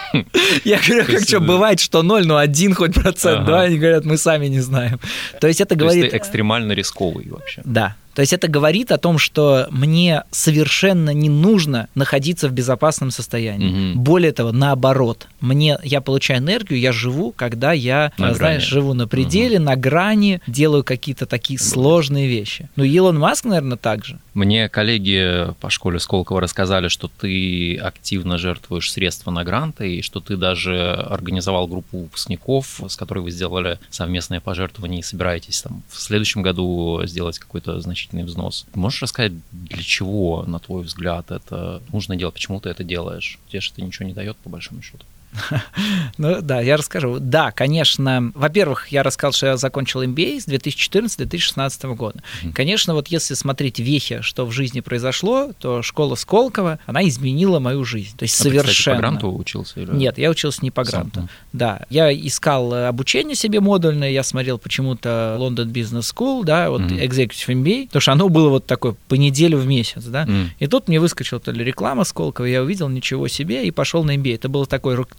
Я 0.63 0.79
говорю, 0.85 1.05
как 1.05 1.21
что, 1.21 1.39
бывает, 1.39 1.79
что 1.79 2.03
0, 2.03 2.25
но 2.25 2.37
один 2.37 2.73
хоть 2.73 2.93
процент, 2.93 3.45
да? 3.45 3.61
Они 3.61 3.77
говорят, 3.77 4.05
мы 4.05 4.17
сами 4.17 4.47
не 4.47 4.59
знаем. 4.59 4.99
То 5.39 5.47
есть 5.47 5.61
это 5.61 5.75
говорит... 5.75 6.13
экстремально 6.13 6.73
рисковый 6.73 7.27
вообще. 7.29 7.61
Да, 7.65 7.95
то 8.19 8.21
есть 8.21 8.33
это 8.33 8.49
говорит 8.49 8.91
о 8.91 8.97
том, 8.97 9.17
что 9.17 9.67
мне 9.71 10.23
совершенно 10.31 11.11
не 11.11 11.29
нужно 11.29 11.87
находиться 11.95 12.49
в 12.49 12.51
безопасном 12.51 13.11
состоянии. 13.11 13.93
Угу. 13.93 13.99
Более 14.01 14.33
того, 14.33 14.51
наоборот, 14.51 15.27
мне 15.39 15.77
я 15.83 16.01
получаю 16.01 16.39
энергию, 16.39 16.79
я 16.81 16.91
живу, 16.91 17.31
когда 17.31 17.71
я, 17.71 18.11
на 18.17 18.33
знаешь, 18.33 18.69
грани. 18.69 18.73
живу 18.73 18.93
на 18.93 19.07
пределе, 19.07 19.55
угу. 19.55 19.63
на 19.67 19.77
грани, 19.77 20.41
делаю 20.47 20.83
какие-то 20.83 21.27
такие 21.27 21.57
сложные 21.59 22.27
вещи. 22.27 22.67
Ну, 22.75 22.83
Илон 22.83 23.17
Маск, 23.17 23.45
наверное, 23.45 23.77
так 23.77 24.03
же. 24.03 24.19
Мне 24.39 24.69
коллеги 24.69 25.53
по 25.59 25.69
школе 25.69 25.99
Сколково 25.99 26.39
рассказали, 26.39 26.87
что 26.87 27.09
ты 27.09 27.75
активно 27.75 28.37
жертвуешь 28.37 28.89
средства 28.89 29.31
на 29.31 29.43
гранты, 29.43 29.97
и 29.97 30.01
что 30.01 30.21
ты 30.21 30.37
даже 30.37 30.93
организовал 30.93 31.67
группу 31.67 31.97
выпускников, 31.97 32.79
с 32.87 32.95
которой 32.95 33.19
вы 33.19 33.31
сделали 33.31 33.79
совместное 33.89 34.39
пожертвование 34.39 35.01
и 35.01 35.03
собираетесь 35.03 35.61
там 35.61 35.83
в 35.89 35.99
следующем 35.99 36.41
году 36.41 37.01
сделать 37.03 37.37
какой-то 37.37 37.81
значительный 37.81 38.23
взнос. 38.23 38.65
Можешь 38.75 39.01
рассказать, 39.01 39.33
для 39.51 39.83
чего, 39.83 40.45
на 40.47 40.59
твой 40.59 40.83
взгляд, 40.83 41.31
это 41.31 41.81
нужно 41.91 42.15
делать, 42.15 42.33
почему 42.33 42.61
ты 42.61 42.69
это 42.69 42.85
делаешь? 42.85 43.39
Тебе 43.49 43.59
же 43.59 43.71
это 43.73 43.81
ничего 43.81 44.07
не 44.07 44.13
дает, 44.13 44.37
по 44.37 44.49
большому 44.49 44.81
счету. 44.81 45.03
Ну 46.17 46.41
да, 46.41 46.59
я 46.61 46.77
расскажу. 46.77 47.17
Да, 47.19 47.51
конечно, 47.51 48.31
во-первых, 48.35 48.89
я 48.89 49.03
рассказал, 49.03 49.31
что 49.31 49.47
я 49.47 49.57
закончил 49.57 50.03
MBA 50.03 50.41
с 50.41 50.47
2014-2016 50.47 51.95
года. 51.95 52.19
Mm-hmm. 52.19 52.53
Конечно, 52.53 52.93
вот 52.93 53.07
если 53.07 53.35
смотреть 53.35 53.79
вехи, 53.79 54.21
что 54.21 54.45
в 54.45 54.51
жизни 54.51 54.81
произошло, 54.81 55.51
то 55.59 55.81
школа 55.81 56.15
Сколково, 56.15 56.79
она 56.85 57.07
изменила 57.07 57.59
мою 57.59 57.85
жизнь. 57.85 58.17
То 58.17 58.23
есть 58.23 58.39
а 58.39 58.43
совершенно. 58.43 58.67
Ты, 58.67 58.77
кстати, 58.77 58.95
по 58.95 58.99
гранту 58.99 59.35
учился? 59.35 59.79
Или... 59.79 59.91
Нет, 59.91 60.17
я 60.17 60.29
учился 60.29 60.59
не 60.61 60.71
по 60.71 60.83
гранту. 60.83 61.21
Сам, 61.21 61.29
да. 61.53 61.85
я 61.89 62.11
искал 62.11 62.73
обучение 62.73 63.35
себе 63.35 63.59
модульное, 63.59 64.09
я 64.09 64.23
смотрел 64.23 64.57
почему-то 64.57 65.37
London 65.39 65.71
Business 65.71 66.13
School, 66.13 66.43
да, 66.43 66.69
вот 66.69 66.81
mm-hmm. 66.81 67.07
Executive 67.07 67.63
MBA, 67.63 67.85
потому 67.87 68.01
что 68.01 68.11
оно 68.11 68.29
было 68.29 68.49
вот 68.49 68.65
такое 68.65 68.95
по 69.07 69.15
неделю 69.15 69.57
в 69.57 69.67
месяц, 69.67 70.03
да. 70.05 70.25
Mm-hmm. 70.25 70.47
И 70.59 70.67
тут 70.67 70.87
мне 70.87 70.99
выскочила 70.99 71.39
то 71.39 71.51
ли 71.51 71.63
реклама 71.63 72.03
Сколково, 72.03 72.45
я 72.45 72.61
увидел 72.61 72.89
ничего 72.89 73.27
себе 73.27 73.65
и 73.65 73.71
пошел 73.71 74.03
на 74.03 74.15
MBA. 74.15 74.35
Это 74.35 74.49
было 74.49 74.65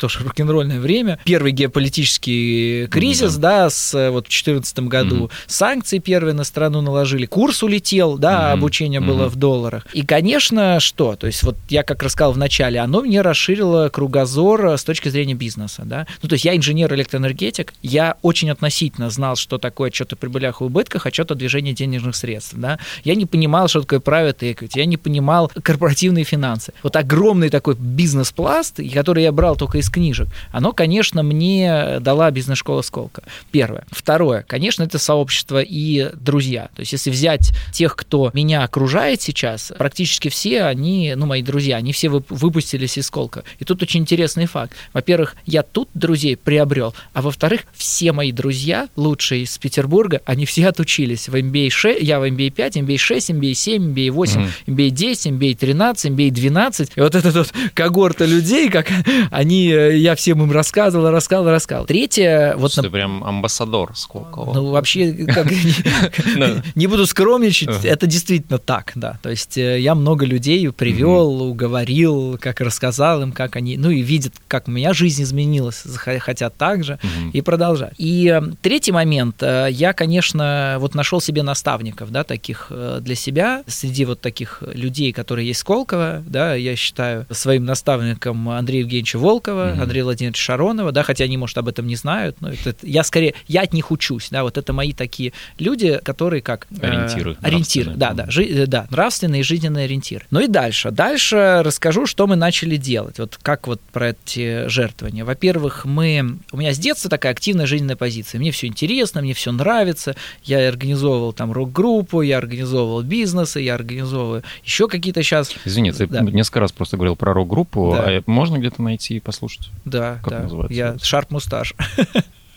такой 0.01 0.11
тоже 0.11 0.25
рок-н-ролльное 0.25 0.81
время. 0.81 1.19
Первый 1.25 1.53
геополитический 1.53 2.87
кризис, 2.87 3.37
mm-hmm. 3.37 3.41
да, 3.41 3.71
с 3.71 4.11
вот 4.11 4.27
в 4.27 4.31
2014 4.31 4.79
году 4.81 5.27
mm-hmm. 5.27 5.31
санкции 5.47 5.99
первые 5.99 6.35
на 6.35 6.45
страну 6.45 6.81
наложили, 6.81 7.27
курс 7.27 7.63
улетел, 7.63 8.19
да, 8.19 8.51
mm-hmm. 8.51 8.53
обучение 8.53 9.01
mm-hmm. 9.01 9.07
было 9.07 9.29
в 9.29 9.37
долларах. 9.37 9.87
И, 9.93 10.05
конечно, 10.05 10.81
что? 10.81 11.17
То 11.17 11.27
есть 11.27 11.43
вот 11.43 11.57
я 11.69 11.83
как 11.83 12.03
рассказал 12.03 12.33
в 12.33 12.39
начале, 12.39 12.81
оно 12.81 13.03
мне 13.03 13.21
расширило 13.21 13.89
кругозор 13.89 14.79
с 14.79 14.85
точки 14.85 15.09
зрения 15.09 15.35
бизнеса, 15.35 15.83
да. 15.85 16.07
Ну, 16.23 16.29
то 16.29 16.35
есть 16.35 16.45
я 16.45 16.57
инженер-электроэнергетик, 16.57 17.75
я 17.83 18.17
очень 18.23 18.51
относительно 18.51 19.11
знал, 19.11 19.37
что 19.37 19.59
такое 19.59 19.89
отчет 19.89 20.13
о 20.13 20.17
прибылях 20.17 20.61
и 20.61 20.65
убытках, 20.65 21.07
отчет 21.07 21.31
о 21.31 21.35
движении 21.35 21.73
денежных 21.73 22.17
средств, 22.17 22.55
да. 22.57 22.79
Я 23.05 23.15
не 23.15 23.27
понимал, 23.27 23.69
что 23.69 23.83
такое 23.83 24.01
private 24.01 24.39
equity, 24.41 24.73
я 24.77 24.87
не 24.87 24.97
понимал 24.97 25.51
корпоративные 25.63 26.25
финансы. 26.25 26.73
Вот 26.83 26.97
огромный 26.97 27.51
такой 27.51 27.75
бизнес-пласт, 27.75 28.81
который 28.95 29.25
я 29.25 29.33
брал 29.33 29.57
только 29.57 29.79
из 29.79 29.90
книжек, 29.91 30.29
оно, 30.53 30.73
конечно, 30.73 31.23
мне 31.23 31.99
дала 32.01 32.31
бизнес-школа 32.31 32.83
Сколка. 32.83 33.23
Первое. 33.51 33.85
Второе. 33.91 34.45
Конечно, 34.47 34.83
это 34.83 34.99
сообщество 34.99 35.61
и 35.63 36.11
друзья. 36.15 36.69
То 36.75 36.81
есть, 36.81 36.93
если 36.93 37.11
взять 37.11 37.53
тех, 37.73 37.97
кто 37.97 38.31
меня 38.35 38.65
окружает 38.65 39.21
сейчас, 39.23 39.73
практически 39.77 40.29
все 40.29 40.65
они, 40.65 41.15
ну, 41.17 41.27
мои 41.27 41.43
друзья, 41.43 41.77
они 41.77 41.93
все 41.93 42.09
выпустились 42.09 42.99
из 42.99 43.07
Сколка. 43.07 43.45
И 43.59 43.65
тут 43.65 43.83
очень 43.83 44.01
интересный 44.01 44.47
факт. 44.47 44.75
Во-первых, 44.93 45.37
я 45.47 45.63
тут 45.63 45.89
друзей 45.95 46.37
приобрел, 46.37 46.95
а 47.13 47.23
во-вторых, 47.23 47.63
все 47.73 48.13
мои 48.13 48.33
друзья, 48.33 48.89
лучшие 48.97 49.43
из 49.43 49.59
Петербурга, 49.59 50.21
они 50.25 50.47
все 50.47 50.69
отучились 50.69 51.29
в 51.29 51.35
MBA 51.35 51.71
6, 51.71 52.03
я 52.03 52.21
в 52.21 52.25
MBA 52.25 52.51
5, 52.51 52.77
MBA 52.79 52.97
6, 52.97 53.31
MBA 53.31 53.55
7, 53.55 53.93
MBA 53.93 54.11
8, 54.11 54.41
mm-hmm. 54.41 54.51
MBA 54.67 54.91
10, 54.91 55.27
MBA 55.33 55.57
13, 55.57 56.13
MBA 56.13 56.31
12. 56.31 56.93
И 56.97 57.01
вот 57.01 57.15
эта 57.15 57.31
вот 57.31 57.53
когорта 57.75 58.25
людей, 58.25 58.69
как 58.71 58.89
они, 59.31 59.73
я 59.89 60.15
всем 60.15 60.43
им 60.43 60.53
рассказывал, 60.53 61.11
рассказывал, 61.11 61.51
рассказывал. 61.51 61.87
Третье... 61.87 62.55
Вот 62.57 62.75
Ты 62.75 62.83
на... 62.83 62.91
прям 62.91 63.25
амбассадор 63.25 63.97
Сколково. 63.97 64.55
Ну, 64.55 64.71
вообще, 64.71 65.13
не 66.75 66.87
буду 66.87 67.07
скромничать, 67.07 67.85
это 67.85 68.07
действительно 68.07 68.59
так, 68.59 68.93
да. 68.95 69.19
То 69.23 69.31
есть 69.31 69.57
э, 69.59 69.81
я 69.81 69.95
много 69.95 70.27
людей 70.27 70.71
привел, 70.73 71.43
уговорил, 71.43 72.39
как 72.41 72.61
рассказал 72.61 73.23
им, 73.23 73.33
как 73.33 73.57
они... 73.57 73.77
Ну, 73.77 73.91
и 73.91 74.03
видят, 74.03 74.35
как 74.49 74.69
у 74.69 74.71
меня 74.71 74.93
жизнь 74.93 75.23
изменилась, 75.23 75.85
хотят 75.97 76.57
так 76.57 76.85
же 76.85 76.99
и 77.33 77.41
продолжать. 77.41 77.95
И 77.99 78.29
э, 78.29 78.43
третий 78.63 78.93
момент. 78.93 79.43
Э, 79.43 79.69
я, 79.71 79.93
конечно, 79.93 80.77
вот 80.79 80.95
нашел 80.95 81.21
себе 81.21 81.43
наставников, 81.43 82.11
да, 82.11 82.25
таких 82.25 82.71
для 83.01 83.15
себя, 83.15 83.63
среди 83.67 84.05
вот 84.05 84.21
таких 84.21 84.63
людей, 84.75 85.13
которые 85.13 85.49
есть 85.49 85.61
Сколково, 85.61 86.23
да, 86.27 86.55
я 86.55 86.77
считаю 86.77 87.27
своим 87.31 87.65
наставником 87.65 88.49
Андрея 88.49 88.83
Евгеньевича 88.83 89.19
Волкова, 89.19 89.70
Андрей 89.79 90.03
Владимировича 90.03 90.43
Шаронова, 90.43 90.93
да, 90.93 91.03
хотя 91.03 91.25
они, 91.25 91.37
может, 91.37 91.57
об 91.59 91.69
этом 91.69 91.87
не 91.87 91.97
знают, 91.97 92.41
но 92.41 92.51
это, 92.51 92.75
я 92.83 93.03
скорее, 93.03 93.35
я 93.49 93.63
от 93.63 93.73
них 93.73 93.91
учусь, 93.91 94.29
да, 94.31 94.43
вот 94.43 94.59
это 94.59 94.73
мои 94.73 94.93
такие 94.93 95.33
люди, 95.59 96.01
которые 96.03 96.43
как... 96.43 96.67
Ориентиры. 96.81 97.33
Э, 97.33 97.47
ориентиры, 97.47 97.93
да, 97.95 98.13
да, 98.13 98.31
жи, 98.31 98.45
э, 98.45 98.67
да, 98.67 98.87
нравственный 98.91 99.41
и 99.41 99.43
жизненный 99.43 99.85
ориентир. 99.85 100.27
Ну 100.31 100.41
и 100.41 100.47
дальше. 100.47 100.91
Дальше 100.91 101.63
расскажу, 101.65 102.07
что 102.07 102.27
мы 102.27 102.37
начали 102.37 102.77
делать, 102.77 103.19
вот 103.19 103.39
как 103.41 103.67
вот 103.67 103.81
про 103.93 104.11
эти 104.11 104.69
жертвования. 104.69 105.25
Во-первых, 105.25 105.85
мы... 105.85 106.39
У 106.53 106.57
меня 106.57 106.73
с 106.73 106.79
детства 106.79 107.11
такая 107.11 107.33
активная 107.33 107.67
жизненная 107.67 107.97
позиция. 107.97 108.39
Мне 108.39 108.53
все 108.53 108.67
интересно, 108.67 109.21
мне 109.21 109.35
все 109.35 109.53
нравится. 109.53 110.17
Я 110.45 110.69
организовывал 110.69 111.33
там 111.33 111.53
рок-группу, 111.53 112.23
я 112.23 112.39
организовывал 112.39 113.03
бизнесы, 113.03 113.61
я 113.61 113.75
организовываю 113.75 114.43
еще 114.65 114.89
какие-то 114.89 115.23
сейчас... 115.23 115.53
Извини, 115.65 115.93
ты 115.93 116.07
да. 116.07 116.21
несколько 116.23 116.61
раз 116.61 116.73
просто 116.73 116.97
говорил 116.97 117.17
про 117.17 117.35
рок-группу, 117.35 117.95
да. 117.97 118.05
а 118.07 118.23
можно 118.27 118.59
где-то 118.59 118.83
найти 118.83 119.17
и 119.17 119.21
послушать? 119.21 119.60
Да, 119.85 120.19
как 120.23 120.33
да. 120.33 120.41
называется? 120.41 120.75
Я 120.75 120.97
Шарп 121.03 121.31
Мусташ. 121.31 121.75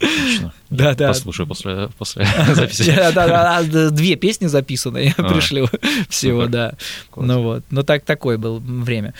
Отлично. 0.04 0.54
Да, 0.70 0.96
да. 0.96 1.10
Послушаю 1.10 1.46
после, 1.46 1.90
после 2.00 2.26
записи. 2.56 2.92
Да, 2.96 3.12
да, 3.12 3.62
да, 3.64 3.90
две 3.92 4.16
песни 4.16 4.48
записаны, 4.48 5.14
а. 5.16 5.24
пришли 5.32 5.64
всего, 6.10 6.48
да. 6.48 6.74
Ну 7.16 7.44
вот, 7.44 7.64
ну 7.70 7.84
так 7.84 8.04
такое 8.04 8.40
было 8.40 8.60
время. 8.60 9.14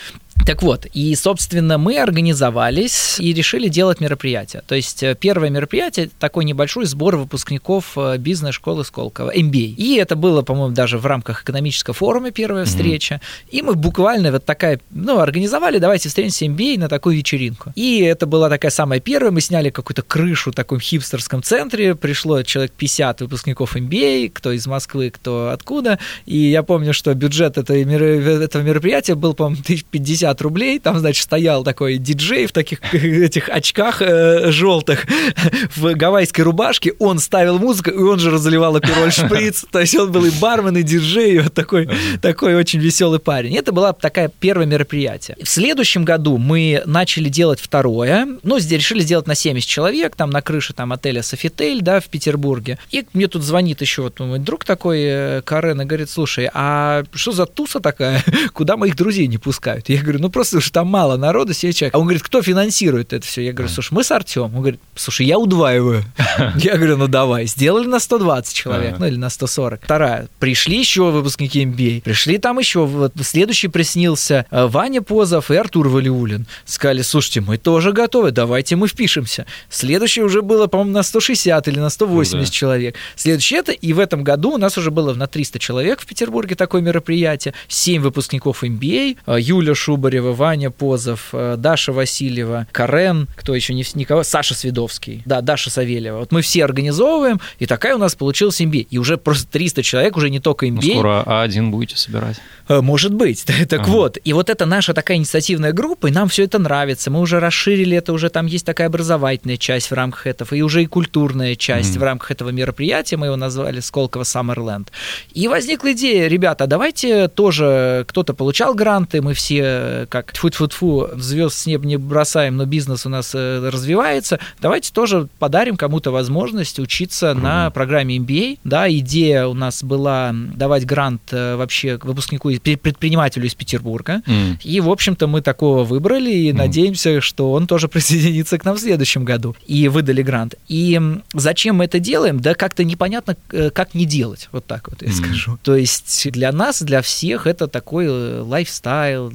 Так 0.46 0.62
вот, 0.62 0.86
и, 0.92 1.14
собственно, 1.14 1.78
мы 1.78 1.98
организовались 1.98 3.18
и 3.18 3.32
решили 3.32 3.68
делать 3.68 4.00
мероприятие. 4.00 4.62
То 4.66 4.74
есть 4.74 5.02
э, 5.02 5.16
первое 5.18 5.48
мероприятие– 5.48 6.10
такой 6.18 6.44
небольшой 6.44 6.84
сбор 6.84 7.16
выпускников 7.16 7.96
э, 7.96 8.18
бизнес-школы 8.18 8.84
Сколково, 8.84 9.34
MBA. 9.34 9.74
И 9.76 9.94
это 9.94 10.16
было, 10.16 10.42
по-моему, 10.42 10.74
даже 10.74 10.98
в 10.98 11.06
рамках 11.06 11.44
экономического 11.44 11.94
форума 11.94 12.30
первая 12.30 12.66
встреча. 12.66 13.22
И 13.50 13.62
мы 13.62 13.74
буквально 13.74 14.32
вот 14.32 14.44
такая, 14.44 14.80
ну, 14.90 15.18
организовали, 15.18 15.78
давайте 15.78 16.10
встретимся 16.10 16.44
MBA 16.44 16.78
на 16.78 16.88
такую 16.88 17.16
вечеринку. 17.16 17.72
И 17.74 18.00
это 18.00 18.26
была 18.26 18.50
такая 18.50 18.70
самая 18.70 19.00
первая, 19.00 19.30
мы 19.30 19.40
сняли 19.40 19.70
какую-то 19.70 20.02
крышу 20.02 20.50
в 20.52 20.54
таком 20.54 20.78
хипстерском 20.78 21.42
центре, 21.42 21.94
пришло 21.94 22.42
человек 22.42 22.72
50 22.72 23.22
выпускников 23.22 23.76
MBA, 23.76 24.30
кто 24.34 24.52
из 24.52 24.66
Москвы, 24.66 25.08
кто 25.08 25.50
откуда. 25.52 25.98
И 26.26 26.36
я 26.36 26.62
помню, 26.62 26.92
что 26.92 27.14
бюджет 27.14 27.56
этого 27.56 27.82
мероприятия 27.82 29.14
был, 29.14 29.32
по-моему, 29.32 29.62
1050 29.62 30.23
50 30.24 30.40
рублей, 30.42 30.78
там, 30.78 30.98
значит, 30.98 31.22
стоял 31.22 31.64
такой 31.64 31.98
диджей 31.98 32.46
в 32.46 32.52
таких 32.52 32.80
этих 32.94 33.48
очках 33.48 34.00
э, 34.00 34.50
желтых, 34.50 35.06
в 35.76 35.94
гавайской 35.94 36.44
рубашке, 36.44 36.94
он 36.98 37.18
ставил 37.18 37.58
музыку, 37.58 37.90
и 37.90 38.02
он 38.02 38.18
же 38.18 38.30
разливал 38.30 38.76
апероль 38.76 39.12
шприц, 39.12 39.64
то 39.70 39.80
есть 39.80 39.94
он 39.96 40.10
был 40.10 40.24
и 40.24 40.30
бармен, 40.30 40.76
и 40.78 40.82
диджей, 40.82 41.34
и 41.34 41.38
вот 41.40 41.52
такой, 41.52 41.88
такой 42.22 42.54
очень 42.54 42.80
веселый 42.80 43.18
парень. 43.18 43.56
Это 43.56 43.72
была 43.72 43.92
такая 43.92 44.28
первое 44.28 44.66
мероприятие. 44.66 45.36
В 45.42 45.48
следующем 45.48 46.04
году 46.04 46.38
мы 46.38 46.82
начали 46.86 47.28
делать 47.28 47.60
второе, 47.60 48.26
ну, 48.42 48.58
здесь 48.58 48.78
решили 48.78 49.00
сделать 49.00 49.26
на 49.26 49.34
70 49.34 49.68
человек, 49.68 50.16
там 50.16 50.30
на 50.30 50.40
крыше 50.40 50.72
там 50.72 50.92
отеля 50.92 51.22
Софитель, 51.22 51.82
да, 51.82 52.00
в 52.00 52.06
Петербурге. 52.06 52.78
И 52.90 53.04
мне 53.12 53.28
тут 53.28 53.42
звонит 53.42 53.80
еще 53.80 54.02
вот 54.02 54.18
мой 54.20 54.38
друг 54.38 54.64
такой, 54.64 55.00
э, 55.02 55.42
Карен, 55.44 55.82
и 55.82 55.84
говорит, 55.84 56.10
слушай, 56.10 56.48
а 56.52 57.04
что 57.12 57.32
за 57.32 57.46
туса 57.46 57.80
такая, 57.80 58.22
куда 58.52 58.76
моих 58.76 58.96
друзей 58.96 59.26
не 59.26 59.38
пускают? 59.38 59.88
Я 59.88 60.00
говорю, 60.00 60.13
ну 60.18 60.30
просто 60.30 60.58
уж 60.58 60.70
там 60.70 60.88
мало 60.88 61.16
народа, 61.16 61.54
7 61.54 61.72
человек. 61.72 61.94
А 61.94 61.98
он 61.98 62.04
говорит, 62.04 62.22
кто 62.22 62.42
финансирует 62.42 63.12
это 63.12 63.26
все? 63.26 63.42
Я 63.42 63.52
говорю, 63.52 63.72
слушай, 63.72 63.92
мы 63.92 64.04
с 64.04 64.10
Артем. 64.10 64.44
Он 64.44 64.60
говорит, 64.60 64.80
слушай, 64.94 65.26
я 65.26 65.38
удваиваю. 65.38 66.04
Я 66.56 66.76
говорю, 66.76 66.96
ну 66.96 67.08
давай. 67.08 67.46
Сделали 67.46 67.86
на 67.86 68.00
120 68.00 68.54
человек, 68.54 68.98
ну 68.98 69.06
или 69.06 69.16
на 69.16 69.30
140. 69.30 69.82
Вторая. 69.84 70.28
Пришли 70.38 70.78
еще 70.78 71.10
выпускники 71.10 71.64
MBA. 71.64 72.02
Пришли 72.02 72.38
там 72.38 72.58
еще. 72.58 72.84
Вот 72.86 73.12
следующий 73.22 73.68
приснился 73.68 74.46
э, 74.50 74.66
Ваня 74.66 75.02
Позов 75.02 75.50
и 75.50 75.56
Артур 75.56 75.88
Валиулин. 75.88 76.46
Сказали, 76.64 77.02
слушайте, 77.02 77.40
мы 77.40 77.58
тоже 77.58 77.92
готовы, 77.92 78.30
давайте 78.30 78.76
мы 78.76 78.88
впишемся. 78.88 79.46
Следующее 79.68 80.24
уже 80.24 80.42
было, 80.42 80.66
по-моему, 80.66 80.92
на 80.92 81.02
160 81.02 81.68
или 81.68 81.78
на 81.78 81.90
180 81.90 82.34
ну, 82.34 82.40
да. 82.40 82.50
человек. 82.50 82.96
Следующее 83.16 83.60
это, 83.60 83.72
и 83.72 83.92
в 83.92 83.98
этом 83.98 84.24
году 84.24 84.52
у 84.52 84.58
нас 84.58 84.78
уже 84.78 84.90
было 84.90 85.14
на 85.14 85.26
300 85.26 85.58
человек 85.58 86.00
в 86.00 86.06
Петербурге 86.06 86.54
такое 86.54 86.82
мероприятие. 86.82 87.54
7 87.68 88.02
выпускников 88.02 88.62
MBA. 88.62 89.18
Э, 89.26 89.36
Юля 89.40 89.74
Шубарева, 90.04 90.32
Ваня 90.34 90.70
Позов, 90.70 91.30
э, 91.32 91.54
Даша 91.56 91.90
Васильева, 91.90 92.66
Карен, 92.72 93.26
кто 93.36 93.54
еще 93.54 93.72
не, 93.72 93.84
никого, 93.94 94.22
Саша 94.22 94.54
Свидовский, 94.54 95.22
да, 95.24 95.40
Даша 95.40 95.70
Савельева. 95.70 96.18
Вот 96.18 96.30
мы 96.30 96.42
все 96.42 96.64
организовываем, 96.64 97.40
и 97.58 97.64
такая 97.64 97.94
у 97.94 97.98
нас 97.98 98.14
получилась 98.14 98.60
MBA. 98.60 98.88
И 98.90 98.98
уже 98.98 99.16
просто 99.16 99.46
300 99.50 99.82
человек, 99.82 100.18
уже 100.18 100.28
не 100.28 100.40
только 100.40 100.66
MBA. 100.66 100.80
Ну, 100.82 100.92
скоро 100.92 101.22
А1 101.26 101.70
будете 101.70 101.96
собирать. 101.96 102.36
Э, 102.68 102.82
может 102.82 103.14
быть. 103.14 103.44
так 103.68 103.80
ага. 103.80 103.88
вот, 103.88 104.18
и 104.22 104.34
вот 104.34 104.50
это 104.50 104.66
наша 104.66 104.92
такая 104.92 105.16
инициативная 105.16 105.72
группа, 105.72 106.08
и 106.08 106.10
нам 106.10 106.28
все 106.28 106.44
это 106.44 106.58
нравится. 106.58 107.10
Мы 107.10 107.20
уже 107.20 107.40
расширили 107.40 107.96
это, 107.96 108.12
уже 108.12 108.28
там 108.28 108.44
есть 108.44 108.66
такая 108.66 108.88
образовательная 108.88 109.56
часть 109.56 109.90
в 109.90 109.94
рамках 109.94 110.26
этого, 110.26 110.54
и 110.54 110.60
уже 110.60 110.82
и 110.82 110.86
культурная 110.86 111.56
часть 111.56 111.96
mm. 111.96 111.98
в 111.98 112.02
рамках 112.02 112.30
этого 112.30 112.50
мероприятия. 112.50 113.16
Мы 113.16 113.26
его 113.26 113.36
назвали 113.36 113.80
Сколково 113.80 114.24
Summerland. 114.24 114.88
И 115.32 115.48
возникла 115.48 115.92
идея, 115.92 116.28
ребята, 116.28 116.66
давайте 116.66 117.28
тоже, 117.28 118.04
кто-то 118.06 118.34
получал 118.34 118.74
гранты, 118.74 119.22
мы 119.22 119.32
все 119.32 119.93
как 120.08 120.32
тьфу-тьфу-тьфу, 120.32 121.10
звезд 121.16 121.56
с 121.56 121.66
неба 121.66 121.86
не 121.86 121.96
бросаем, 121.96 122.56
но 122.56 122.64
бизнес 122.64 123.06
у 123.06 123.08
нас 123.08 123.32
э, 123.34 123.68
развивается, 123.68 124.38
давайте 124.60 124.92
тоже 124.92 125.28
подарим 125.38 125.76
кому-то 125.76 126.10
возможность 126.10 126.78
учиться 126.78 127.28
mm. 127.28 127.40
на 127.40 127.70
программе 127.70 128.16
MBA. 128.18 128.58
Да, 128.64 128.90
идея 128.90 129.46
у 129.46 129.54
нас 129.54 129.82
была 129.82 130.32
давать 130.32 130.86
грант 130.86 131.22
э, 131.32 131.56
вообще 131.56 131.98
выпускнику 132.02 132.50
предпринимателю 132.50 133.46
из 133.46 133.54
Петербурга. 133.54 134.22
Mm. 134.26 134.62
И, 134.62 134.80
в 134.80 134.90
общем-то, 134.90 135.26
мы 135.26 135.42
такого 135.42 135.84
выбрали 135.84 136.30
и 136.30 136.50
mm. 136.50 136.56
надеемся, 136.56 137.20
что 137.20 137.52
он 137.52 137.66
тоже 137.66 137.88
присоединится 137.94 138.58
к 138.58 138.64
нам 138.64 138.76
в 138.76 138.80
следующем 138.80 139.24
году. 139.24 139.56
И 139.66 139.88
выдали 139.88 140.22
грант. 140.22 140.54
И 140.68 141.00
зачем 141.32 141.76
мы 141.76 141.84
это 141.84 141.98
делаем? 141.98 142.40
Да 142.40 142.54
как-то 142.54 142.84
непонятно, 142.84 143.36
э, 143.50 143.70
как 143.70 143.94
не 143.94 144.04
делать. 144.04 144.48
Вот 144.52 144.66
так 144.66 144.88
вот 144.88 145.02
я 145.02 145.08
mm. 145.08 145.12
скажу. 145.12 145.58
То 145.62 145.76
есть 145.76 146.30
для 146.30 146.52
нас, 146.52 146.82
для 146.82 147.02
всех 147.02 147.46
это 147.46 147.66
такой 147.66 148.08
лайфстайл, 148.40 149.30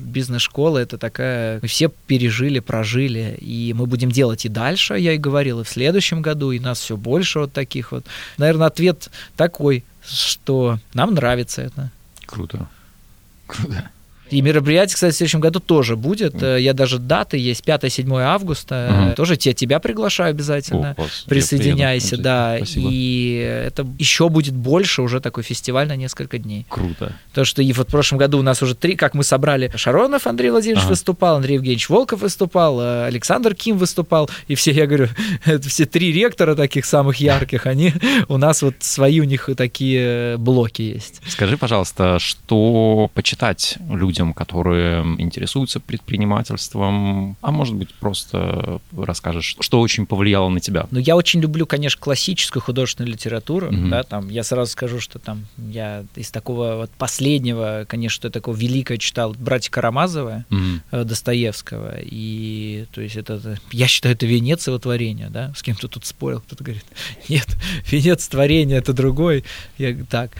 бизнес-школа, 0.49 0.79
это 0.79 0.97
такая... 0.97 1.59
Мы 1.61 1.67
все 1.67 1.89
пережили, 2.07 2.59
прожили, 2.59 3.37
и 3.39 3.73
мы 3.73 3.85
будем 3.85 4.11
делать 4.11 4.45
и 4.45 4.49
дальше, 4.49 4.97
я 4.97 5.13
и 5.13 5.17
говорил, 5.17 5.61
и 5.61 5.63
в 5.63 5.69
следующем 5.69 6.21
году, 6.21 6.51
и 6.51 6.59
нас 6.59 6.79
все 6.79 6.97
больше 6.97 7.39
вот 7.39 7.53
таких 7.53 7.91
вот. 7.91 8.05
Наверное, 8.37 8.67
ответ 8.67 9.09
такой, 9.35 9.83
что 10.03 10.79
нам 10.93 11.13
нравится 11.13 11.61
это. 11.61 11.91
Круто. 12.25 12.67
Круто. 13.47 13.89
И 14.29 14.41
мероприятие, 14.41 14.95
кстати, 14.95 15.13
в 15.13 15.17
следующем 15.17 15.39
году 15.39 15.59
тоже 15.59 15.95
будет. 15.95 16.35
Mm. 16.35 16.61
Я 16.61 16.73
даже 16.73 16.99
даты 16.99 17.37
есть 17.37 17.63
5-7 17.65 18.21
августа. 18.21 18.89
Mm-hmm. 18.89 19.15
Тоже 19.15 19.37
тебя, 19.37 19.53
тебя 19.53 19.79
приглашаю 19.79 20.31
обязательно. 20.31 20.95
О, 20.97 21.05
Присоединяйся, 21.27 22.17
да. 22.17 22.57
Спасибо. 22.57 22.89
И 22.91 23.63
это 23.67 23.87
еще 23.97 24.29
будет 24.29 24.53
больше, 24.53 25.01
уже 25.01 25.19
такой 25.19 25.43
фестиваль 25.43 25.87
на 25.87 25.95
несколько 25.95 26.37
дней. 26.37 26.65
Круто. 26.69 27.13
То, 27.33 27.45
что 27.45 27.61
и 27.61 27.73
вот 27.73 27.87
в 27.87 27.91
прошлом 27.91 28.19
году 28.19 28.39
у 28.39 28.41
нас 28.41 28.61
уже 28.61 28.75
три, 28.75 28.95
как 28.95 29.13
мы 29.13 29.23
собрали, 29.23 29.71
Шаронов 29.75 30.27
Андрей 30.27 30.51
Владимирович 30.51 30.83
ага. 30.83 30.89
выступал, 30.91 31.37
Андрей 31.37 31.55
Евгеньевич 31.55 31.89
Волков 31.89 32.21
выступал, 32.21 32.79
э, 32.81 33.05
Александр 33.05 33.55
Ким 33.55 33.77
выступал, 33.77 34.29
и 34.47 34.55
все, 34.55 34.71
я 34.71 34.87
говорю, 34.87 35.07
это 35.45 35.67
все 35.69 35.85
три 35.85 36.11
ректора 36.11 36.55
таких 36.55 36.85
самых 36.85 37.17
ярких, 37.17 37.65
они 37.65 37.93
у 38.27 38.37
нас 38.37 38.61
вот 38.61 38.75
свои 38.79 39.19
у 39.19 39.23
них 39.23 39.49
такие 39.57 40.37
блоки 40.37 40.81
есть. 40.81 41.21
Скажи, 41.27 41.57
пожалуйста, 41.57 42.19
что 42.19 43.09
почитать 43.13 43.77
людям 43.89 44.18
людям, 44.19 44.33
которые 44.33 45.01
интересуются 45.17 45.79
предпринимательством, 45.79 47.37
а 47.41 47.51
может 47.51 47.75
быть 47.75 47.93
просто 47.95 48.79
расскажешь, 48.97 49.55
что 49.59 49.79
очень 49.79 50.05
повлияло 50.05 50.49
на 50.49 50.59
тебя. 50.59 50.87
Ну, 50.91 50.99
я 50.99 51.15
очень 51.15 51.39
люблю, 51.39 51.65
конечно, 51.65 52.01
классическую 52.01 52.61
художественную 52.61 53.13
литературу, 53.13 53.67
mm-hmm. 53.67 53.89
да, 53.89 54.03
там, 54.03 54.29
я 54.29 54.43
сразу 54.43 54.71
скажу, 54.71 54.99
что 54.99 55.19
там 55.19 55.45
я 55.57 56.03
из 56.15 56.31
такого 56.31 56.75
вот 56.75 56.91
последнего, 56.91 57.85
конечно, 57.87 58.29
такого 58.29 58.55
великого 58.55 58.97
читал 58.97 59.35
«Братья 59.39 59.71
Карамазова» 59.71 60.45
mm-hmm. 60.49 61.03
Достоевского, 61.05 61.95
и, 62.01 62.85
то 62.91 63.01
есть, 63.01 63.15
это, 63.15 63.57
я 63.71 63.87
считаю, 63.87 64.15
это 64.15 64.25
венец 64.25 64.67
его 64.67 64.79
творения, 64.79 65.29
да, 65.29 65.53
с 65.55 65.63
кем-то 65.63 65.87
тут 65.87 66.05
спорил, 66.05 66.41
кто-то 66.41 66.63
говорит, 66.63 66.85
нет, 67.29 67.47
венец 67.89 68.27
творения— 68.27 68.77
это 68.79 68.91
другой, 68.91 69.45
я 69.77 69.95
так, 70.09 70.31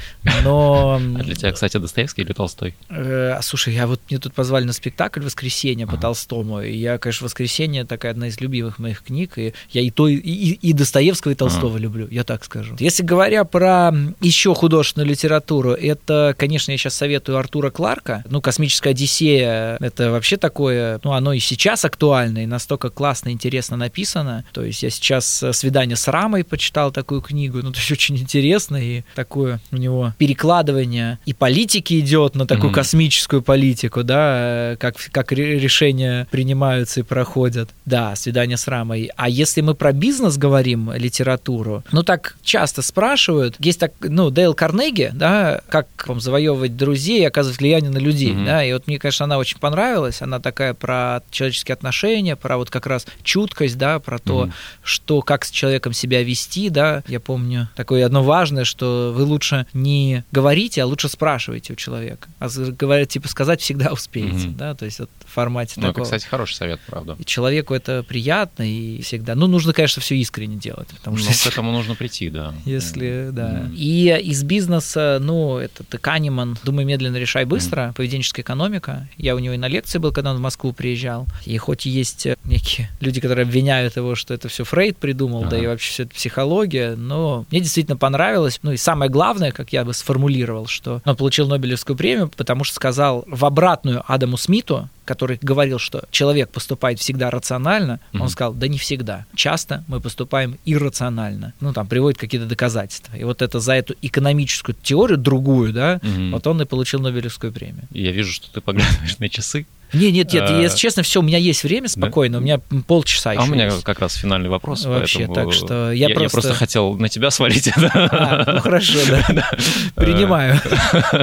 но... 0.43 0.99
А 0.99 1.23
для 1.23 1.35
тебя, 1.35 1.51
кстати, 1.53 1.77
Достоевский 1.77 2.23
или 2.23 2.33
Толстой? 2.33 2.75
Э, 2.89 3.39
слушай, 3.41 3.68
Слушай, 3.69 3.75
я 3.75 3.87
вот 3.87 4.01
мне 4.09 4.19
тут 4.19 4.33
позвали 4.33 4.63
на 4.63 4.73
спектакль 4.73 5.21
«Воскресенье» 5.21 5.85
по 5.85 5.93
ага. 5.93 6.01
Толстому, 6.01 6.61
и 6.61 6.75
я, 6.75 6.97
конечно, 6.97 7.25
«Воскресенье» 7.25 7.85
такая 7.85 8.11
одна 8.11 8.27
из 8.27 8.39
любимых 8.41 8.79
моих 8.79 9.03
книг, 9.03 9.37
и 9.37 9.53
я 9.71 9.81
и 9.81 9.91
то, 9.91 10.07
и, 10.07 10.17
и 10.17 10.73
Достоевского, 10.73 11.33
и 11.33 11.35
Толстого 11.35 11.75
ага. 11.75 11.79
люблю, 11.79 12.07
я 12.09 12.23
так 12.23 12.43
скажу. 12.43 12.75
Если 12.79 13.03
говоря 13.03 13.43
про 13.43 13.93
еще 14.21 14.55
художественную 14.55 15.09
литературу, 15.09 15.71
это, 15.71 16.33
конечно, 16.37 16.71
я 16.71 16.77
сейчас 16.77 16.95
советую 16.95 17.37
Артура 17.37 17.69
Кларка, 17.69 18.23
ну, 18.29 18.41
«Космическая 18.41 18.91
Одиссея»— 18.91 19.77
это 19.79 20.11
вообще 20.11 20.37
такое, 20.37 20.99
ну, 21.03 21.11
оно 21.13 21.33
и 21.33 21.39
сейчас 21.39 21.85
актуально, 21.85 22.39
и 22.39 22.45
настолько 22.45 22.89
классно, 22.89 23.29
интересно 23.29 23.77
написано, 23.77 24.45
то 24.51 24.63
есть 24.63 24.83
я 24.83 24.89
сейчас 24.89 25.43
«Свидание 25.51 25.95
с 25.95 26.07
Рамой» 26.07 26.43
почитал 26.43 26.91
такую 26.91 27.21
книгу, 27.21 27.59
ну, 27.61 27.71
то 27.71 27.77
есть 27.77 27.91
очень 27.91 28.17
интересно, 28.17 28.77
и 28.77 29.03
такое 29.15 29.59
у 29.71 29.77
него 29.77 30.13
перекладывание 30.17 31.19
и 31.25 31.33
политики 31.33 31.99
идет 31.99 32.35
на 32.35 32.47
такую 32.47 32.71
mm-hmm. 32.71 32.75
космическую 32.75 33.41
политику, 33.41 33.58
политику, 33.59 34.03
да, 34.03 34.77
как, 34.79 34.95
как 35.11 35.33
решения 35.33 36.27
принимаются 36.31 37.01
и 37.01 37.03
проходят. 37.03 37.69
Да, 37.85 38.15
свидание 38.15 38.55
с 38.55 38.67
рамой. 38.67 39.09
А 39.17 39.27
если 39.27 39.59
мы 39.59 39.75
про 39.75 39.91
бизнес 39.91 40.37
говорим, 40.37 40.93
литературу, 40.93 41.83
ну 41.91 42.03
так 42.03 42.37
часто 42.41 42.81
спрашивают, 42.81 43.55
есть 43.59 43.79
так, 43.79 43.91
ну, 43.99 44.29
Дейл 44.29 44.53
Карнеги, 44.53 45.11
да, 45.13 45.59
как 45.67 45.87
вам 46.07 46.21
завоевывать 46.21 46.77
друзей 46.77 47.21
и 47.21 47.25
оказывать 47.25 47.59
влияние 47.59 47.91
на 47.91 47.97
людей, 47.97 48.31
mm-hmm. 48.31 48.45
да, 48.45 48.63
и 48.63 48.71
вот 48.71 48.87
мне, 48.87 48.97
конечно, 48.97 49.25
она 49.25 49.37
очень 49.37 49.59
понравилась, 49.59 50.21
она 50.21 50.39
такая 50.39 50.73
про 50.73 51.21
человеческие 51.29 51.73
отношения, 51.73 52.37
про 52.37 52.57
вот 52.57 52.69
как 52.69 52.85
раз 52.85 53.05
чуткость, 53.23 53.77
да, 53.77 53.99
про 53.99 54.19
то, 54.19 54.45
mm-hmm. 54.45 54.51
что, 54.83 55.21
как 55.21 55.43
с 55.43 55.51
человеком 55.51 55.91
себя 55.91 56.23
вести, 56.23 56.69
да, 56.69 57.03
я 57.07 57.19
помню 57.19 57.67
такое 57.75 58.05
одно 58.05 58.23
важное, 58.23 58.63
что 58.63 59.11
вы 59.13 59.23
лучше 59.23 59.65
не 59.73 60.23
говорите, 60.31 60.81
а 60.81 60.85
лучше 60.85 61.09
спрашиваете 61.09 61.73
у 61.73 61.75
человека, 61.75 62.29
а 62.39 62.47
говорят, 62.71 63.09
типа, 63.09 63.27
сказать 63.27 63.48
сказать 63.49 63.61
всегда 63.61 63.91
успеете, 63.91 64.47
mm-hmm. 64.47 64.55
да, 64.55 64.75
то 64.75 64.85
есть 64.85 64.99
вот 64.99 65.09
в 65.25 65.31
формате 65.31 65.73
ну, 65.77 65.83
такого. 65.83 66.03
это, 66.03 66.03
кстати, 66.03 66.29
хороший 66.29 66.55
совет, 66.55 66.79
правда. 66.87 67.15
И 67.19 67.25
человеку 67.25 67.73
это 67.73 68.03
приятно 68.03 68.63
и 68.63 69.01
всегда, 69.01 69.35
ну, 69.35 69.47
нужно, 69.47 69.73
конечно, 69.73 70.01
все 70.01 70.15
искренне 70.15 70.55
делать, 70.55 70.87
потому 70.89 71.17
что... 71.17 71.29
Ну, 71.29 71.35
к 71.35 71.47
этому 71.47 71.71
нужно 71.71 71.95
прийти, 71.95 72.29
да. 72.29 72.53
Если, 72.65 73.07
mm-hmm. 73.07 73.31
да. 73.31 73.69
И 73.73 74.19
из 74.23 74.43
бизнеса, 74.43 75.19
ну, 75.21 75.57
это 75.57 75.97
Канеман, 75.97 76.57
«Думай 76.63 76.85
медленно, 76.85 77.17
решай 77.17 77.45
быстро», 77.45 77.81
mm-hmm. 77.81 77.95
поведенческая 77.95 78.43
экономика. 78.43 79.07
Я 79.17 79.35
у 79.35 79.39
него 79.39 79.53
и 79.53 79.57
на 79.57 79.67
лекции 79.67 79.99
был, 79.99 80.11
когда 80.11 80.31
он 80.31 80.37
в 80.37 80.41
Москву 80.41 80.73
приезжал. 80.73 81.27
И 81.45 81.57
хоть 81.57 81.85
и 81.85 81.89
есть 81.89 82.27
некие 82.43 82.89
люди, 82.99 83.21
которые 83.21 83.43
обвиняют 83.43 83.95
его, 83.97 84.15
что 84.15 84.33
это 84.33 84.47
все 84.47 84.63
Фрейд 84.63 84.97
придумал, 84.97 85.41
ага. 85.41 85.51
да 85.51 85.57
и 85.57 85.67
вообще 85.67 85.91
все 85.91 86.03
это 86.03 86.13
психология, 86.13 86.95
но 86.95 87.45
мне 87.51 87.61
действительно 87.61 87.97
понравилось. 87.97 88.59
Ну 88.63 88.71
и 88.71 88.77
самое 88.77 89.09
главное, 89.09 89.51
как 89.51 89.73
я 89.73 89.83
бы 89.83 89.93
сформулировал, 89.93 90.67
что 90.67 91.01
он 91.05 91.15
получил 91.15 91.47
Нобелевскую 91.47 91.95
премию, 91.95 92.29
потому 92.35 92.63
что 92.63 92.75
сказал 92.75 93.25
в 93.31 93.45
обратную 93.45 94.03
Адаму 94.07 94.37
Смиту, 94.37 94.89
который 95.09 95.39
говорил, 95.41 95.79
что 95.79 96.03
человек 96.11 96.51
поступает 96.51 96.99
всегда 96.99 97.31
рационально, 97.31 97.99
mm-hmm. 98.13 98.21
он 98.21 98.29
сказал, 98.29 98.53
да 98.53 98.67
не 98.67 98.77
всегда. 98.77 99.25
Часто 99.35 99.83
мы 99.87 99.99
поступаем 99.99 100.59
иррационально. 100.65 101.53
Ну, 101.61 101.73
там, 101.73 101.87
приводит 101.87 102.19
какие-то 102.19 102.45
доказательства. 102.45 103.15
И 103.15 103.23
вот 103.23 103.41
это 103.41 103.59
за 103.59 103.73
эту 103.73 103.95
экономическую 104.03 104.75
теорию, 104.75 105.17
другую, 105.17 105.73
да, 105.73 105.95
mm-hmm. 105.95 106.31
вот 106.31 106.45
он 106.45 106.61
и 106.61 106.65
получил 106.65 106.99
Нобелевскую 106.99 107.51
премию. 107.51 107.87
Я 107.89 108.11
вижу, 108.11 108.31
что 108.31 108.51
ты 108.51 108.61
поглядываешь 108.61 109.17
на 109.17 109.29
часы. 109.29 109.65
Не, 109.93 110.11
нет, 110.11 110.31
нет, 110.33 110.43
а... 110.47 110.61
если 110.61 110.77
честно, 110.77 111.03
все, 111.03 111.19
у 111.19 111.23
меня 111.23 111.37
есть 111.37 111.63
время 111.63 111.87
спокойно, 111.87 112.33
да? 112.33 112.39
у 112.39 112.41
меня 112.41 112.59
полчаса 112.85 113.33
еще. 113.33 113.41
А 113.41 113.45
у 113.45 113.47
меня 113.47 113.65
есть. 113.65 113.83
как 113.83 113.99
раз 113.99 114.13
финальный 114.13 114.49
вопрос. 114.49 114.85
Вообще, 114.85 115.27
так 115.27 115.51
что 115.51 115.91
я, 115.91 116.09
я 116.09 116.15
просто... 116.15 116.23
Я 116.23 116.29
просто 116.29 116.53
хотел 116.53 116.93
на 116.95 117.09
тебя 117.09 117.31
свалить. 117.31 117.69
А, 117.89 118.43
ну 118.53 118.59
хорошо, 118.59 118.99
да. 119.29 119.49
Принимаю. 119.95 120.59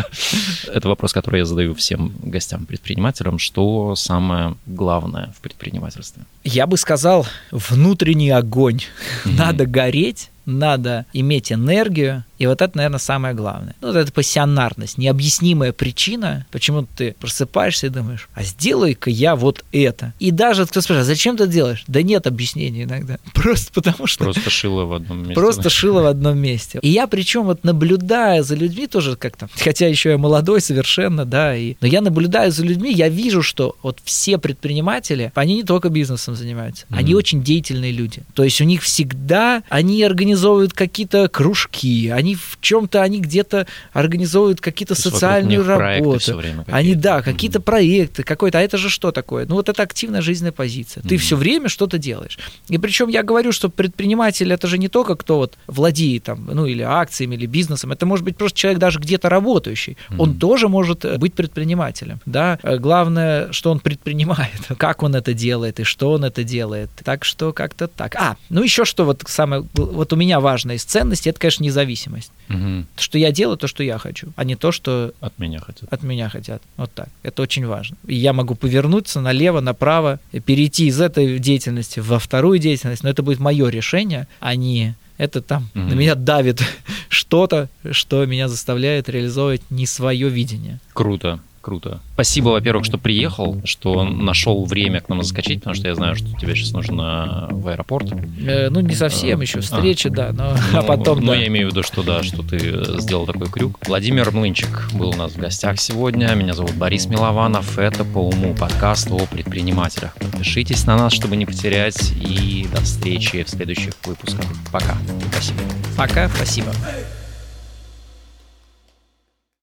Это 0.72 0.88
вопрос, 0.88 1.12
который 1.12 1.40
я 1.40 1.44
задаю 1.44 1.74
всем 1.74 2.12
гостям-предпринимателям. 2.22 3.38
Что 3.38 3.75
самое 3.94 4.54
главное 4.66 5.32
в 5.36 5.40
предпринимательстве? 5.40 6.24
Я 6.44 6.66
бы 6.66 6.76
сказал, 6.76 7.26
внутренний 7.50 8.30
огонь. 8.30 8.80
Надо 9.24 9.66
гореть 9.66 10.30
надо 10.46 11.06
иметь 11.12 11.52
энергию, 11.52 12.24
и 12.38 12.46
вот 12.46 12.62
это, 12.62 12.76
наверное, 12.76 12.98
самое 12.98 13.34
главное. 13.34 13.74
Ну, 13.80 13.88
вот 13.88 13.96
эта 13.96 14.12
пассионарность, 14.12 14.98
необъяснимая 14.98 15.72
причина, 15.72 16.46
почему 16.50 16.86
ты 16.96 17.14
просыпаешься 17.18 17.86
и 17.86 17.90
думаешь, 17.90 18.28
а 18.34 18.42
сделай-ка 18.42 19.10
я 19.10 19.36
вот 19.36 19.64
это. 19.72 20.12
И 20.18 20.30
даже 20.30 20.66
кто 20.66 20.80
спрашивает, 20.80 21.06
а 21.06 21.06
зачем 21.06 21.36
ты 21.36 21.46
делаешь? 21.46 21.84
Да 21.86 22.02
нет 22.02 22.26
объяснений 22.26 22.84
иногда. 22.84 23.18
Просто 23.34 23.72
потому 23.72 24.06
что... 24.06 24.24
Просто 24.24 24.50
шило 24.50 24.84
в 24.84 24.92
одном 24.92 25.18
месте. 25.18 25.34
Просто 25.34 25.70
шило 25.70 26.02
в 26.02 26.06
одном 26.06 26.38
месте. 26.38 26.78
И 26.82 26.88
я 26.88 27.06
причем 27.06 27.44
вот 27.44 27.64
наблюдая 27.64 28.42
за 28.42 28.54
людьми 28.54 28.86
тоже 28.86 29.16
как-то, 29.16 29.48
хотя 29.56 29.86
еще 29.86 30.10
я 30.10 30.18
молодой 30.18 30.60
совершенно, 30.60 31.24
да, 31.24 31.56
и... 31.56 31.76
но 31.80 31.86
я 31.86 32.00
наблюдаю 32.00 32.52
за 32.52 32.64
людьми, 32.64 32.92
я 32.92 33.08
вижу, 33.08 33.42
что 33.42 33.76
вот 33.82 33.98
все 34.04 34.38
предприниматели, 34.38 35.32
они 35.34 35.56
не 35.56 35.62
только 35.62 35.88
бизнесом 35.88 36.34
занимаются, 36.34 36.86
mm-hmm. 36.86 36.98
они 36.98 37.14
очень 37.14 37.42
деятельные 37.42 37.92
люди. 37.92 38.22
То 38.34 38.44
есть 38.44 38.60
у 38.60 38.64
них 38.64 38.82
всегда, 38.82 39.62
они 39.68 40.02
организовывают 40.02 40.72
какие-то 40.72 41.28
кружки, 41.28 42.08
они 42.08 42.25
они 42.26 42.34
в 42.34 42.58
чем-то, 42.60 43.02
они 43.02 43.20
где-то 43.20 43.66
организовывают 43.92 44.60
какие-то 44.60 44.94
социальные 44.94 45.62
работы. 45.62 46.34
Они, 46.66 46.94
да, 46.94 47.22
какие-то 47.22 47.58
mm-hmm. 47.58 47.62
проекты, 47.62 48.22
какой-то. 48.24 48.58
А 48.58 48.62
это 48.62 48.78
же 48.78 48.90
что 48.90 49.12
такое? 49.12 49.46
Ну, 49.46 49.54
вот 49.54 49.68
это 49.68 49.82
активная 49.82 50.22
жизненная 50.22 50.52
позиция. 50.52 51.02
Ты 51.02 51.14
mm-hmm. 51.14 51.18
все 51.18 51.36
время 51.36 51.68
что-то 51.68 51.98
делаешь. 51.98 52.38
И 52.68 52.78
причем 52.78 53.08
я 53.08 53.22
говорю, 53.22 53.52
что 53.52 53.68
предприниматель 53.68 54.52
это 54.52 54.66
же 54.66 54.78
не 54.78 54.88
только 54.88 55.14
кто 55.14 55.36
вот 55.36 55.54
владеет 55.68 56.24
там, 56.24 56.46
ну, 56.52 56.66
или 56.66 56.82
акциями, 56.82 57.36
или 57.36 57.46
бизнесом. 57.46 57.92
Это 57.92 58.06
может 58.06 58.24
быть 58.24 58.36
просто 58.36 58.58
человек 58.58 58.80
даже 58.80 58.98
где-то 58.98 59.28
работающий. 59.28 59.96
Mm-hmm. 60.10 60.16
Он 60.18 60.38
тоже 60.38 60.68
может 60.68 61.18
быть 61.18 61.34
предпринимателем. 61.34 62.20
Да? 62.26 62.58
Главное, 62.62 63.52
что 63.52 63.70
он 63.70 63.78
предпринимает, 63.78 64.60
как 64.78 65.02
он 65.02 65.14
это 65.14 65.32
делает 65.32 65.78
и 65.78 65.84
что 65.84 66.12
он 66.12 66.24
это 66.24 66.42
делает. 66.42 66.90
Так 67.04 67.24
что 67.24 67.52
как-то 67.52 67.86
так. 67.86 68.16
А, 68.16 68.36
ну 68.48 68.62
еще 68.62 68.84
что 68.84 69.04
вот 69.04 69.22
самое, 69.26 69.64
вот 69.74 70.12
у 70.12 70.16
меня 70.16 70.40
важное 70.40 70.76
из 70.76 70.84
ценностей, 70.84 71.30
это, 71.30 71.38
конечно, 71.38 71.62
независимость 71.62 72.15
независимость. 72.16 72.32
Угу. 72.48 72.86
Что 72.96 73.18
я 73.18 73.32
делаю 73.32 73.56
то, 73.56 73.66
что 73.66 73.82
я 73.82 73.98
хочу, 73.98 74.32
а 74.36 74.44
не 74.44 74.56
то, 74.56 74.72
что 74.72 75.12
от 75.20 75.38
меня 75.38 75.60
хотят. 75.60 75.92
От 75.92 76.02
меня 76.02 76.28
хотят. 76.28 76.62
Вот 76.76 76.92
так. 76.92 77.08
Это 77.22 77.42
очень 77.42 77.66
важно. 77.66 77.96
И 78.06 78.14
я 78.14 78.32
могу 78.32 78.54
повернуться 78.54 79.20
налево, 79.20 79.60
направо, 79.60 80.20
перейти 80.44 80.86
из 80.86 81.00
этой 81.00 81.38
деятельности 81.38 82.00
во 82.00 82.18
вторую 82.18 82.58
деятельность, 82.58 83.02
но 83.02 83.10
это 83.10 83.22
будет 83.22 83.40
мое 83.40 83.68
решение, 83.68 84.26
а 84.40 84.54
не 84.54 84.94
это 85.18 85.40
там 85.40 85.68
угу. 85.74 85.84
на 85.84 85.94
меня 85.94 86.14
давит 86.14 86.62
что-то, 87.08 87.68
что 87.90 88.24
меня 88.26 88.48
заставляет 88.48 89.08
реализовывать 89.08 89.62
не 89.70 89.86
свое 89.86 90.28
видение. 90.28 90.78
Круто 90.92 91.40
круто. 91.66 91.98
Спасибо, 92.14 92.50
во-первых, 92.50 92.84
что 92.84 92.96
приехал, 92.96 93.60
что 93.64 94.04
нашел 94.04 94.64
время 94.66 95.00
к 95.00 95.08
нам 95.08 95.20
заскочить, 95.22 95.58
потому 95.58 95.74
что 95.74 95.88
я 95.88 95.96
знаю, 95.96 96.14
что 96.14 96.28
тебе 96.38 96.54
сейчас 96.54 96.70
нужно 96.70 97.48
в 97.50 97.66
аэропорт. 97.66 98.12
Э, 98.46 98.68
ну, 98.70 98.78
не 98.78 98.94
совсем 98.94 99.40
еще, 99.40 99.58
встреча, 99.58 100.08
а. 100.08 100.12
да, 100.12 100.32
но 100.32 100.56
ну, 100.72 100.78
а 100.78 100.82
потом, 100.84 101.18
Ну, 101.22 101.32
да. 101.32 101.34
я 101.34 101.48
имею 101.48 101.66
в 101.66 101.70
виду, 101.72 101.82
что 101.82 102.04
да, 102.04 102.22
что 102.22 102.44
ты 102.44 103.00
сделал 103.00 103.26
такой 103.26 103.48
крюк. 103.48 103.80
Владимир 103.84 104.30
Млынчик 104.30 104.92
был 104.92 105.08
у 105.08 105.16
нас 105.16 105.32
в 105.32 105.38
гостях 105.38 105.80
сегодня. 105.80 106.32
Меня 106.34 106.54
зовут 106.54 106.74
Борис 106.76 107.06
Милованов. 107.06 107.80
Это 107.80 108.04
«По 108.04 108.18
уму» 108.18 108.54
подкаст 108.54 109.10
о 109.10 109.18
предпринимателях. 109.26 110.14
Подпишитесь 110.14 110.86
на 110.86 110.96
нас, 110.96 111.12
чтобы 111.12 111.34
не 111.34 111.46
потерять. 111.46 112.12
И 112.12 112.68
до 112.72 112.80
встречи 112.80 113.42
в 113.42 113.50
следующих 113.50 113.94
выпусках. 114.04 114.46
Пока. 114.70 114.96
Спасибо. 115.32 115.60
Пока, 115.96 116.28
спасибо. 116.28 116.70